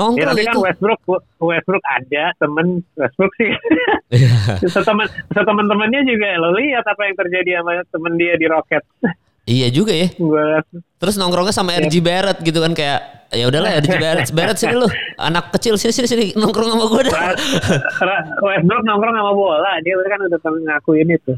Nongkrong 0.00 0.16
ya, 0.16 0.32
tapi 0.32 0.42
kan 0.46 0.54
itu. 0.54 0.60
kan 0.62 0.66
Westbrook 0.72 1.00
Westbrook 1.44 1.84
ada 1.84 2.24
temen 2.40 2.66
Westbrook 2.96 3.32
sih. 3.36 3.52
Iya. 4.08 4.64
setemen 4.64 5.04
setemen-temennya 5.36 6.00
juga 6.08 6.40
lo 6.40 6.56
lihat 6.56 6.80
apa 6.80 7.04
yang 7.04 7.16
terjadi 7.20 7.60
sama 7.60 7.84
temen 7.92 8.16
dia 8.16 8.40
di 8.40 8.48
Rocket. 8.48 8.80
Iya 9.48 9.72
juga 9.72 9.96
ya. 9.96 10.12
Terus 11.00 11.16
nongkrongnya 11.16 11.56
sama 11.56 11.72
RG 11.80 12.04
Barrett 12.04 12.44
gitu 12.44 12.60
kan 12.60 12.76
kayak 12.76 13.32
ya 13.32 13.48
udahlah 13.48 13.80
RG 13.80 13.96
Barrett, 14.04 14.28
Barrett 14.36 14.60
sini 14.60 14.76
lu 14.76 14.84
anak 15.16 15.48
kecil 15.56 15.80
sini 15.80 15.96
sini 15.96 16.04
sini 16.04 16.24
nongkrong 16.36 16.68
sama 16.68 16.84
gue 16.92 17.02
dah. 17.08 17.32
Westbrook 18.44 18.84
nongkrong 18.84 19.16
sama 19.16 19.32
bola 19.32 19.72
dia 19.80 19.96
kan 19.96 20.20
udah 20.20 20.38
ngakuin 20.44 21.08
itu. 21.16 21.32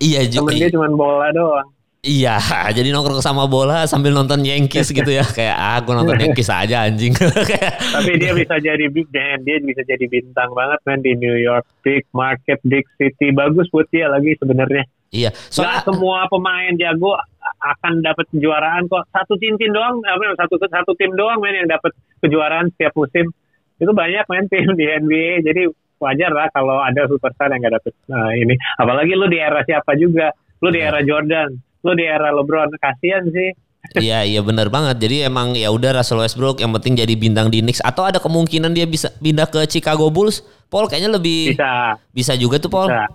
Iya 0.00 0.24
juga. 0.24 0.56
Temen 0.56 0.60
dia 0.64 0.70
cuma 0.72 0.88
bola 0.88 1.28
doang. 1.36 1.68
Iya, 2.04 2.36
jadi 2.76 2.92
nongkrong 2.92 3.24
sama 3.24 3.48
bola 3.48 3.88
sambil 3.88 4.12
nonton 4.12 4.44
Yankees 4.44 4.92
gitu 4.92 5.08
ya. 5.08 5.24
Kayak 5.36 5.56
ah, 5.56 5.80
gue 5.80 5.94
nonton 5.96 6.20
Yankees 6.20 6.52
aja 6.52 6.84
anjing. 6.84 7.16
Tapi 7.16 8.12
dia 8.20 8.36
bisa 8.36 8.60
jadi 8.60 8.84
big 8.92 9.08
man, 9.08 9.40
dia 9.42 9.56
bisa 9.64 9.80
jadi 9.88 10.04
bintang 10.04 10.52
banget 10.52 10.80
kan 10.84 11.00
di 11.00 11.16
New 11.16 11.36
York, 11.40 11.64
big 11.80 12.04
market, 12.12 12.60
big 12.68 12.84
city. 13.00 13.32
Bagus 13.32 13.72
buat 13.72 13.88
dia 13.88 14.12
lagi 14.12 14.36
sebenarnya. 14.36 14.84
Iya. 15.14 15.30
Soalnya 15.48 15.80
semua 15.86 16.28
pemain 16.28 16.74
jago 16.76 17.16
akan 17.64 18.04
dapat 18.04 18.28
kejuaraan 18.28 18.84
kok. 18.92 19.08
Satu 19.08 19.40
cincin 19.40 19.72
doang, 19.72 20.04
apa 20.04 20.36
satu 20.36 20.60
satu 20.60 20.92
tim 21.00 21.16
doang 21.16 21.40
main 21.40 21.64
yang 21.64 21.70
dapat 21.72 21.96
kejuaraan 22.20 22.68
setiap 22.76 22.92
musim. 22.92 23.32
Itu 23.80 23.90
banyak 23.96 24.24
main 24.28 24.46
tim 24.52 24.68
di 24.76 24.84
NBA. 24.84 25.42
Jadi 25.42 25.62
wajar 25.98 26.30
lah 26.36 26.48
kalau 26.52 26.84
ada 26.84 27.08
superstar 27.08 27.48
yang 27.48 27.64
gak 27.64 27.80
dapet 27.80 27.92
uh, 28.12 28.32
ini. 28.36 28.54
Apalagi 28.76 29.16
lu 29.16 29.26
di 29.32 29.40
era 29.40 29.64
siapa 29.64 29.96
juga, 29.96 30.30
lu 30.60 30.68
di 30.68 30.80
era 30.84 31.00
Jordan, 31.00 31.56
lu 31.56 31.92
di 31.96 32.04
era 32.04 32.28
LeBron, 32.34 32.76
kasihan 32.76 33.24
sih. 33.32 33.50
Iya 34.00 34.24
iya 34.24 34.40
benar 34.40 34.72
banget. 34.72 34.96
Jadi 34.96 35.28
emang 35.28 35.52
ya 35.52 35.68
udah 35.68 36.00
Russell 36.00 36.24
Westbrook 36.24 36.56
yang 36.56 36.72
penting 36.72 36.96
jadi 36.96 37.12
bintang 37.20 37.52
di 37.52 37.60
Knicks 37.60 37.84
atau 37.84 38.08
ada 38.08 38.16
kemungkinan 38.16 38.72
dia 38.72 38.88
bisa 38.88 39.12
pindah 39.20 39.44
ke 39.44 39.60
Chicago 39.68 40.08
Bulls. 40.08 40.40
Paul 40.72 40.88
kayaknya 40.88 41.20
lebih 41.20 41.52
Bisa, 41.52 42.00
bisa 42.08 42.32
juga 42.32 42.56
tuh 42.56 42.72
Paul. 42.72 42.88
bisa, 42.88 43.12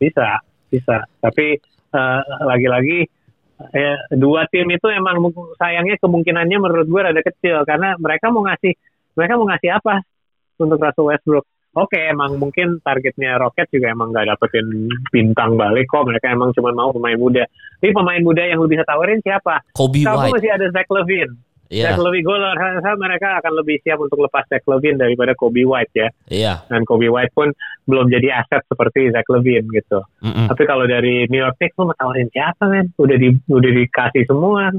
bisa, 0.00 0.40
bisa. 0.72 0.96
Tapi 1.20 1.60
uh, 1.92 2.24
lagi-lagi 2.48 3.04
ya, 3.74 3.94
dua 4.14 4.46
tim 4.50 4.66
itu 4.70 4.86
emang 4.90 5.18
sayangnya 5.58 5.98
kemungkinannya 5.98 6.58
menurut 6.58 6.86
gue 6.86 7.00
rada 7.00 7.22
kecil 7.22 7.62
karena 7.66 7.98
mereka 7.98 8.30
mau 8.30 8.46
ngasih 8.46 8.72
mereka 9.18 9.32
mau 9.34 9.46
ngasih 9.50 9.70
apa 9.74 9.94
untuk 10.58 10.78
Russell 10.78 11.08
Westbrook. 11.10 11.46
Oke, 11.78 12.00
emang 12.00 12.40
mungkin 12.40 12.82
targetnya 12.82 13.38
Rocket 13.38 13.70
juga 13.70 13.92
emang 13.92 14.10
nggak 14.10 14.34
dapetin 14.34 14.88
bintang 15.14 15.54
balik 15.54 15.86
kok. 15.86 16.02
Mereka 16.08 16.34
emang 16.34 16.50
cuma 16.50 16.74
mau 16.74 16.90
pemain 16.90 17.14
muda. 17.14 17.44
Tapi 17.78 17.94
pemain 17.94 18.18
muda 18.18 18.42
yang 18.42 18.58
lu 18.58 18.66
bisa 18.66 18.82
tawarin 18.82 19.22
siapa? 19.22 19.62
Kobe 19.76 20.02
Kamu 20.02 20.26
White. 20.26 20.34
masih 20.34 20.50
ada 20.50 20.66
Zach 20.74 20.88
Levine. 20.90 21.38
Iya. 21.68 21.92
Zach 21.92 22.00
Levine, 22.00 22.24
gue 22.24 22.36
rasa 22.40 22.90
mereka 22.96 23.28
akan 23.44 23.52
lebih 23.60 23.76
siap 23.84 24.00
untuk 24.00 24.24
lepas 24.24 24.44
Zach 24.48 24.64
Levine 24.64 24.96
daripada 24.96 25.36
Kobe 25.36 25.68
White 25.68 25.94
ya. 25.94 26.08
Iya. 26.28 26.54
Dan 26.68 26.88
Kobe 26.88 27.12
White 27.12 27.32
pun 27.36 27.52
belum 27.84 28.08
jadi 28.08 28.40
aset 28.40 28.64
seperti 28.68 29.12
Zach 29.12 29.28
Levine 29.28 29.68
gitu. 29.72 30.00
Mm-mm. 30.24 30.48
Tapi 30.48 30.62
kalau 30.64 30.88
dari 30.88 31.28
New 31.28 31.40
York 31.40 31.60
Knicks 31.60 31.76
lu 31.76 31.92
mau 31.92 31.96
tawarin 31.96 32.28
siapa 32.32 32.64
men? 32.68 32.92
Udah 32.96 33.16
di 33.20 33.28
udah 33.48 33.72
dikasih 33.72 34.24
semua. 34.24 34.72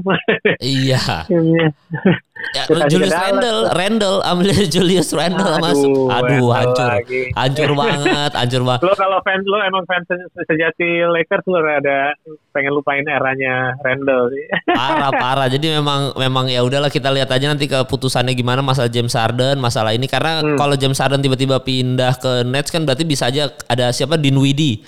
Iya. 0.58 1.26
timnya. 1.30 1.70
Ya, 2.50 2.64
Julius 2.92 3.12
Randle, 3.12 3.60
Randle, 3.70 4.18
ambil 4.22 4.48
Julius 4.66 5.10
Randle 5.10 5.46
Aduh, 5.46 5.62
masuk. 5.62 5.92
Aduh, 6.08 6.20
Randle 6.20 6.50
hancur. 6.52 6.88
lagi. 6.88 7.22
Hancur 7.32 7.70
banget, 7.74 8.32
hancur 8.32 8.62
banget. 8.64 8.80
lo 8.82 8.94
kalau 8.94 9.18
fans 9.20 9.44
lo 9.44 9.58
emang 9.60 9.84
fans 9.84 10.06
sejati 10.44 10.88
Lakers 11.06 11.46
lo 11.46 11.58
ada 11.60 12.16
pengen 12.50 12.72
lupain 12.72 13.02
eranya 13.02 13.78
Randall 13.78 14.30
sih. 14.30 14.44
Parah, 14.80 15.10
parah. 15.10 15.46
Jadi 15.46 15.70
memang 15.70 16.14
memang 16.14 16.46
ya 16.46 16.60
udahlah 16.60 16.88
kita 16.88 17.08
lihat 17.08 17.28
aja 17.28 17.46
nanti 17.46 17.66
keputusannya 17.66 18.32
gimana 18.32 18.60
masalah 18.60 18.88
James 18.88 19.12
Harden, 19.12 19.56
masalah 19.56 19.92
ini 19.92 20.06
karena 20.06 20.32
Hmm. 20.40 20.56
kalau 20.56 20.72
James 20.72 20.96
Harden 20.96 21.20
tiba-tiba 21.20 21.60
pindah 21.60 22.16
ke 22.16 22.42
Nets 22.42 22.70
kan 22.70 22.82
berarti 22.82 23.04
bisa 23.04 23.26
aja 23.26 23.50
ada 23.66 23.90
siapa 23.90 24.14
Dinwiddie, 24.14 24.80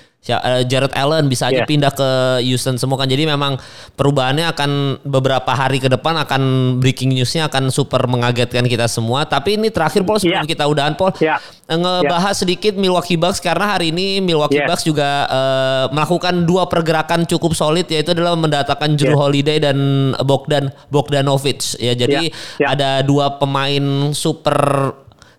Jared 0.63 0.95
Allen 0.95 1.27
bisa 1.27 1.51
aja 1.51 1.61
Iya. 1.61 1.67
pindah 1.67 1.91
ke 1.91 2.09
Houston 2.47 2.79
semua 2.79 2.95
kan. 2.95 3.11
Jadi 3.11 3.27
memang 3.27 3.59
perubahannya 3.93 4.47
akan 4.49 4.69
beberapa 5.03 5.51
hari 5.51 5.77
ke 5.77 5.91
depan 5.91 6.15
akan 6.15 6.41
breaking 6.79 7.11
newsnya 7.11 7.51
akan 7.51 7.67
super 7.67 8.07
mengagetkan 8.07 8.63
kita 8.63 8.87
semua. 8.87 9.27
Tapi 9.27 9.59
ini 9.59 9.67
terakhir 9.67 10.07
Paul 10.07 10.23
sebelum 10.23 10.47
Iya. 10.47 10.47
kita 10.47 10.63
udahan 10.63 10.95
Paul 10.95 11.11
Iya. 11.19 11.43
eh, 11.43 11.75
ngebahas 11.75 12.39
sedikit 12.39 12.71
Milwaukee 12.73 13.19
Bucks 13.19 13.43
karena 13.43 13.75
hari 13.75 13.91
ini 13.91 14.23
Milwaukee 14.23 14.63
Yes. 14.63 14.69
Bucks 14.71 14.83
juga 14.87 15.27
eh, 15.27 15.85
melakukan 15.91 16.47
dua 16.47 16.71
pergerakan 16.71 17.27
cukup 17.27 17.51
solid 17.51 17.83
yaitu 17.85 18.15
adalah 18.15 18.39
mendatangkan 18.39 18.95
Drew 18.95 19.11
Yes. 19.11 19.19
Holiday 19.19 19.57
dan 19.59 19.77
Bogdan 20.23 20.71
Bogdanovic 20.87 21.75
ya 21.77 21.91
jadi 21.93 22.31
Ya, 22.31 22.63
ya. 22.63 22.67
ada 22.71 22.89
dua 23.01 23.35
pemain 23.35 23.83
super 24.13 24.55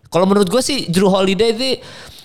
kalau 0.06 0.28
menurut 0.28 0.46
gue 0.46 0.60
sih 0.60 0.86
Drew 0.86 1.08
Holiday 1.08 1.50
itu 1.50 1.80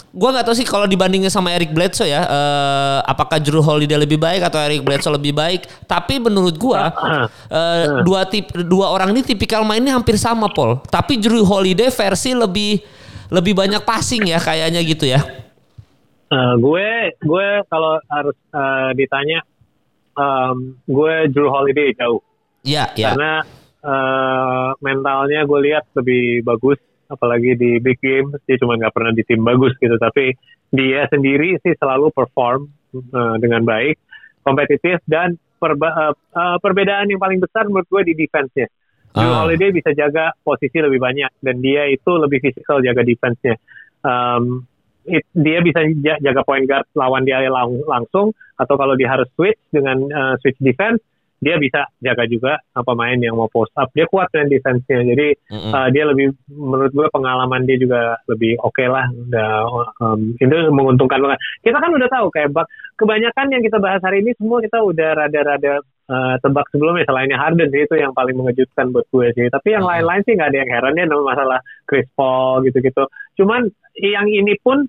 gue 0.09 0.29
nggak 0.29 0.45
tahu 0.45 0.55
sih 0.57 0.65
kalau 0.65 0.89
dibandingin 0.89 1.29
sama 1.29 1.53
Eric 1.53 1.69
Bledsoe 1.69 2.09
ya 2.09 2.25
eh, 2.25 2.99
apakah 3.05 3.37
Drew 3.37 3.61
Holiday 3.61 3.97
lebih 3.97 4.17
baik 4.17 4.41
atau 4.41 4.57
Eric 4.57 4.81
Bledsoe 4.81 5.13
lebih 5.13 5.37
baik. 5.37 5.69
Tapi 5.85 6.17
menurut 6.17 6.57
gue 6.57 6.81
eh, 7.59 7.85
dua 8.01 8.25
tip 8.25 8.49
dua 8.65 8.89
orang 8.89 9.13
ini 9.13 9.21
tipikal 9.21 9.61
mainnya 9.61 9.93
hampir 9.93 10.17
sama 10.17 10.49
Paul 10.49 10.81
tapi 10.89 11.21
Drew 11.21 11.45
Holiday 11.45 11.93
versi 11.93 12.33
lebih 12.33 12.81
lebih 13.29 13.53
banyak 13.53 13.85
passing 13.85 14.25
ya 14.25 14.41
kayaknya 14.41 14.81
gitu 14.81 15.05
ya. 15.05 15.21
Eh, 16.29 16.53
gue 16.61 16.89
gue 17.21 17.47
kalau 17.69 17.97
harus 18.05 18.37
eh, 18.53 18.89
ditanya 18.97 19.45
em, 20.17 20.77
gue 20.85 21.13
Drew 21.33 21.49
Holiday 21.49 21.93
jauh. 21.97 22.21
Ya 22.65 22.89
ya. 22.97 23.13
Karena 23.13 23.45
eh, 23.85 24.69
mentalnya 24.81 25.45
gue 25.45 25.59
lihat 25.69 25.85
lebih 25.97 26.41
bagus 26.45 26.77
apalagi 27.09 27.57
di 27.57 27.81
big 27.81 27.97
game 27.97 28.31
dia 28.45 28.55
cuma 28.61 28.77
nggak 28.77 28.93
pernah 28.93 29.11
di 29.11 29.25
tim 29.25 29.41
bagus 29.41 29.73
gitu 29.81 29.97
tapi 29.97 30.37
dia 30.69 31.09
sendiri 31.09 31.57
sih 31.59 31.73
selalu 31.73 32.13
perform 32.13 32.69
eh, 32.93 33.35
dengan 33.41 33.65
baik 33.65 33.97
kompetitif 34.45 35.01
dan 35.09 35.33
perba- 35.57 36.13
eh, 36.13 36.13
eh, 36.13 36.57
perbedaan 36.61 37.09
yang 37.09 37.17
paling 37.19 37.41
besar 37.41 37.65
menurut 37.65 37.89
gue 37.89 38.13
di 38.13 38.13
defense-nya 38.15 38.69
Drew 39.09 39.25
Ah. 39.25 39.41
Holiday 39.41 39.73
bisa 39.73 39.89
jaga 39.97 40.37
posisi 40.45 40.77
lebih 40.77 41.01
banyak 41.01 41.41
dan 41.41 41.57
dia 41.65 41.89
itu 41.89 42.13
lebih 42.13 42.45
fisikal 42.45 42.77
jaga 42.77 43.01
defense-nya. 43.01 43.57
Um, 44.05 44.69
it- 45.01 45.25
dia 45.33 45.65
bisa 45.65 45.81
ja- 46.05 46.21
jaga 46.21 46.45
point 46.45 46.69
guard 46.69 46.85
lawan 46.93 47.25
dia 47.25 47.41
lang- 47.49 47.81
langsung 47.89 48.37
atau 48.53 48.75
kalau 48.77 48.93
dia 48.93 49.09
harus 49.09 49.25
switch 49.33 49.57
dengan 49.73 49.97
uh, 50.13 50.35
switch 50.45 50.61
defense 50.61 51.01
dia 51.39 51.55
bisa 51.55 51.87
jaga 52.03 52.23
juga 52.27 52.59
uh, 52.75 52.83
pemain 52.83 53.15
yang 53.15 53.39
mau 53.39 53.47
post 53.47 53.71
up. 53.79 53.87
Dia 53.95 54.05
kuat 54.11 54.27
dengan 54.35 54.51
defense-nya. 54.51 55.07
Jadi 55.07 55.27
Mm-mm. 55.55 55.71
uh, 55.71 55.87
dia 55.89 56.03
lebih 56.03 56.35
menurut 56.51 56.91
gue 56.91 57.07
pengalaman 57.09 57.63
dia 57.63 57.79
juga 57.79 58.19
lebih 58.27 58.59
oke 58.59 58.83
lah. 58.83 59.07
Udah, 59.07 59.51
um, 60.03 60.35
itu 60.35 60.55
menguntungkan 60.69 61.23
banget. 61.23 61.39
Kita 61.63 61.79
kan 61.79 61.91
udah 61.95 62.09
tahu 62.11 62.27
kayak 62.29 62.51
bak 62.51 62.67
kebanyakan 62.99 63.47
yang 63.55 63.63
kita 63.63 63.79
bahas 63.79 64.03
hari 64.03 64.19
ini 64.19 64.35
semua 64.35 64.59
kita 64.59 64.83
udah 64.83 65.09
rada-rada 65.15 65.79
uh, 66.11 66.35
tebak 66.43 66.67
sebelumnya 66.75 67.07
selainnya 67.07 67.39
Harden 67.39 67.71
sih, 67.71 67.87
itu 67.87 67.95
yang 67.95 68.11
paling 68.11 68.35
mengejutkan 68.35 68.91
buat 68.91 69.07
gue 69.07 69.31
sih. 69.39 69.47
Tapi 69.47 69.67
yang 69.71 69.87
lain-lain 69.87 70.21
sih 70.27 70.35
nggak 70.35 70.51
ada 70.51 70.59
yang 70.59 70.71
heran 70.75 70.99
ya 70.99 71.05
masalah 71.07 71.59
Chris 71.87 72.07
Paul 72.19 72.67
gitu-gitu. 72.67 73.07
Cuman 73.39 73.71
yang 73.95 74.27
ini 74.27 74.59
pun 74.59 74.83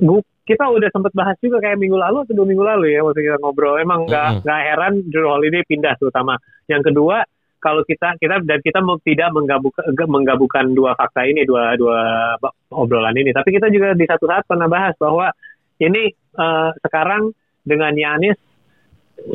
gu- 0.00 0.31
kita 0.42 0.64
udah 0.66 0.90
sempet 0.90 1.12
bahas 1.14 1.38
juga 1.38 1.62
kayak 1.62 1.78
minggu 1.78 1.94
lalu 1.94 2.26
atau 2.26 2.34
dua 2.34 2.46
minggu 2.50 2.64
lalu 2.66 2.86
ya 2.98 3.00
waktu 3.06 3.22
kita 3.22 3.38
ngobrol. 3.38 3.78
Emang 3.78 4.10
nggak 4.10 4.28
Mm-mm. 4.38 4.42
nggak 4.42 4.60
heran 4.66 4.94
Drew 5.06 5.28
Holiday 5.30 5.62
pindah 5.62 5.94
terutama. 5.98 6.34
Yang 6.66 6.90
kedua 6.90 7.22
kalau 7.62 7.86
kita 7.86 8.18
kita 8.18 8.42
dan 8.42 8.58
kita 8.58 8.82
mau 8.82 8.98
tidak 9.06 9.30
menggabungkan 9.30 9.86
menggabungkan 10.10 10.74
dua 10.74 10.98
fakta 10.98 11.22
ini 11.30 11.46
dua 11.46 11.78
dua 11.78 12.34
obrolan 12.74 13.14
ini 13.14 13.30
tapi 13.30 13.54
kita 13.54 13.70
juga 13.70 13.94
di 13.94 14.02
satu 14.02 14.26
saat 14.26 14.42
pernah 14.50 14.66
bahas 14.66 14.98
bahwa 14.98 15.30
ini 15.78 16.10
eh, 16.10 16.70
sekarang 16.82 17.30
dengan 17.62 17.94
Yanis 17.94 18.34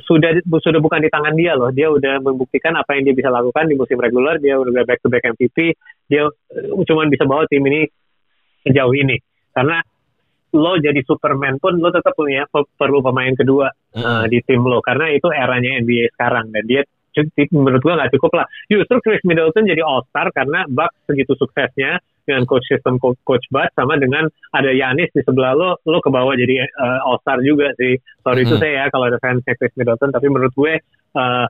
sudah 0.03 0.43
sudah 0.43 0.83
bukan 0.83 0.99
di 0.99 1.07
tangan 1.07 1.31
dia 1.39 1.55
loh 1.55 1.71
dia 1.71 1.87
udah 1.87 2.19
membuktikan 2.19 2.75
apa 2.75 2.99
yang 2.99 3.07
dia 3.07 3.15
bisa 3.15 3.31
lakukan 3.31 3.71
di 3.71 3.79
musim 3.79 3.95
reguler 3.95 4.35
dia 4.43 4.59
udah 4.59 4.83
back 4.83 4.99
to 4.99 5.07
back 5.07 5.23
MVP 5.23 5.71
dia 6.11 6.27
eh, 6.27 6.83
cuman 6.83 7.07
bisa 7.07 7.23
bawa 7.23 7.47
tim 7.47 7.63
ini 7.63 7.87
sejauh 8.67 8.91
ini 8.91 9.15
karena 9.55 9.79
lo 10.55 10.79
jadi 10.79 11.01
Superman 11.03 11.59
pun 11.59 11.75
lo 11.81 11.91
tetap 11.91 12.15
punya 12.15 12.47
pe- 12.47 12.69
perlu 12.75 13.03
pemain 13.03 13.33
kedua 13.35 13.67
uh, 13.95 14.25
di 14.29 14.39
tim 14.47 14.63
lo. 14.63 14.79
Karena 14.79 15.11
itu 15.11 15.27
eranya 15.27 15.79
NBA 15.81 16.13
sekarang. 16.15 16.51
Dan 16.55 16.63
dia 16.67 16.81
menurut 17.49 17.81
gua 17.81 17.97
nggak 17.97 18.13
cukup 18.13 18.31
lah. 18.37 18.45
Justru 18.69 19.01
Chris 19.01 19.23
Middleton 19.25 19.65
jadi 19.65 19.81
All 19.81 20.05
Star 20.05 20.29
karena 20.29 20.69
Bucks 20.69 21.01
segitu 21.09 21.33
suksesnya 21.33 21.97
dengan 22.27 22.45
coach 22.45 22.67
system 22.69 22.99
co- 23.01 23.17
coach 23.25 23.47
Bud 23.49 23.71
sama 23.73 23.97
dengan 23.97 24.27
ada 24.53 24.69
Yanis 24.69 25.09
di 25.15 25.23
sebelah 25.25 25.55
lo 25.57 25.79
lo 25.87 25.97
ke 25.97 26.11
bawah 26.13 26.37
jadi 26.37 26.61
uh, 26.67 27.07
All 27.09 27.17
Star 27.25 27.41
juga 27.41 27.73
sih. 27.73 27.97
Sorry 28.21 28.45
itu 28.45 28.53
Mhm. 28.53 28.61
saya 28.61 28.73
ya 28.73 28.85
kalau 28.93 29.09
ada 29.09 29.17
fansnya 29.17 29.57
Chris 29.57 29.73
Middleton 29.73 30.13
tapi 30.13 30.27
menurut 30.29 30.53
gue 30.53 30.73
uh, 31.17 31.45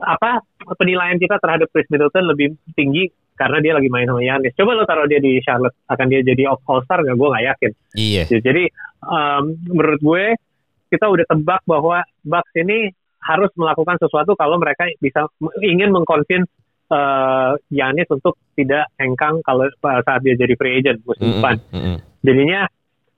apa 0.00 0.40
penilaian 0.78 1.18
kita 1.18 1.36
terhadap 1.38 1.68
Chris 1.70 1.88
Middleton 1.90 2.24
lebih 2.30 2.54
tinggi 2.74 3.10
karena 3.34 3.56
dia 3.64 3.72
lagi 3.72 3.88
main 3.88 4.04
sama 4.04 4.20
Yanis 4.20 4.52
coba 4.52 4.76
lo 4.76 4.84
taruh 4.84 5.08
dia 5.08 5.16
di 5.16 5.40
Charlotte 5.40 5.76
akan 5.88 6.06
dia 6.12 6.20
jadi 6.20 6.52
All 6.52 6.82
Star 6.84 7.00
nggak? 7.00 7.16
Gue 7.16 7.28
nggak 7.32 7.46
yakin. 7.56 7.70
Iya. 7.96 8.22
Ya, 8.28 8.38
Jadi 8.44 8.64
um, 9.00 9.42
menurut 9.72 10.00
gue 10.04 10.24
kita 10.90 11.06
udah 11.06 11.24
tebak 11.24 11.62
bahwa 11.64 12.02
Bucks 12.26 12.52
ini 12.58 12.92
harus 13.20 13.52
melakukan 13.54 13.96
sesuatu 14.00 14.34
kalau 14.34 14.58
mereka 14.58 14.88
bisa 14.98 15.28
ingin 15.62 15.92
mengkonvince 15.94 16.50
uh, 16.90 17.54
Yanis 17.70 18.08
untuk 18.10 18.36
tidak 18.58 18.90
hengkang 18.98 19.40
kalau 19.46 19.70
uh, 19.70 20.00
saat 20.02 20.20
dia 20.20 20.34
jadi 20.36 20.54
free 20.58 20.82
agent 20.82 20.98
musim 21.06 21.38
depan. 21.38 21.56
Mm-mm. 21.72 21.96
Jadinya 22.20 22.68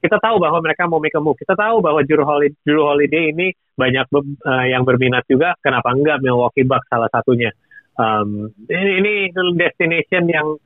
kita 0.03 0.19
tahu 0.19 0.43
bahwa 0.43 0.59
mereka 0.59 0.91
mau 0.91 0.99
make 0.99 1.15
a 1.15 1.23
move. 1.23 1.39
Kita 1.39 1.55
tahu 1.55 1.79
bahwa 1.79 2.03
Drew 2.03 2.27
Holiday, 2.27 2.59
Drew 2.67 2.83
Holiday 2.83 3.31
ini 3.31 3.55
banyak 3.79 4.11
uh, 4.11 4.67
yang 4.67 4.83
berminat 4.83 5.23
juga. 5.31 5.55
Kenapa 5.63 5.95
enggak 5.95 6.19
Milwaukee 6.19 6.67
Bucks 6.67 6.91
salah 6.91 7.07
satunya? 7.09 7.55
Um, 7.95 8.51
ini, 8.67 8.99
ini 8.99 9.13
destination 9.55 10.27
yang 10.27 10.59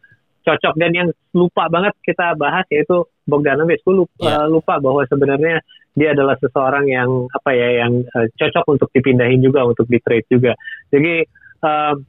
cocok 0.47 0.74
dan 0.78 0.95
yang 0.95 1.09
lupa 1.34 1.66
banget 1.68 1.93
kita 2.01 2.32
bahas 2.39 2.64
yaitu 2.72 3.05
Bogdanovic. 3.28 3.84
Gue 3.84 4.07
lupa, 4.07 4.14
Iya. 4.24 4.34
uh, 4.41 4.47
lupa 4.49 4.80
bahwa 4.80 5.03
sebenarnya 5.05 5.61
dia 5.93 6.16
adalah 6.16 6.41
seseorang 6.41 6.89
yang 6.89 7.28
apa 7.28 7.51
ya 7.53 7.84
yang 7.84 7.93
uh, 8.16 8.26
cocok 8.41 8.64
untuk 8.72 8.89
dipindahin 8.95 9.45
juga 9.45 9.68
untuk 9.68 9.84
di 9.91 10.01
trade 10.01 10.28
juga. 10.32 10.57
Jadi 10.89 11.26
um, 11.61 12.01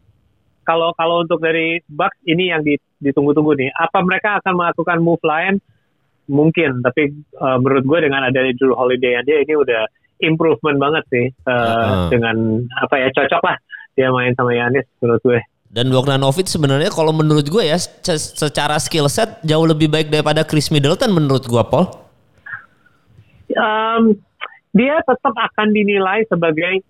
kalau 0.64 0.92
kalau 0.96 1.24
untuk 1.28 1.40
dari 1.44 1.80
Bucks 1.88 2.20
ini 2.28 2.52
yang 2.52 2.64
di- 2.64 2.80
ditunggu-tunggu 3.02 3.54
nih. 3.58 3.70
Apa 3.74 4.02
mereka 4.04 4.42
akan 4.42 4.54
melakukan 4.58 4.98
move 5.02 5.24
lain? 5.24 5.62
Mungkin, 6.28 6.84
tapi 6.84 7.16
uh, 7.40 7.56
menurut 7.64 7.88
gue 7.88 8.00
dengan 8.12 8.28
adanya 8.28 8.52
Drew 8.60 8.76
Holiday 8.76 9.16
dia 9.24 9.48
ini 9.48 9.56
udah 9.56 9.88
improvement 10.20 10.76
banget 10.76 11.04
sih 11.08 11.26
uh, 11.48 11.56
Heeh. 11.56 12.08
dengan 12.12 12.36
apa 12.84 12.96
ya 13.00 13.08
cocok 13.14 13.42
lah 13.46 13.58
dia 13.98 14.12
main 14.14 14.34
sama 14.36 14.54
Yanis 14.54 14.86
menurut 15.00 15.22
gue. 15.24 15.40
Dan 15.68 15.92
Bogdanovic 15.92 16.48
sebenarnya 16.48 16.92
kalau 16.92 17.12
menurut 17.12 17.44
gue 17.48 17.64
ya 17.64 17.76
se- 17.80 18.36
secara 18.36 18.80
skill 18.80 19.12
set 19.12 19.40
jauh 19.44 19.68
lebih 19.68 19.92
baik 19.92 20.08
daripada 20.08 20.48
Chris 20.48 20.72
Middleton 20.72 21.12
menurut 21.12 21.44
gue 21.44 21.64
Paul. 21.68 21.92
um, 23.58 24.16
dia 24.76 25.02
tetap 25.02 25.34
akan 25.34 25.68
dinilai 25.74 26.24
sebagai 26.30 26.86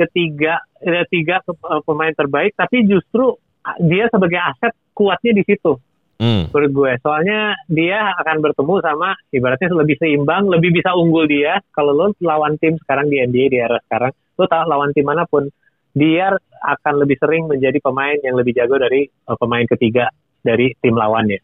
ketiga 0.00 0.60
eh, 0.80 1.04
tiga 1.08 1.40
eh, 1.44 1.82
pemain 1.84 2.12
terbaik, 2.12 2.56
tapi 2.56 2.84
justru 2.88 3.36
dia 3.82 4.06
sebagai 4.08 4.38
aset 4.40 4.72
kuatnya 4.94 5.32
di 5.36 5.42
situ. 5.44 5.76
Hmm. 6.16 6.48
Menurut 6.48 6.72
gue, 6.72 6.92
soalnya 7.04 7.52
dia 7.68 8.16
akan 8.24 8.40
bertemu 8.40 8.74
sama 8.80 9.12
ibaratnya 9.28 9.68
lebih 9.76 10.00
seimbang, 10.00 10.48
lebih 10.48 10.72
bisa 10.72 10.96
unggul 10.96 11.28
dia. 11.28 11.60
Kalau 11.76 11.92
lo 11.92 12.16
lawan 12.24 12.56
tim 12.56 12.80
sekarang 12.80 13.12
di 13.12 13.20
NBA 13.20 13.52
di 13.52 13.58
era 13.60 13.76
sekarang, 13.84 14.16
lo 14.40 14.44
tahu 14.48 14.64
lawan 14.64 14.96
tim 14.96 15.04
mana 15.04 15.28
pun, 15.28 15.44
dia 15.92 16.32
akan 16.64 16.94
lebih 17.04 17.20
sering 17.20 17.48
menjadi 17.48 17.76
pemain 17.84 18.16
yang 18.24 18.36
lebih 18.36 18.56
jago 18.56 18.80
dari 18.80 19.04
uh, 19.28 19.36
pemain 19.36 19.64
ketiga 19.68 20.08
dari 20.40 20.72
tim 20.80 20.96
lawannya. 20.96 21.40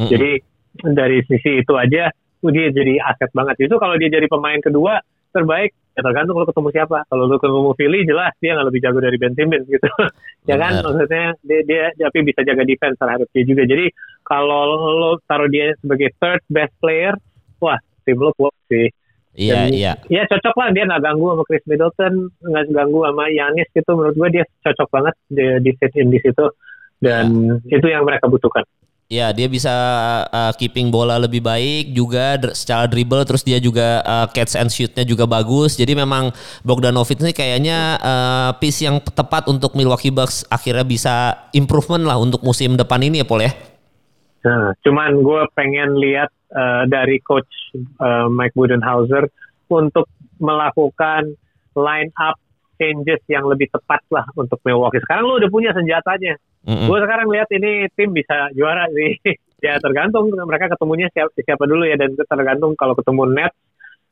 Hmm. 0.00 0.08
Jadi 0.08 0.40
dari 0.80 1.20
sisi 1.28 1.60
itu 1.60 1.72
aja, 1.76 2.08
dia 2.44 2.66
jadi 2.72 2.94
aset 3.04 3.28
banget. 3.36 3.68
Itu 3.68 3.76
kalau 3.76 4.00
dia 4.00 4.08
jadi 4.08 4.24
pemain 4.28 4.60
kedua, 4.60 5.04
terbaik 5.36 5.76
ya 5.94 6.00
tergantung 6.02 6.34
lo 6.34 6.46
ketemu 6.46 6.68
siapa 6.74 6.98
kalau 7.06 7.24
lo 7.30 7.38
ketemu 7.38 7.70
Philly 7.78 8.00
jelas 8.02 8.34
dia 8.42 8.58
nggak 8.58 8.66
lebih 8.66 8.82
jago 8.82 8.98
dari 8.98 9.16
Ben 9.16 9.34
Simmons 9.38 9.66
gitu 9.70 9.88
ya 10.50 10.56
kan 10.58 10.82
maksudnya 10.82 11.38
dia, 11.46 11.60
dia 11.62 11.82
tapi 11.94 12.18
bisa 12.26 12.42
jaga 12.42 12.66
defense 12.66 12.98
terhadap 12.98 13.28
dia 13.30 13.44
juga 13.46 13.62
jadi 13.62 13.86
kalau 14.26 14.62
lo 14.98 15.10
taruh 15.30 15.46
dia 15.46 15.70
sebagai 15.78 16.10
third 16.18 16.42
best 16.50 16.74
player 16.82 17.14
wah 17.62 17.78
tim 18.02 18.18
lo 18.18 18.34
kuat 18.34 18.54
sih 18.66 18.90
Iya, 19.34 19.66
Dan, 19.66 19.68
iya. 19.74 19.92
Ya 20.06 20.22
cocok 20.30 20.54
lah 20.54 20.68
dia 20.70 20.86
nggak 20.86 21.02
ganggu 21.02 21.26
sama 21.34 21.42
Chris 21.42 21.66
Middleton, 21.66 22.14
nggak 22.38 22.64
ganggu 22.70 23.02
sama 23.02 23.24
Yanis 23.26 23.68
gitu. 23.74 23.90
Menurut 23.98 24.14
gue 24.14 24.28
dia 24.30 24.44
cocok 24.62 24.88
banget 24.94 25.14
di, 25.26 25.46
di 25.58 25.70
fit 25.74 25.94
in 25.98 26.08
di 26.14 26.22
situ. 26.22 26.46
Dan 27.02 27.58
ya. 27.66 27.74
itu 27.82 27.86
yang 27.90 28.06
mereka 28.06 28.30
butuhkan. 28.30 28.62
Ya, 29.14 29.30
dia 29.30 29.46
bisa 29.46 29.70
uh, 30.26 30.50
keeping 30.58 30.90
bola 30.90 31.22
lebih 31.22 31.38
baik 31.38 31.94
juga 31.94 32.34
secara 32.50 32.90
dribble 32.90 33.22
terus 33.22 33.46
dia 33.46 33.62
juga 33.62 34.02
uh, 34.02 34.26
catch 34.26 34.58
and 34.58 34.74
shootnya 34.74 35.06
juga 35.06 35.22
bagus. 35.22 35.78
Jadi 35.78 35.94
memang 35.94 36.34
Bogdanovic 36.66 37.22
ini 37.22 37.30
kayaknya 37.30 37.94
uh, 38.02 38.50
piece 38.58 38.82
yang 38.82 38.98
tepat 38.98 39.46
untuk 39.46 39.78
Milwaukee 39.78 40.10
Bucks 40.10 40.42
akhirnya 40.50 40.82
bisa 40.82 41.14
improvement 41.54 42.02
lah 42.02 42.18
untuk 42.18 42.42
musim 42.42 42.74
depan 42.74 43.06
ini 43.06 43.22
ya 43.22 43.26
Paul 43.30 43.46
ya. 43.46 43.54
Nah, 44.42 44.74
cuman 44.82 45.22
gue 45.22 45.42
pengen 45.54 45.94
lihat 45.94 46.34
uh, 46.50 46.82
dari 46.90 47.22
coach 47.22 47.46
uh, 48.02 48.26
Mike 48.26 48.58
Budenhauser 48.58 49.30
untuk 49.70 50.10
melakukan 50.42 51.38
line 51.78 52.10
up 52.18 52.34
changes 52.76 53.20
yang 53.30 53.44
lebih 53.46 53.70
tepat 53.70 54.02
lah 54.10 54.26
untuk 54.34 54.58
Milwaukee. 54.62 55.02
Sekarang 55.02 55.24
lu 55.26 55.38
udah 55.38 55.50
punya 55.50 55.70
senjatanya. 55.74 56.38
Mm-hmm. 56.64 56.88
Gue 56.88 56.98
sekarang 57.04 57.26
lihat 57.28 57.48
ini 57.52 57.88
tim 57.94 58.10
bisa 58.12 58.50
juara 58.56 58.88
sih. 58.92 59.16
ya 59.66 59.80
tergantung 59.80 60.28
mereka 60.44 60.68
ketemunya 60.76 61.08
siapa, 61.12 61.32
siapa 61.40 61.64
dulu 61.64 61.88
ya 61.88 61.96
dan 61.96 62.12
tergantung 62.16 62.76
kalau 62.76 62.92
ketemu 62.92 63.22
net 63.32 63.52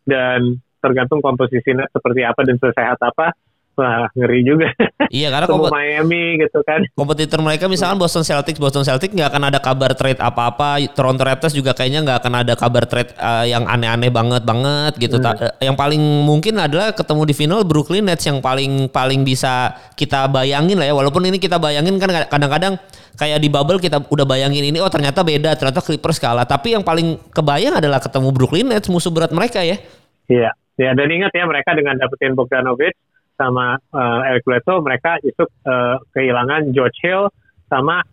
dan 0.08 0.56
tergantung 0.80 1.20
komposisi 1.20 1.76
net 1.76 1.92
seperti 1.92 2.24
apa 2.24 2.40
dan 2.42 2.56
sesehat 2.56 2.98
apa 3.04 3.36
Wah 3.72 4.04
ngeri 4.12 4.44
juga. 4.44 4.68
Iya 5.08 5.32
karena 5.32 5.48
kompet- 5.48 5.72
Miami 5.72 6.36
gitu 6.44 6.60
kan. 6.60 6.84
Kompetitor 6.92 7.40
mereka 7.40 7.72
misalkan 7.72 7.96
Boston 7.96 8.20
Celtics, 8.20 8.60
Boston 8.60 8.84
Celtics 8.84 9.16
nggak 9.16 9.32
akan 9.32 9.42
ada 9.48 9.58
kabar 9.64 9.96
trade 9.96 10.20
apa-apa. 10.20 10.76
Toronto 10.92 11.24
Raptors 11.24 11.56
juga 11.56 11.72
kayaknya 11.72 12.04
nggak 12.04 12.18
akan 12.20 12.32
ada 12.44 12.52
kabar 12.52 12.84
trade 12.84 13.16
uh, 13.16 13.48
yang 13.48 13.64
aneh-aneh 13.64 14.12
banget 14.12 14.44
banget 14.44 14.92
gitu. 15.00 15.16
Hmm. 15.16 15.24
Ta- 15.24 15.56
yang 15.64 15.72
paling 15.72 16.00
mungkin 16.00 16.60
adalah 16.60 16.92
ketemu 16.92 17.22
di 17.24 17.34
final 17.36 17.60
Brooklyn 17.64 18.04
Nets 18.04 18.28
yang 18.28 18.44
paling 18.44 18.92
paling 18.92 19.24
bisa 19.24 19.72
kita 19.96 20.28
bayangin 20.28 20.76
lah 20.76 20.92
ya. 20.92 20.94
Walaupun 20.96 21.24
ini 21.24 21.40
kita 21.40 21.56
bayangin 21.56 21.96
kan 21.96 22.28
kadang-kadang 22.28 22.76
kayak 23.16 23.40
di 23.40 23.48
bubble 23.48 23.80
kita 23.80 24.04
udah 24.04 24.28
bayangin 24.28 24.68
ini 24.68 24.84
oh 24.84 24.92
ternyata 24.92 25.24
beda 25.24 25.56
ternyata 25.56 25.80
Clippers 25.80 26.20
kalah. 26.20 26.44
Tapi 26.44 26.76
yang 26.76 26.84
paling 26.84 27.16
kebayang 27.32 27.80
adalah 27.80 28.04
ketemu 28.04 28.28
Brooklyn 28.36 28.68
Nets 28.68 28.92
musuh 28.92 29.08
berat 29.08 29.32
mereka 29.32 29.64
ya. 29.64 29.80
Iya. 30.28 30.52
Ya 30.76 30.96
dan 30.96 31.08
ingat 31.08 31.32
ya 31.32 31.44
mereka 31.48 31.72
dengan 31.72 31.96
dapetin 31.96 32.36
Bogdanovic 32.36 32.96
sama 33.36 33.78
uh, 33.92 34.20
Eric 34.28 34.44
Bledsoe 34.46 34.84
mereka 34.84 35.18
itu 35.24 35.44
uh, 35.66 35.96
kehilangan 36.14 36.70
George 36.70 36.98
Hill 37.02 37.28
sama 37.66 38.04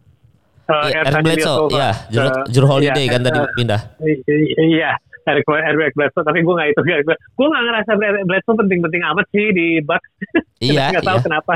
uh, 0.71 0.87
ya, 0.89 1.05
Eric 1.05 1.23
Bledsoe. 1.25 1.67
Ya 1.73 1.91
Juru 2.49 2.67
Holiday 2.67 3.05
ya, 3.05 3.13
kan 3.17 3.19
uh, 3.21 3.25
tadi 3.27 3.39
pindah. 3.59 3.81
iya 4.59 4.91
Eric, 5.29 5.45
Eric 5.45 5.93
Bledsoe 5.93 6.25
tapi 6.25 6.41
gue 6.41 6.53
nggak 6.53 6.69
itu 6.73 6.81
gue 7.11 7.47
nggak 7.47 7.63
ngerasa 7.69 7.91
Bledsoe 8.25 8.57
penting-penting 8.57 9.01
amat 9.13 9.25
sih 9.29 9.45
di 9.53 9.67
Bucks. 9.83 10.09
Iya 10.63 10.89
nggak 10.97 11.05
tahu 11.05 11.19
iya. 11.21 11.25
kenapa. 11.25 11.53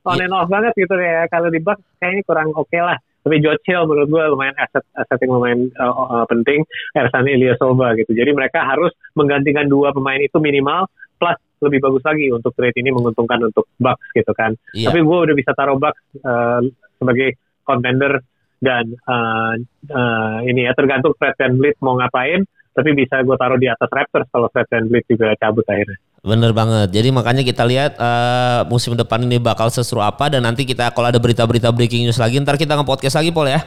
On 0.00 0.16
iya. 0.16 0.24
and 0.24 0.32
off 0.32 0.48
banget 0.48 0.72
gitu 0.80 0.94
ya 0.96 1.28
kalau 1.28 1.48
di 1.52 1.60
Bucks 1.60 1.84
kayaknya 2.00 2.22
kurang 2.24 2.48
oke 2.56 2.68
okay 2.68 2.80
lah. 2.80 2.96
Tapi 3.20 3.36
George 3.44 3.60
Hill 3.68 3.84
menurut 3.84 4.08
gue 4.08 4.22
lumayan 4.32 4.56
aset 4.56 4.80
aset 4.96 5.18
yang 5.20 5.36
lumayan 5.36 5.68
uh, 5.76 5.92
uh, 5.92 6.24
penting. 6.24 6.64
Ersan 6.96 7.28
Ilyasova 7.28 7.92
gitu. 8.00 8.16
Jadi 8.16 8.32
mereka 8.32 8.64
harus 8.64 8.96
menggantikan 9.12 9.68
dua 9.68 9.92
pemain 9.92 10.16
itu 10.16 10.40
minimal 10.40 10.88
plus 11.20 11.36
lebih 11.60 11.80
bagus 11.84 12.02
lagi 12.02 12.26
untuk 12.32 12.52
trade 12.56 12.76
ini 12.80 12.90
menguntungkan 12.90 13.40
untuk 13.44 13.68
Bucks 13.76 14.08
gitu 14.16 14.32
kan. 14.32 14.56
Iya. 14.72 14.90
Tapi 14.90 15.00
gue 15.04 15.18
udah 15.28 15.36
bisa 15.36 15.52
taruh 15.52 15.76
Bucks 15.76 16.00
uh, 16.24 16.60
sebagai 16.96 17.36
contender 17.62 18.24
dan 18.60 18.92
uh, 19.08 19.56
uh, 19.88 20.38
ini 20.44 20.68
ya 20.68 20.72
tergantung 20.76 21.16
Fred 21.16 21.36
VanVleet 21.36 21.80
mau 21.80 21.96
ngapain 21.96 22.44
tapi 22.70 22.94
bisa 22.94 23.18
gue 23.20 23.36
taruh 23.36 23.58
di 23.58 23.66
atas 23.66 23.90
Raptors 23.90 24.30
kalau 24.30 24.46
Fred 24.52 24.68
VanVleet 24.70 25.04
juga 25.10 25.34
cabut 25.36 25.66
akhirnya. 25.66 25.98
Bener 26.20 26.52
banget. 26.52 26.92
Jadi 26.92 27.08
makanya 27.10 27.42
kita 27.42 27.64
lihat 27.64 27.96
uh, 27.96 28.68
musim 28.68 28.92
depan 28.92 29.24
ini 29.24 29.40
bakal 29.40 29.72
seseru 29.72 30.04
apa 30.04 30.28
dan 30.28 30.44
nanti 30.44 30.68
kita 30.68 30.92
kalau 30.92 31.08
ada 31.08 31.16
berita-berita 31.16 31.72
breaking 31.72 32.04
news 32.04 32.20
lagi 32.20 32.36
ntar 32.44 32.60
kita 32.60 32.76
nge-podcast 32.76 33.16
lagi 33.16 33.32
Paul 33.32 33.48
ya. 33.48 33.60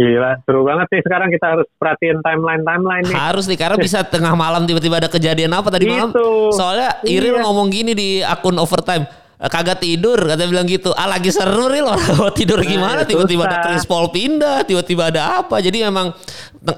Gila, 0.00 0.40
seru 0.48 0.64
banget 0.64 0.88
nih 0.96 1.02
sekarang 1.04 1.28
kita 1.28 1.46
harus 1.52 1.68
perhatiin 1.76 2.24
timeline-timeline 2.24 3.04
nih. 3.04 3.12
Harus 3.20 3.44
nih, 3.44 3.60
karena 3.60 3.76
bisa 3.76 4.00
tengah 4.00 4.32
malam 4.32 4.64
tiba-tiba 4.64 4.96
ada 4.96 5.12
kejadian 5.12 5.52
apa 5.52 5.68
tadi 5.68 5.84
malam. 5.92 6.08
Gitu. 6.08 6.56
Soalnya 6.56 7.04
Iril 7.04 7.36
iya. 7.36 7.44
ngomong 7.44 7.68
gini 7.68 7.92
di 7.92 8.08
akun 8.24 8.56
overtime 8.56 9.04
eh, 9.36 9.50
kagak 9.52 9.84
tidur 9.84 10.16
kata 10.16 10.48
bilang 10.48 10.64
gitu 10.64 10.96
ah 10.96 11.04
lagi 11.04 11.28
seru 11.28 11.68
loh 11.68 12.00
tidur 12.38 12.64
gimana 12.64 13.04
tiba-tiba 13.04 13.44
ada 13.44 13.60
Chris 13.68 13.84
Paul 13.84 14.08
pindah 14.08 14.64
tiba-tiba 14.64 15.12
ada 15.12 15.44
apa 15.44 15.60
jadi 15.60 15.92
memang 15.92 16.16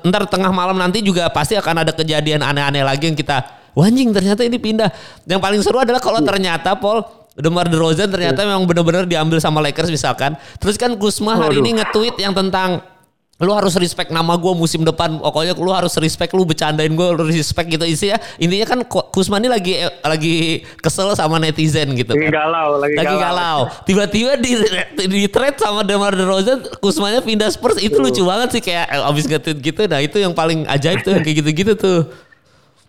ntar 0.02 0.26
tengah 0.26 0.50
malam 0.50 0.74
nanti 0.74 0.98
juga 0.98 1.30
pasti 1.30 1.54
akan 1.54 1.86
ada 1.86 1.94
kejadian 1.94 2.42
aneh-aneh 2.42 2.82
lagi 2.82 3.06
yang 3.06 3.14
kita 3.14 3.38
wanjing 3.78 4.10
ternyata 4.10 4.42
ini 4.42 4.58
pindah 4.58 4.90
yang 5.30 5.38
paling 5.38 5.62
seru 5.62 5.78
adalah 5.78 6.02
kalau 6.02 6.18
iya. 6.18 6.26
ternyata 6.26 6.74
Paul 6.74 7.06
DeMar 7.38 7.70
DeRozan 7.70 8.10
ternyata 8.12 8.42
iya. 8.44 8.50
memang 8.50 8.66
benar-benar 8.66 9.06
diambil 9.06 9.38
sama 9.38 9.62
Lakers 9.62 9.94
misalkan 9.94 10.34
terus 10.58 10.74
kan 10.74 10.90
Kusma 10.98 11.38
hari 11.38 11.62
ini 11.62 11.78
nge-tweet 11.78 12.18
yang 12.18 12.34
tentang 12.34 12.91
lu 13.42 13.50
harus 13.56 13.74
respect 13.80 14.12
nama 14.12 14.38
gue 14.38 14.52
musim 14.54 14.86
depan. 14.86 15.18
Pokoknya 15.18 15.56
lu 15.58 15.72
harus 15.74 15.96
respect 15.98 16.30
lu 16.36 16.46
bercandain 16.46 16.92
gue 16.92 17.08
lu 17.16 17.24
respect 17.26 17.66
gitu. 17.72 17.82
Isi 17.82 18.14
ya 18.14 18.18
intinya 18.38 18.66
kan 18.68 18.78
Kusman 18.86 19.42
ini 19.42 19.50
lagi 19.50 19.72
lagi 20.04 20.34
kesel 20.78 21.10
sama 21.18 21.42
netizen 21.42 21.96
gitu 21.98 22.14
lagi 22.14 22.30
kan. 22.30 22.32
galau 22.44 22.78
lagi, 22.78 22.94
lagi 22.94 23.16
galau. 23.18 23.58
tiba-tiba 23.82 24.32
di 24.38 24.52
di 25.10 25.20
trade 25.26 25.58
sama 25.58 25.82
Demar 25.82 26.14
Derozan 26.14 26.62
Kusmannya 26.78 27.24
pindah 27.26 27.50
Spurs. 27.50 27.82
Itu 27.82 27.98
lucu 27.98 28.22
banget 28.22 28.58
sih 28.58 28.62
kayak 28.62 28.86
eh, 28.92 29.10
abis 29.10 29.24
nge 29.26 29.40
gitu. 29.58 29.80
Nah 29.90 30.00
itu 30.04 30.16
yang 30.22 30.36
paling 30.36 30.68
ajaib 30.70 31.02
tuh 31.02 31.18
kayak 31.18 31.36
gitu-gitu 31.42 31.74
tuh 31.74 31.98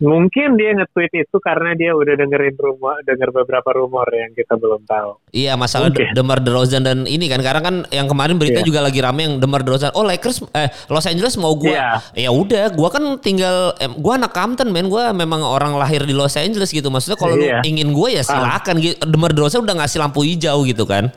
Mungkin 0.03 0.59
dia 0.59 0.75
nge-tweet 0.75 1.15
itu 1.15 1.37
karena 1.39 1.71
dia 1.79 1.95
udah 1.95 2.19
dengerin 2.19 2.59
rumor, 2.59 2.99
denger 3.07 3.31
beberapa 3.31 3.71
rumor 3.71 4.03
yang 4.11 4.35
kita 4.35 4.59
belum 4.59 4.83
tahu. 4.83 5.15
Iya, 5.31 5.55
masalah 5.55 5.95
okay. 5.95 6.11
Demar 6.11 6.43
Derozan 6.43 6.83
dan 6.83 7.07
ini 7.07 7.31
kan 7.31 7.39
karena 7.39 7.63
kan 7.63 7.75
yang 7.87 8.11
kemarin 8.11 8.35
berita 8.35 8.59
yeah. 8.59 8.67
juga 8.67 8.83
lagi 8.83 8.99
rame 8.99 9.23
yang 9.23 9.39
Demar 9.39 9.63
Derozan. 9.63 9.95
Oh, 9.95 10.03
Lakers 10.03 10.43
eh 10.51 10.67
Los 10.91 11.07
Angeles 11.07 11.39
mau 11.39 11.55
gua. 11.55 11.71
Yeah. 11.71 12.27
Ya 12.27 12.29
udah, 12.35 12.75
gua 12.75 12.91
kan 12.91 13.15
tinggal 13.23 13.79
eh, 13.79 13.87
gua 13.95 14.19
anak 14.19 14.35
Compton, 14.35 14.75
men. 14.75 14.91
Gua 14.91 15.15
memang 15.15 15.39
orang 15.39 15.79
lahir 15.79 16.03
di 16.03 16.11
Los 16.11 16.35
Angeles 16.35 16.75
gitu. 16.75 16.91
Maksudnya 16.91 17.15
kalau 17.15 17.39
yeah. 17.39 17.63
lu 17.63 17.71
ingin 17.71 17.95
gua 17.95 18.11
ya 18.11 18.27
silakan. 18.27 18.83
Ah. 18.83 19.07
Demar 19.07 19.31
Derozan 19.31 19.63
udah 19.63 19.79
ngasih 19.79 20.03
lampu 20.03 20.27
hijau 20.27 20.67
gitu 20.67 20.83
kan. 20.83 21.15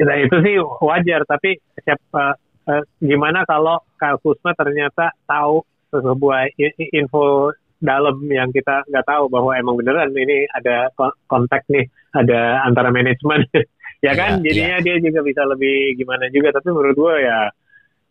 Nah, 0.00 0.16
itu 0.18 0.34
sih 0.42 0.58
wajar, 0.82 1.22
tapi 1.30 1.62
siapa 1.78 2.34
uh, 2.66 2.82
gimana 2.98 3.46
kalau 3.46 3.78
Kyle 4.00 4.18
Kuzma 4.18 4.50
ternyata 4.58 5.14
tahu 5.30 5.62
sebuah 5.92 6.54
info 6.94 7.52
dalam 7.80 8.20
yang 8.28 8.52
kita 8.52 8.84
nggak 8.86 9.08
tahu 9.08 9.32
bahwa 9.32 9.56
emang 9.56 9.80
beneran 9.80 10.12
ini 10.12 10.44
ada 10.52 10.92
kontak 11.26 11.64
nih 11.72 11.88
ada 12.12 12.60
antara 12.68 12.92
manajemen 12.92 13.48
ya 14.06 14.12
kan 14.12 14.40
yeah, 14.40 14.44
jadinya 14.44 14.76
yeah. 14.78 14.84
dia 14.84 14.96
juga 15.00 15.20
bisa 15.24 15.42
lebih 15.48 15.96
gimana 15.96 16.28
juga 16.28 16.52
tapi 16.60 16.68
menurut 16.70 16.96
gue 16.96 17.14
ya 17.24 17.38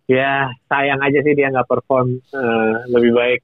ya 0.09 0.31
sayang 0.65 0.99
aja 1.05 1.21
sih 1.21 1.37
dia 1.37 1.53
nggak 1.53 1.69
perform 1.69 2.17
uh, 2.33 2.81
lebih 2.89 3.13
baik 3.13 3.39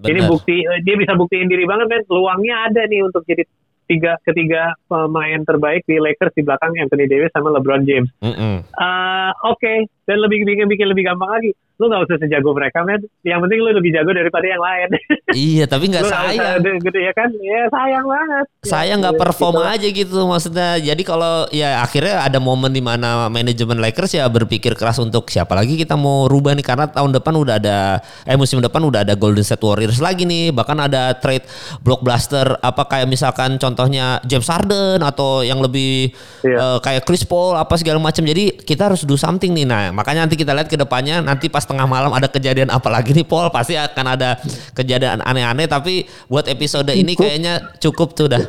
Bener. 0.00 0.08
ini 0.16 0.20
bukti 0.24 0.56
uh, 0.64 0.80
dia 0.80 0.96
bisa 0.96 1.12
buktiin 1.12 1.48
diri 1.48 1.68
banget 1.68 1.92
kan 1.92 2.02
peluangnya 2.08 2.72
ada 2.72 2.88
nih 2.88 3.04
untuk 3.04 3.24
jadi 3.28 3.44
tiga 3.86 4.18
ketiga 4.26 4.74
pemain 4.90 5.46
terbaik 5.46 5.86
di 5.86 6.02
Lakers 6.02 6.34
di 6.34 6.42
belakang 6.42 6.74
Anthony 6.74 7.06
Davis 7.06 7.30
sama 7.30 7.54
LeBron 7.54 7.86
James. 7.86 8.10
Mm 8.18 8.34
-hmm. 8.34 8.56
uh, 8.74 9.30
Oke, 9.46 9.62
okay. 9.62 9.78
dan 10.10 10.18
lebih 10.18 10.42
bikin 10.42 10.66
bikin 10.66 10.90
lebih 10.90 11.06
gampang 11.06 11.30
lagi 11.38 11.54
lu 11.76 11.84
nggak 11.86 12.02
usah 12.02 12.16
sejago 12.16 12.50
mereka 12.50 12.80
men. 12.82 13.04
Yang 13.20 13.40
penting 13.44 13.58
lu 13.58 13.70
lebih 13.70 13.92
jago 13.92 14.10
daripada 14.10 14.46
yang 14.46 14.60
lain. 14.60 14.88
Iya 15.36 15.66
tapi 15.66 15.90
nggak 15.90 16.06
sayang. 16.06 16.62
gitu 16.80 16.96
ya 16.96 17.12
kan? 17.12 17.28
Ya 17.36 17.66
sayang 17.68 18.06
banget. 18.06 18.46
Saya 18.62 18.84
Ya, 18.86 18.94
nggak 18.96 19.14
ya, 19.14 19.20
perform 19.20 19.54
gitu. 19.58 19.68
aja 19.68 19.88
gitu 19.90 20.18
maksudnya. 20.24 20.70
Jadi 20.78 21.02
kalau 21.02 21.44
ya 21.50 21.82
akhirnya 21.82 22.22
ada 22.22 22.38
momen 22.38 22.70
di 22.70 22.80
mana 22.80 23.26
manajemen 23.26 23.76
Lakers 23.76 24.16
ya 24.16 24.24
berpikir 24.26 24.72
keras 24.72 24.96
untuk 24.96 25.26
siapa 25.26 25.52
lagi 25.52 25.76
kita 25.76 25.92
mau 25.92 26.24
rubah 26.24 26.54
nih. 26.54 26.64
Karena 26.64 26.86
tahun 26.88 27.10
depan 27.12 27.34
udah 27.36 27.58
ada 27.58 27.76
eh 28.22 28.32
musim 28.32 28.62
depan 28.62 28.80
udah 28.80 29.02
ada 29.02 29.12
Golden 29.12 29.42
State 29.42 29.60
Warriors 29.60 29.98
lagi 29.98 30.24
nih. 30.24 30.54
Bahkan 30.54 30.78
ada 30.80 31.12
trade 31.12 31.44
blockbuster 31.82 32.56
apa 32.56 32.82
kayak 32.84 33.06
misalkan 33.06 33.56
contohnya 33.56 34.22
James 34.22 34.46
Harden 34.46 35.02
atau 35.02 35.42
yang 35.42 35.58
lebih 35.58 36.14
Iya. 36.40 36.56
eh, 36.56 36.78
kayak 36.78 37.02
Chris 37.02 37.22
Paul 37.22 37.54
apa 37.54 37.74
segala 37.74 37.98
macam. 37.98 38.22
Jadi 38.22 38.56
kita 38.56 38.86
harus 38.86 39.02
do 39.02 39.18
something 39.18 39.50
nih. 39.50 39.66
Nah 39.66 39.90
makanya 39.90 40.24
nanti 40.24 40.38
kita 40.38 40.54
lihat 40.54 40.66
ke 40.66 40.78
depannya. 40.78 41.18
Nanti 41.18 41.50
pas 41.50 41.65
tengah 41.66 41.84
malam 41.84 42.14
ada 42.14 42.30
kejadian 42.30 42.70
apa 42.70 42.88
lagi 42.88 43.12
nih 43.12 43.26
Paul? 43.26 43.50
Pasti 43.50 43.74
akan 43.74 44.06
ada 44.14 44.38
kejadian 44.72 45.20
aneh-aneh 45.20 45.66
tapi 45.66 46.06
buat 46.30 46.46
episode 46.46 46.88
ini 46.94 47.18
kayaknya 47.18 47.76
cukup 47.82 48.14
tuh 48.14 48.30
dah. 48.30 48.42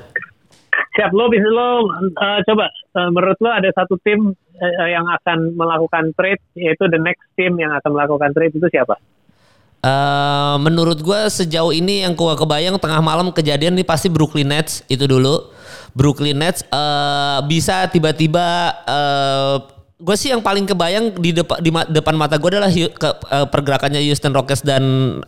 Siap 0.98 1.14
lo 1.14 1.30
bisa 1.30 1.46
lo. 1.50 1.90
Eh, 2.02 2.40
coba 2.46 2.70
eh, 2.74 3.10
menurut 3.14 3.38
lo 3.42 3.50
ada 3.54 3.70
satu 3.74 3.98
tim 4.02 4.34
eh, 4.58 4.88
yang 4.94 5.06
akan 5.06 5.54
melakukan 5.54 6.14
trade 6.18 6.42
yaitu 6.58 6.90
the 6.90 6.98
next 6.98 7.26
team 7.38 7.58
yang 7.58 7.70
akan 7.74 7.94
melakukan 7.94 8.34
trade 8.34 8.54
itu 8.54 8.70
siapa? 8.70 8.98
Eh, 9.78 10.56
menurut 10.58 10.98
gue 11.06 11.22
sejauh 11.30 11.70
ini 11.70 12.02
yang 12.02 12.18
gua 12.18 12.34
kebayang 12.34 12.82
tengah 12.82 12.98
malam 12.98 13.30
kejadian 13.30 13.78
nih 13.78 13.86
pasti 13.86 14.10
Brooklyn 14.10 14.50
Nets 14.50 14.82
itu 14.90 15.06
dulu. 15.06 15.54
Brooklyn 15.94 16.42
Nets 16.42 16.66
eh, 16.66 17.40
bisa 17.46 17.86
tiba-tiba 17.86 18.74
gue 19.98 20.16
sih 20.16 20.30
yang 20.30 20.46
paling 20.46 20.70
kebayang 20.70 21.18
di 21.18 21.34
depan 21.34 21.58
di 21.58 21.74
ma- 21.74 21.90
depan 21.90 22.14
mata 22.14 22.38
gue 22.38 22.50
adalah 22.54 22.70
ke- 22.70 23.18
eh, 23.34 23.48
pergerakannya 23.50 23.98
Houston 24.06 24.30
Rockets 24.30 24.62
dan 24.62 24.84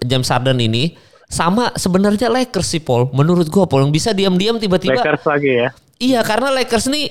James 0.06 0.30
Harden 0.30 0.62
ini. 0.62 0.94
Sama 1.30 1.70
sebenarnya 1.78 2.30
Lakers 2.30 2.78
sih 2.78 2.82
Paul. 2.82 3.10
Menurut 3.14 3.50
gue 3.50 3.64
Paul. 3.66 3.86
Yang 3.86 3.94
bisa 3.94 4.10
diam-diam 4.14 4.58
tiba-tiba 4.58 5.02
Lakers 5.02 5.26
lagi 5.26 5.50
ya? 5.50 5.70
Iya 6.00 6.20
karena 6.22 6.50
Lakers 6.54 6.90
nih 6.90 7.06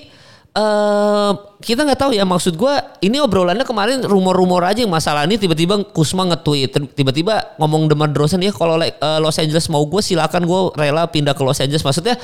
eh 0.49 1.31
kita 1.63 1.87
nggak 1.87 1.99
tahu 1.99 2.11
ya. 2.15 2.23
Maksud 2.27 2.55
gua 2.59 2.99
ini 2.99 3.19
obrolannya 3.19 3.63
kemarin 3.63 4.03
rumor-rumor 4.03 4.63
aja 4.63 4.83
yang 4.83 4.91
masalah 4.91 5.23
ini. 5.27 5.39
Tiba-tiba 5.39 5.83
Kusma 5.91 6.27
nge-tweet 6.31 6.95
tiba-tiba 6.95 7.59
ngomong 7.59 7.87
Demar 7.91 8.11
Derozan 8.11 8.43
ya 8.43 8.51
kalau 8.51 8.79
eh, 8.79 8.91
Los 9.19 9.39
Angeles 9.39 9.67
mau 9.71 9.83
gue 9.87 10.03
silakan 10.03 10.47
gue 10.47 10.61
rela 10.79 11.07
pindah 11.11 11.35
ke 11.35 11.43
Los 11.43 11.59
Angeles. 11.59 11.83
Maksudnya 11.83 12.19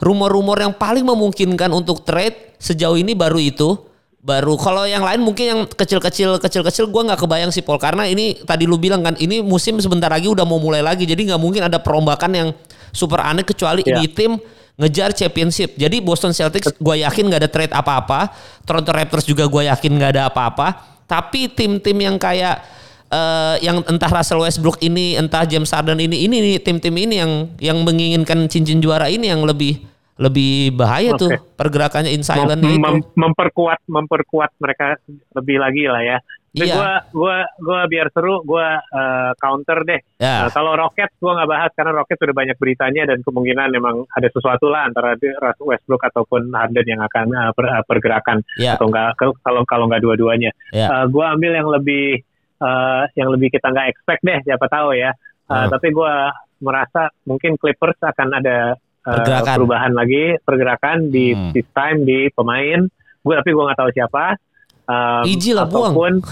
rumor-rumor 0.00 0.60
yang 0.60 0.72
paling 0.76 1.04
memungkinkan 1.04 1.72
untuk 1.72 2.04
trade 2.04 2.56
sejauh 2.56 2.96
ini 2.96 3.12
baru 3.12 3.36
itu 3.36 3.76
baru 4.24 4.56
kalau 4.56 4.88
yang 4.88 5.04
lain 5.04 5.20
mungkin 5.20 5.44
yang 5.44 5.60
kecil-kecil 5.68 6.40
kecil-kecil 6.40 6.88
gua 6.88 7.12
nggak 7.12 7.20
kebayang 7.28 7.52
sih 7.52 7.60
Paul 7.60 7.76
karena 7.76 8.08
ini 8.08 8.40
tadi 8.40 8.64
lu 8.64 8.80
bilang 8.80 9.04
kan 9.04 9.12
ini 9.20 9.44
musim 9.44 9.76
sebentar 9.84 10.08
lagi 10.08 10.32
udah 10.32 10.48
mau 10.48 10.56
mulai 10.56 10.80
lagi 10.80 11.04
jadi 11.04 11.28
nggak 11.28 11.40
mungkin 11.40 11.68
ada 11.68 11.76
perombakan 11.76 12.32
yang 12.32 12.48
super 12.88 13.20
aneh 13.20 13.44
kecuali 13.44 13.84
Ya. 13.84 14.00
ini 14.00 14.08
tim 14.08 14.40
ngejar 14.74 15.14
championship. 15.14 15.78
Jadi 15.78 16.02
Boston 16.02 16.34
Celtics 16.34 16.74
gue 16.74 16.96
yakin 17.06 17.30
nggak 17.30 17.40
ada 17.46 17.50
trade 17.50 17.74
apa-apa. 17.74 18.32
Toronto 18.66 18.90
Raptors 18.90 19.26
juga 19.26 19.46
gue 19.46 19.70
yakin 19.70 19.92
nggak 19.98 20.10
ada 20.18 20.22
apa-apa. 20.30 20.98
Tapi 21.06 21.52
tim-tim 21.52 21.94
yang 21.94 22.16
kayak 22.18 22.64
eh, 23.12 23.54
yang 23.62 23.84
entah 23.86 24.10
Russell 24.10 24.42
Westbrook 24.42 24.82
ini, 24.82 25.14
entah 25.14 25.46
James 25.46 25.70
Harden 25.70 26.00
ini, 26.00 26.26
ini 26.26 26.58
tim-tim 26.58 26.94
ini 26.96 27.22
yang 27.22 27.32
yang 27.62 27.78
menginginkan 27.86 28.50
cincin 28.50 28.82
juara 28.82 29.06
ini 29.06 29.30
yang 29.30 29.46
lebih 29.46 29.84
lebih 30.16 30.70
bahaya 30.72 31.10
tuh 31.14 31.26
Oke. 31.28 31.42
pergerakannya 31.58 32.10
in 32.10 32.22
Mem- 32.22 32.28
silent 32.28 32.60
itu. 32.60 32.78
mem- 32.78 33.08
memperkuat 33.12 33.82
memperkuat 33.84 34.50
mereka 34.58 34.94
lebih 35.34 35.58
lagi 35.58 35.84
lah 35.86 36.02
ya. 36.02 36.18
Tapi 36.54 36.70
Iya. 36.70 36.74
gua 36.78 36.92
gua 37.10 37.36
gua 37.58 37.80
biar 37.84 38.06
seru 38.14 38.38
gua 38.46 38.78
eh, 38.78 39.32
counter 39.36 39.82
deh. 39.82 39.98
Ya. 40.22 40.46
Nah, 40.46 40.54
kalau 40.54 40.78
Rockets 40.78 41.18
gua 41.18 41.34
nggak 41.34 41.50
bahas 41.50 41.70
karena 41.74 41.92
Rockets 41.92 42.20
sudah 42.22 42.30
banyak 42.32 42.54
beritanya 42.54 43.02
dan 43.04 43.18
kemungkinan 43.20 43.74
memang 43.74 44.06
ada 44.08 44.28
sesuatu 44.30 44.70
lah 44.70 44.86
antara 44.86 45.18
Westbrook 45.58 46.06
ataupun 46.06 46.54
Harden 46.54 46.86
yang 46.86 47.02
akan 47.02 47.26
eh, 47.34 47.50
per- 47.50 47.72
eh, 47.74 47.82
pergerakan 47.82 48.38
Ya. 48.54 48.78
atau 48.78 48.86
enggak 48.86 49.18
kalau 49.18 49.34
kalau 49.66 49.84
nggak 49.90 49.98
dua-duanya. 49.98 50.54
Ya. 50.70 50.86
Eh, 50.94 51.04
gua 51.10 51.34
ambil 51.34 51.58
yang 51.58 51.66
lebih 51.66 52.22
eh, 52.54 53.02
yang 53.18 53.34
lebih 53.34 53.50
kita 53.50 53.74
nggak 53.74 53.90
expect 53.90 54.22
deh 54.22 54.38
siapa 54.46 54.70
tahu 54.70 54.94
ya. 54.94 55.10
Eh, 55.10 55.50
Hmm. 55.50 55.74
Tapi 55.74 55.90
gua 55.90 56.30
merasa 56.62 57.10
mungkin 57.26 57.58
Clippers 57.58 57.98
akan 57.98 58.30
ada 58.30 58.78
eh, 59.04 59.12
Pergerakan. 59.12 59.54
perubahan 59.60 59.92
lagi 59.92 60.24
pergerakan 60.40 60.96
di 61.08 61.26
Hmm. 61.30 61.52
this 61.52 61.68
time 61.70 62.02
di 62.02 62.28
pemain. 62.30 62.88
Gue 63.20 63.34
tapi 63.34 63.50
gue 63.50 63.62
nggak 63.62 63.78
tahu 63.78 63.90
siapa. 63.90 64.24
Um, 64.84 65.24
Iji 65.24 65.52
lah, 65.52 65.64
buang. 65.64 65.92
ataupun 65.92 66.12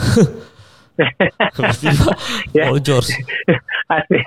Ya. 2.53 2.68
George. 2.79 3.16
asli. 3.93 4.20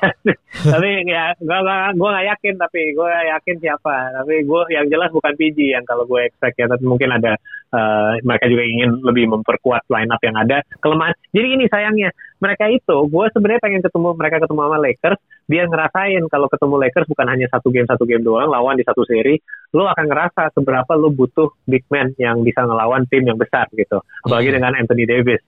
tapi 0.61 0.89
ya 1.05 1.33
gue 1.35 1.57
gue 1.95 2.09
nggak 2.09 2.27
yakin 2.27 2.53
tapi 2.55 2.93
gue 2.93 3.09
yakin 3.27 3.55
siapa 3.57 4.13
tapi 4.13 4.41
gue 4.41 4.61
yang 4.69 4.85
jelas 4.87 5.09
bukan 5.09 5.33
PG 5.33 5.57
yang 5.73 5.85
kalau 5.85 6.05
gue 6.05 6.21
expect 6.21 6.53
ya 6.55 6.65
tapi 6.65 6.85
mungkin 6.85 7.09
ada 7.09 7.33
eh, 7.71 8.13
mereka 8.21 8.45
juga 8.45 8.61
ingin 8.61 9.01
lebih 9.01 9.25
memperkuat 9.27 9.89
line 9.89 10.09
up 10.09 10.21
yang 10.21 10.35
ada 10.35 10.61
kelemahan 10.79 11.13
jadi 11.31 11.47
ini 11.49 11.65
sayangnya 11.65 12.09
mereka 12.37 12.65
itu 12.67 12.97
gue 13.03 13.25
sebenarnya 13.29 13.61
pengen 13.61 13.81
ketemu 13.81 14.09
mereka 14.13 14.37
ketemu 14.39 14.61
sama 14.63 14.77
Lakers 14.79 15.19
biar 15.45 15.69
ngerasain 15.69 16.25
kalau 16.27 16.49
ketemu 16.49 16.75
Lakers 16.81 17.07
bukan 17.07 17.27
hanya 17.29 17.47
satu 17.53 17.69
game 17.69 17.85
satu 17.85 18.03
game 18.03 18.25
doang 18.25 18.49
lawan 18.49 18.75
di 18.77 18.85
satu 18.85 19.05
seri 19.05 19.37
lo 19.71 19.85
akan 19.85 20.05
ngerasa 20.09 20.53
seberapa 20.57 20.91
lo 20.97 21.13
butuh 21.13 21.53
big 21.69 21.85
man 21.93 22.13
yang 22.17 22.41
bisa 22.41 22.65
ngelawan 22.65 23.05
tim 23.05 23.25
yang 23.25 23.37
besar 23.37 23.69
gitu 23.73 24.01
apalagi 24.25 24.49
Hmm. 24.49 24.57
dengan 24.61 24.73
Anthony 24.77 25.05
Davis 25.05 25.41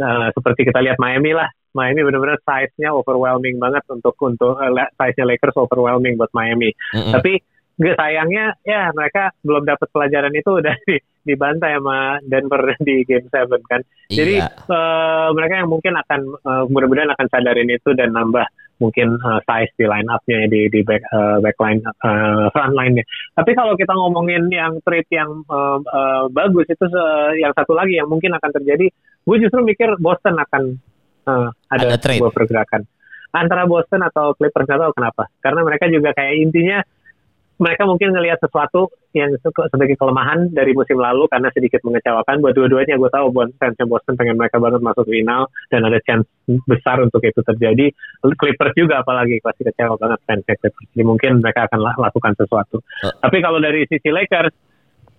Eh, 0.00 0.28
seperti 0.32 0.64
kita 0.64 0.80
lihat 0.80 0.96
Miami 0.96 1.36
lah 1.36 1.44
Miami 1.76 2.00
benar-benar 2.00 2.40
size-nya 2.40 2.88
overwhelming 2.96 3.60
banget 3.60 3.84
untuk 3.92 4.16
untuk 4.24 4.56
la- 4.56 4.88
size-nya 4.96 5.28
Lakers 5.28 5.60
overwhelming 5.60 6.16
buat 6.16 6.32
Miami. 6.32 6.72
Mm-mm. 6.96 7.12
Tapi 7.12 7.36
nggak 7.76 7.96
sayangnya 8.00 8.56
ya 8.64 8.88
mereka 8.96 9.28
belum 9.44 9.68
dapat 9.68 9.92
pelajaran 9.92 10.32
itu 10.32 10.50
udah 10.64 10.72
di, 10.88 10.96
dibantai 11.22 11.76
sama 11.76 12.18
Denver 12.22 12.62
di 12.86 13.04
Game 13.04 13.28
7 13.28 13.60
kan. 13.66 13.80
Jadi 14.08 14.40
Iya. 14.40 14.48
eh, 14.50 15.28
mereka 15.32 15.54
yang 15.60 15.70
mungkin 15.70 15.94
akan 15.94 16.20
eh, 16.34 16.64
mudah-mudahan 16.66 17.12
akan 17.12 17.26
sadarin 17.28 17.68
itu 17.68 17.90
dan 17.92 18.10
nambah 18.12 18.46
mungkin 18.80 19.14
eh, 19.14 19.40
size 19.44 19.72
di 19.76 19.84
line 19.84 20.08
up-nya 20.08 20.48
di 20.48 20.66
di 20.66 20.80
back 20.80 21.02
eh, 21.04 21.38
backline 21.40 21.80
eh, 21.84 22.46
front 22.50 22.74
line-nya. 22.74 23.04
Tapi 23.36 23.50
kalau 23.52 23.76
kita 23.76 23.92
ngomongin 23.92 24.48
yang 24.48 24.80
trade 24.80 25.10
yang 25.12 25.44
eh, 25.44 25.78
eh, 25.80 26.24
bagus 26.28 26.66
itu 26.66 26.84
se- 26.84 27.36
yang 27.38 27.52
satu 27.52 27.72
lagi 27.72 27.96
yang 27.96 28.08
mungkin 28.08 28.32
akan 28.32 28.50
terjadi, 28.52 28.88
gue 29.20 29.36
justru 29.38 29.60
mikir 29.60 29.94
Boston 29.98 30.40
akan 30.40 30.62
eh, 31.28 31.48
ada, 31.68 31.84
Ada 31.94 31.98
trade. 32.00 32.18
sebuah 32.18 32.32
pergerakan 32.32 32.82
antara 33.30 33.62
Boston 33.62 34.02
atau 34.02 34.34
Clippers 34.34 34.66
tahu 34.66 34.90
kenapa. 34.90 35.30
Karena 35.38 35.62
mereka 35.62 35.86
juga 35.86 36.10
kayak 36.10 36.34
intinya 36.34 36.82
mereka 37.60 37.84
mungkin 37.84 38.10
ngelihat 38.10 38.40
sesuatu 38.40 38.88
yang 39.12 39.36
se- 39.36 39.68
sebagai 39.68 39.94
kelemahan 39.94 40.48
dari 40.48 40.72
musim 40.72 40.96
lalu 40.96 41.28
karena 41.28 41.48
sedikit 41.50 41.78
mengecewakan 41.82 42.40
buat 42.40 42.52
dua-duanya 42.52 42.96
gue 42.96 43.10
tahu 43.10 43.28
buat 43.28 43.52
fansnya 43.54 43.84
Boston 43.84 44.16
pengen 44.16 44.34
mereka 44.34 44.56
banget 44.56 44.80
masuk 44.80 45.04
final 45.04 45.44
dan 45.68 45.84
ada 45.84 46.00
chance 46.00 46.24
besar 46.64 46.98
untuk 46.98 47.20
itu 47.20 47.36
terjadi 47.38 47.92
Clippers 48.24 48.72
juga 48.74 48.98
apalagi 48.98 49.38
pasti 49.38 49.62
kecewa 49.62 49.94
banget 49.94 50.18
fansnya 50.24 50.54
Clippers 50.56 50.88
jadi 50.90 51.04
mungkin 51.04 51.30
mereka 51.38 51.68
akan 51.68 51.78
la- 51.78 51.98
lakukan 52.00 52.32
sesuatu 52.34 52.80
Eh. 53.02 53.12
tapi 53.20 53.38
kalau 53.38 53.58
dari 53.58 53.84
sisi 53.84 54.08
Lakers 54.08 54.56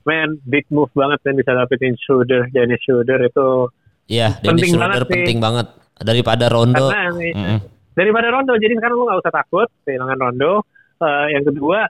man 0.01 0.41
big 0.43 0.65
move 0.67 0.89
banget 0.91 1.21
dan 1.21 1.37
bisa 1.37 1.53
dapetin 1.53 1.93
Schroeder 1.95 2.49
Dennis 2.49 2.81
Schroeder 2.81 3.21
itu 3.21 3.69
Iya, 4.07 4.41
penting 4.41 4.73
Dennis 4.73 4.73
banget 4.73 4.81
Schroeder 4.91 5.03
sih. 5.03 5.13
penting 5.13 5.37
banget 5.39 5.67
daripada 6.01 6.45
Rondo. 6.47 6.87
karena 6.89 7.21
Mm-mm. 7.31 7.57
daripada 7.93 8.27
Rondo 8.27 8.53
jadi 8.55 8.73
sekarang 8.73 8.95
lu 8.95 9.05
nggak 9.05 9.21
usah 9.21 9.33
takut 9.35 9.67
kehilangan 9.83 10.17
Rondo 10.17 10.53
Eh, 10.97 11.27
yang 11.33 11.41
kedua 11.43 11.89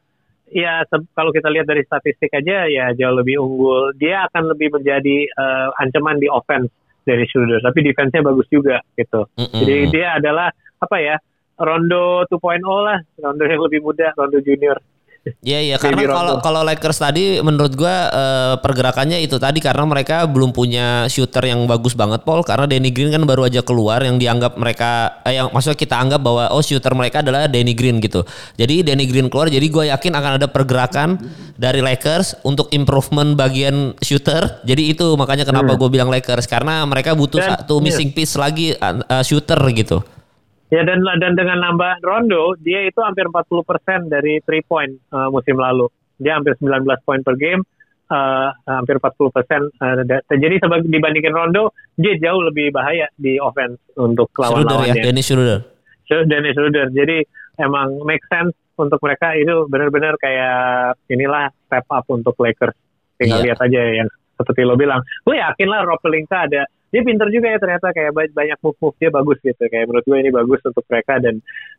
ya 0.52 0.84
kalau 1.16 1.32
kita 1.32 1.48
lihat 1.48 1.66
dari 1.66 1.82
statistik 1.88 2.32
aja 2.36 2.68
ya 2.68 2.92
jauh 2.94 3.16
lebih 3.16 3.40
unggul. 3.40 3.96
Dia 3.96 4.28
akan 4.28 4.52
lebih 4.52 4.76
menjadi 4.76 5.28
eh, 5.28 5.70
ancaman 5.80 6.20
di 6.20 6.28
offense 6.28 6.70
dari 7.02 7.26
Schroeder 7.26 7.62
tapi 7.66 7.82
defense-nya 7.82 8.22
bagus 8.22 8.48
juga 8.52 8.78
gitu. 8.94 9.26
Mm-mm. 9.38 9.58
jadi 9.58 9.76
dia 9.90 10.08
adalah 10.22 10.54
apa 10.82 10.98
ya 11.02 11.16
Rondo 11.62 12.26
2.0 12.30 12.62
lah 12.62 13.00
Rondo 13.22 13.44
yang 13.46 13.62
lebih 13.62 13.82
muda 13.86 14.14
Rondo 14.18 14.42
Junior 14.42 14.78
Iya 15.22 15.60
iya 15.62 15.76
karena 15.78 16.02
kalau 16.10 16.34
kalau 16.42 16.62
Lakers 16.66 16.98
tadi 16.98 17.38
menurut 17.46 17.78
gua 17.78 18.10
eh, 18.10 18.54
pergerakannya 18.58 19.22
itu 19.22 19.38
tadi 19.38 19.62
karena 19.62 19.86
mereka 19.86 20.26
belum 20.26 20.50
punya 20.50 21.06
shooter 21.14 21.46
yang 21.46 21.62
bagus 21.70 21.94
banget 21.94 22.26
Paul 22.26 22.42
karena 22.42 22.66
Danny 22.66 22.90
Green 22.90 23.14
kan 23.14 23.22
baru 23.30 23.46
aja 23.46 23.62
keluar 23.62 24.02
yang 24.02 24.18
dianggap 24.18 24.58
mereka 24.58 25.22
eh, 25.22 25.38
yang 25.38 25.54
maksudnya 25.54 25.78
kita 25.78 26.02
anggap 26.02 26.26
bahwa 26.26 26.50
oh 26.50 26.66
shooter 26.66 26.98
mereka 26.98 27.22
adalah 27.22 27.46
Danny 27.46 27.78
Green 27.78 28.02
gitu. 28.02 28.26
Jadi 28.58 28.82
Danny 28.82 29.06
Green 29.06 29.30
keluar 29.30 29.46
jadi 29.46 29.62
gua 29.70 29.94
yakin 29.94 30.10
akan 30.10 30.32
ada 30.42 30.48
pergerakan 30.50 31.22
dari 31.54 31.86
Lakers 31.86 32.42
untuk 32.42 32.74
improvement 32.74 33.38
bagian 33.38 33.94
shooter. 34.02 34.66
Jadi 34.66 34.90
itu 34.90 35.06
makanya 35.22 35.46
kenapa 35.46 35.78
gue 35.78 35.90
bilang 35.94 36.10
Lakers 36.10 36.50
karena 36.50 36.82
mereka 36.90 37.14
butuh 37.14 37.38
Hmm. 37.38 37.46
Dan- 37.46 37.58
satu 37.62 37.78
iya. 37.78 37.86
missing 37.86 38.10
piece 38.10 38.34
lagi 38.42 38.74
eh, 38.74 39.22
shooter 39.22 39.62
gitu. 39.78 40.02
Ya 40.72 40.88
dan 40.88 41.04
dan 41.04 41.36
dengan 41.36 41.60
nambah 41.60 42.00
Rondo, 42.00 42.56
dia 42.56 42.88
itu 42.88 43.04
hampir 43.04 43.28
40% 43.28 44.08
dari 44.08 44.40
3 44.40 44.64
point 44.64 44.92
eh, 44.92 45.28
musim 45.28 45.60
lalu. 45.60 45.92
Dia 46.16 46.40
hampir 46.40 46.56
19 46.56 46.88
poin 47.04 47.20
per 47.22 47.36
game. 47.36 47.64
uh, 48.12 48.52
hampir 48.68 49.00
40 49.00 49.32
persen. 49.32 49.62
Uh, 49.80 50.04
jadi 50.28 50.60
sebagai 50.60 50.84
dibandingkan 50.92 51.32
Rondo, 51.32 51.72
dia 51.96 52.20
jauh 52.20 52.44
lebih 52.44 52.76
bahaya 52.76 53.08
di 53.16 53.40
offense 53.40 53.80
untuk 53.96 54.28
lawan 54.36 54.68
lawannya. 54.68 55.00
Ya, 55.00 55.08
Dennis 55.08 55.32
Schroeder. 55.32 55.64
Dennis 56.28 56.54
Schroeder. 56.60 56.92
Jadi 56.92 57.24
emang 57.56 58.04
make 58.04 58.28
sense 58.28 58.52
untuk 58.76 59.00
mereka 59.00 59.32
itu 59.40 59.64
benar-benar 59.72 60.20
kayak 60.20 61.00
inilah 61.08 61.56
step 61.72 61.88
up 61.88 62.04
untuk 62.12 62.36
Lakers. 62.36 62.76
Tinggal 63.16 63.40
yeah. 63.40 63.46
lihat 63.54 63.60
aja 63.64 63.82
yang 64.04 64.10
seperti 64.36 64.62
lo 64.66 64.76
bilang. 64.76 65.06
Gue 65.24 65.40
yakin 65.40 65.68
lah 65.70 65.86
Rob 65.86 66.02
Pelinka 66.02 66.50
ada 66.50 66.68
dia 66.92 67.02
pinter 67.08 67.28
juga 67.32 67.48
ya 67.56 67.58
ternyata 67.58 67.96
kayak 67.96 68.12
banyak 68.36 68.60
move 68.60 68.78
move 68.84 68.98
dia 69.00 69.10
bagus 69.10 69.40
gitu. 69.40 69.64
Kayak 69.72 69.88
menurut 69.88 70.06
gue 70.06 70.18
ini 70.20 70.32
bagus 70.32 70.60
untuk 70.68 70.84
mereka 70.92 71.14
dan 71.24 71.36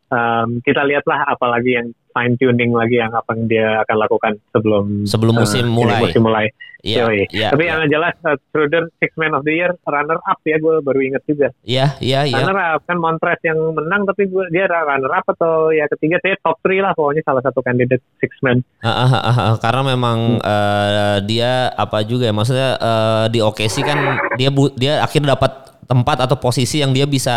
um, 0.09 0.57
kita 0.65 0.81
lihatlah 0.81 1.21
apalagi 1.29 1.71
yang 1.77 1.87
fine 2.13 2.37
tuning 2.37 2.71
lagi 2.71 3.01
yang 3.01 3.11
apa 3.11 3.33
yang 3.33 3.43
dia 3.49 3.67
akan 3.83 3.97
lakukan 3.97 4.33
sebelum 4.53 4.85
sebelum 5.09 5.33
musim 5.35 5.65
uh, 5.67 5.73
mulai 5.73 5.99
musim 5.99 6.23
mulai 6.23 6.47
Iya, 6.83 7.07
iya, 7.31 7.47
Tapi 7.55 7.63
ya. 7.63 7.79
yang 7.79 7.87
jelas 7.87 8.11
uh, 8.27 8.35
Schroeder 8.51 8.91
Six 8.99 9.15
Man 9.15 9.31
of 9.31 9.47
the 9.47 9.55
Year 9.55 9.71
runner 9.87 10.19
up 10.19 10.35
ya 10.43 10.59
gue 10.59 10.83
baru 10.83 10.99
inget 10.99 11.23
juga. 11.23 11.47
Iya, 11.63 11.95
iya, 12.03 12.27
iya. 12.27 12.43
Runner 12.43 12.75
up 12.75 12.83
kan 12.83 12.99
Montrez 12.99 13.39
yang 13.47 13.55
menang 13.71 14.03
tapi 14.03 14.27
gue 14.27 14.51
dia 14.51 14.67
runner 14.67 15.07
up 15.15 15.23
atau 15.31 15.71
ya 15.71 15.87
ketiga 15.95 16.19
saya 16.19 16.35
top 16.43 16.59
3 16.59 16.83
lah 16.83 16.91
pokoknya 16.91 17.23
salah 17.23 17.39
satu 17.39 17.63
kandidat 17.63 18.03
Six 18.19 18.35
Man. 18.43 18.67
Uh, 18.83 18.91
uh, 18.91 19.11
uh, 19.15 19.31
uh, 19.31 19.55
karena 19.63 19.95
memang 19.95 20.19
hmm. 20.35 20.43
uh, 20.43 21.17
dia 21.23 21.71
apa 21.71 22.03
juga 22.03 22.27
ya 22.27 22.35
maksudnya 22.35 22.75
uh, 22.75 23.25
di 23.31 23.39
OKC 23.39 23.75
kan 23.87 23.99
dia 24.35 24.51
bu, 24.51 24.67
dia 24.75 24.99
akhirnya 24.99 25.39
dapat 25.39 25.63
tempat 25.87 26.27
atau 26.27 26.35
posisi 26.35 26.83
yang 26.83 26.91
dia 26.91 27.07
bisa 27.07 27.31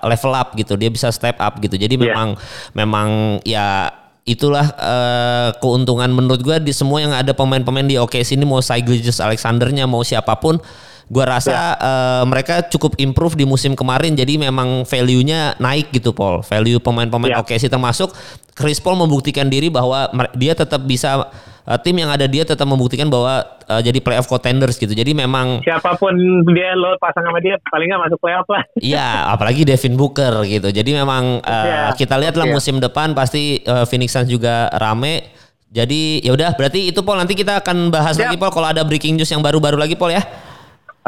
level 0.00 0.32
up 0.32 0.56
gitu, 0.56 0.80
dia 0.80 0.88
bisa 0.88 1.12
step 1.12 1.36
up 1.36 1.60
gitu. 1.60 1.76
Jadi 1.76 2.00
yeah. 2.00 2.04
memang 2.08 2.28
memang 2.72 3.08
ya 3.44 3.92
itulah 4.28 4.68
uh, 4.76 5.48
keuntungan 5.56 6.12
menurut 6.12 6.44
gue 6.44 6.56
di 6.60 6.76
semua 6.76 7.00
yang 7.00 7.16
ada 7.16 7.32
pemain-pemain 7.32 7.88
di 7.88 7.96
OKC 7.96 8.36
ini 8.36 8.44
mau 8.44 8.60
Shai 8.60 8.84
Alexandernya 8.84 9.88
mau 9.88 10.04
siapa 10.04 10.36
pun 10.36 10.60
gue 11.08 11.24
rasa 11.24 11.56
ya. 11.56 11.64
uh, 11.80 12.24
mereka 12.28 12.60
cukup 12.68 13.00
improve 13.00 13.32
di 13.32 13.48
musim 13.48 13.72
kemarin 13.72 14.12
jadi 14.12 14.36
memang 14.36 14.84
value-nya 14.84 15.56
naik 15.56 15.88
gitu 15.96 16.12
Paul 16.12 16.44
value 16.44 16.76
pemain-pemain 16.76 17.32
ya. 17.32 17.40
OKC 17.40 17.72
termasuk 17.72 18.12
Chris 18.52 18.76
Paul 18.76 19.00
membuktikan 19.00 19.48
diri 19.48 19.72
bahwa 19.72 20.12
dia 20.36 20.52
tetap 20.52 20.84
bisa 20.84 21.32
uh, 21.68 21.78
tim 21.78 22.00
yang 22.00 22.08
ada 22.08 22.24
dia 22.24 22.48
tetap 22.48 22.64
membuktikan 22.64 23.12
bahwa 23.12 23.44
uh, 23.68 23.80
jadi 23.84 24.00
playoff 24.00 24.24
contenders 24.24 24.80
gitu. 24.80 24.90
Jadi 24.96 25.12
memang 25.12 25.60
siapa 25.60 25.94
pun 26.00 26.16
dia 26.56 26.72
lo 26.72 26.96
pasang 26.96 27.28
sama 27.28 27.38
dia 27.44 27.60
paling 27.68 27.92
nggak 27.92 28.02
masuk 28.08 28.18
playoff 28.18 28.48
lah. 28.48 28.64
Iya, 28.88 29.28
apalagi 29.28 29.68
Devin 29.68 30.00
Booker 30.00 30.48
gitu. 30.48 30.72
Jadi 30.72 30.96
memang 30.96 31.44
uh, 31.44 31.66
ya, 31.68 31.92
kita 31.92 32.16
lihatlah 32.16 32.48
okay. 32.48 32.54
musim 32.56 32.80
depan 32.80 33.12
pasti 33.12 33.60
uh, 33.68 33.84
Phoenix 33.84 34.16
Suns 34.16 34.32
juga 34.32 34.72
rame. 34.72 35.36
Jadi 35.68 36.24
ya 36.24 36.32
udah 36.32 36.56
berarti 36.56 36.88
itu 36.88 37.04
Paul 37.04 37.20
nanti 37.20 37.36
kita 37.36 37.60
akan 37.60 37.92
bahas 37.92 38.16
Siap. 38.16 38.32
lagi 38.32 38.36
Paul 38.40 38.56
kalau 38.56 38.72
ada 38.72 38.80
breaking 38.88 39.20
news 39.20 39.28
yang 39.28 39.44
baru-baru 39.44 39.76
lagi 39.76 39.92
Paul 40.00 40.16
ya. 40.16 40.24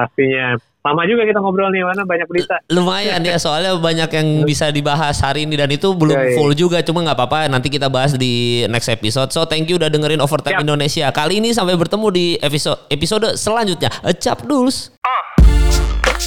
Pastinya. 0.00 0.56
Lama 0.80 1.04
juga 1.04 1.28
kita 1.28 1.44
ngobrol 1.44 1.68
nih, 1.68 1.84
mana 1.84 2.08
banyak 2.08 2.24
berita. 2.24 2.56
Lumayan 2.72 3.20
ya, 3.20 3.36
soalnya 3.36 3.76
banyak 3.76 4.08
yang 4.16 4.28
bisa 4.48 4.72
dibahas 4.72 5.20
hari 5.20 5.44
ini 5.44 5.60
dan 5.60 5.68
itu 5.68 5.92
belum 5.92 6.16
ya, 6.16 6.24
ya. 6.32 6.36
full 6.40 6.56
juga, 6.56 6.80
cuma 6.80 7.04
nggak 7.04 7.20
apa-apa. 7.20 7.52
Nanti 7.52 7.68
kita 7.68 7.92
bahas 7.92 8.16
di 8.16 8.64
next 8.64 8.88
episode. 8.88 9.28
So 9.28 9.44
thank 9.44 9.68
you 9.68 9.76
udah 9.76 9.92
dengerin 9.92 10.24
Overtime 10.24 10.56
Siap. 10.56 10.64
Indonesia. 10.64 11.12
Kali 11.12 11.44
ini 11.44 11.52
sampai 11.52 11.76
bertemu 11.76 12.06
di 12.08 12.26
episode 12.40 12.80
episode 12.88 13.36
selanjutnya. 13.36 13.92
Cap 14.16 14.40
dus. 14.48 14.88
Uh. 15.04 15.22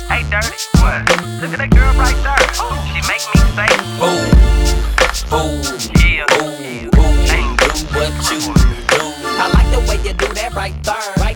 Hey 0.05 0.21
dirty, 0.29 0.57
what? 0.81 1.01
Look 1.41 1.53
at 1.53 1.59
that 1.65 1.69
girl 1.73 1.89
right 1.97 2.17
there. 2.21 2.45
She 2.93 3.01
make 3.09 3.25
me 3.33 3.41
say, 3.57 3.69
boom, 3.97 4.25
boom, 5.29 5.61
yeah, 6.01 6.25
boom, 6.33 6.89
boom, 6.93 7.13
ain't 7.29 7.53
do 7.57 7.69
what 7.93 8.13
you 8.29 8.37
do. 8.41 9.01
I 9.37 9.49
like 9.53 9.69
the 9.69 9.81
way 9.89 9.97
you 10.01 10.13
do 10.13 10.29
that 10.33 10.53
right 10.53 10.73
there, 10.81 11.13
right 11.17 11.32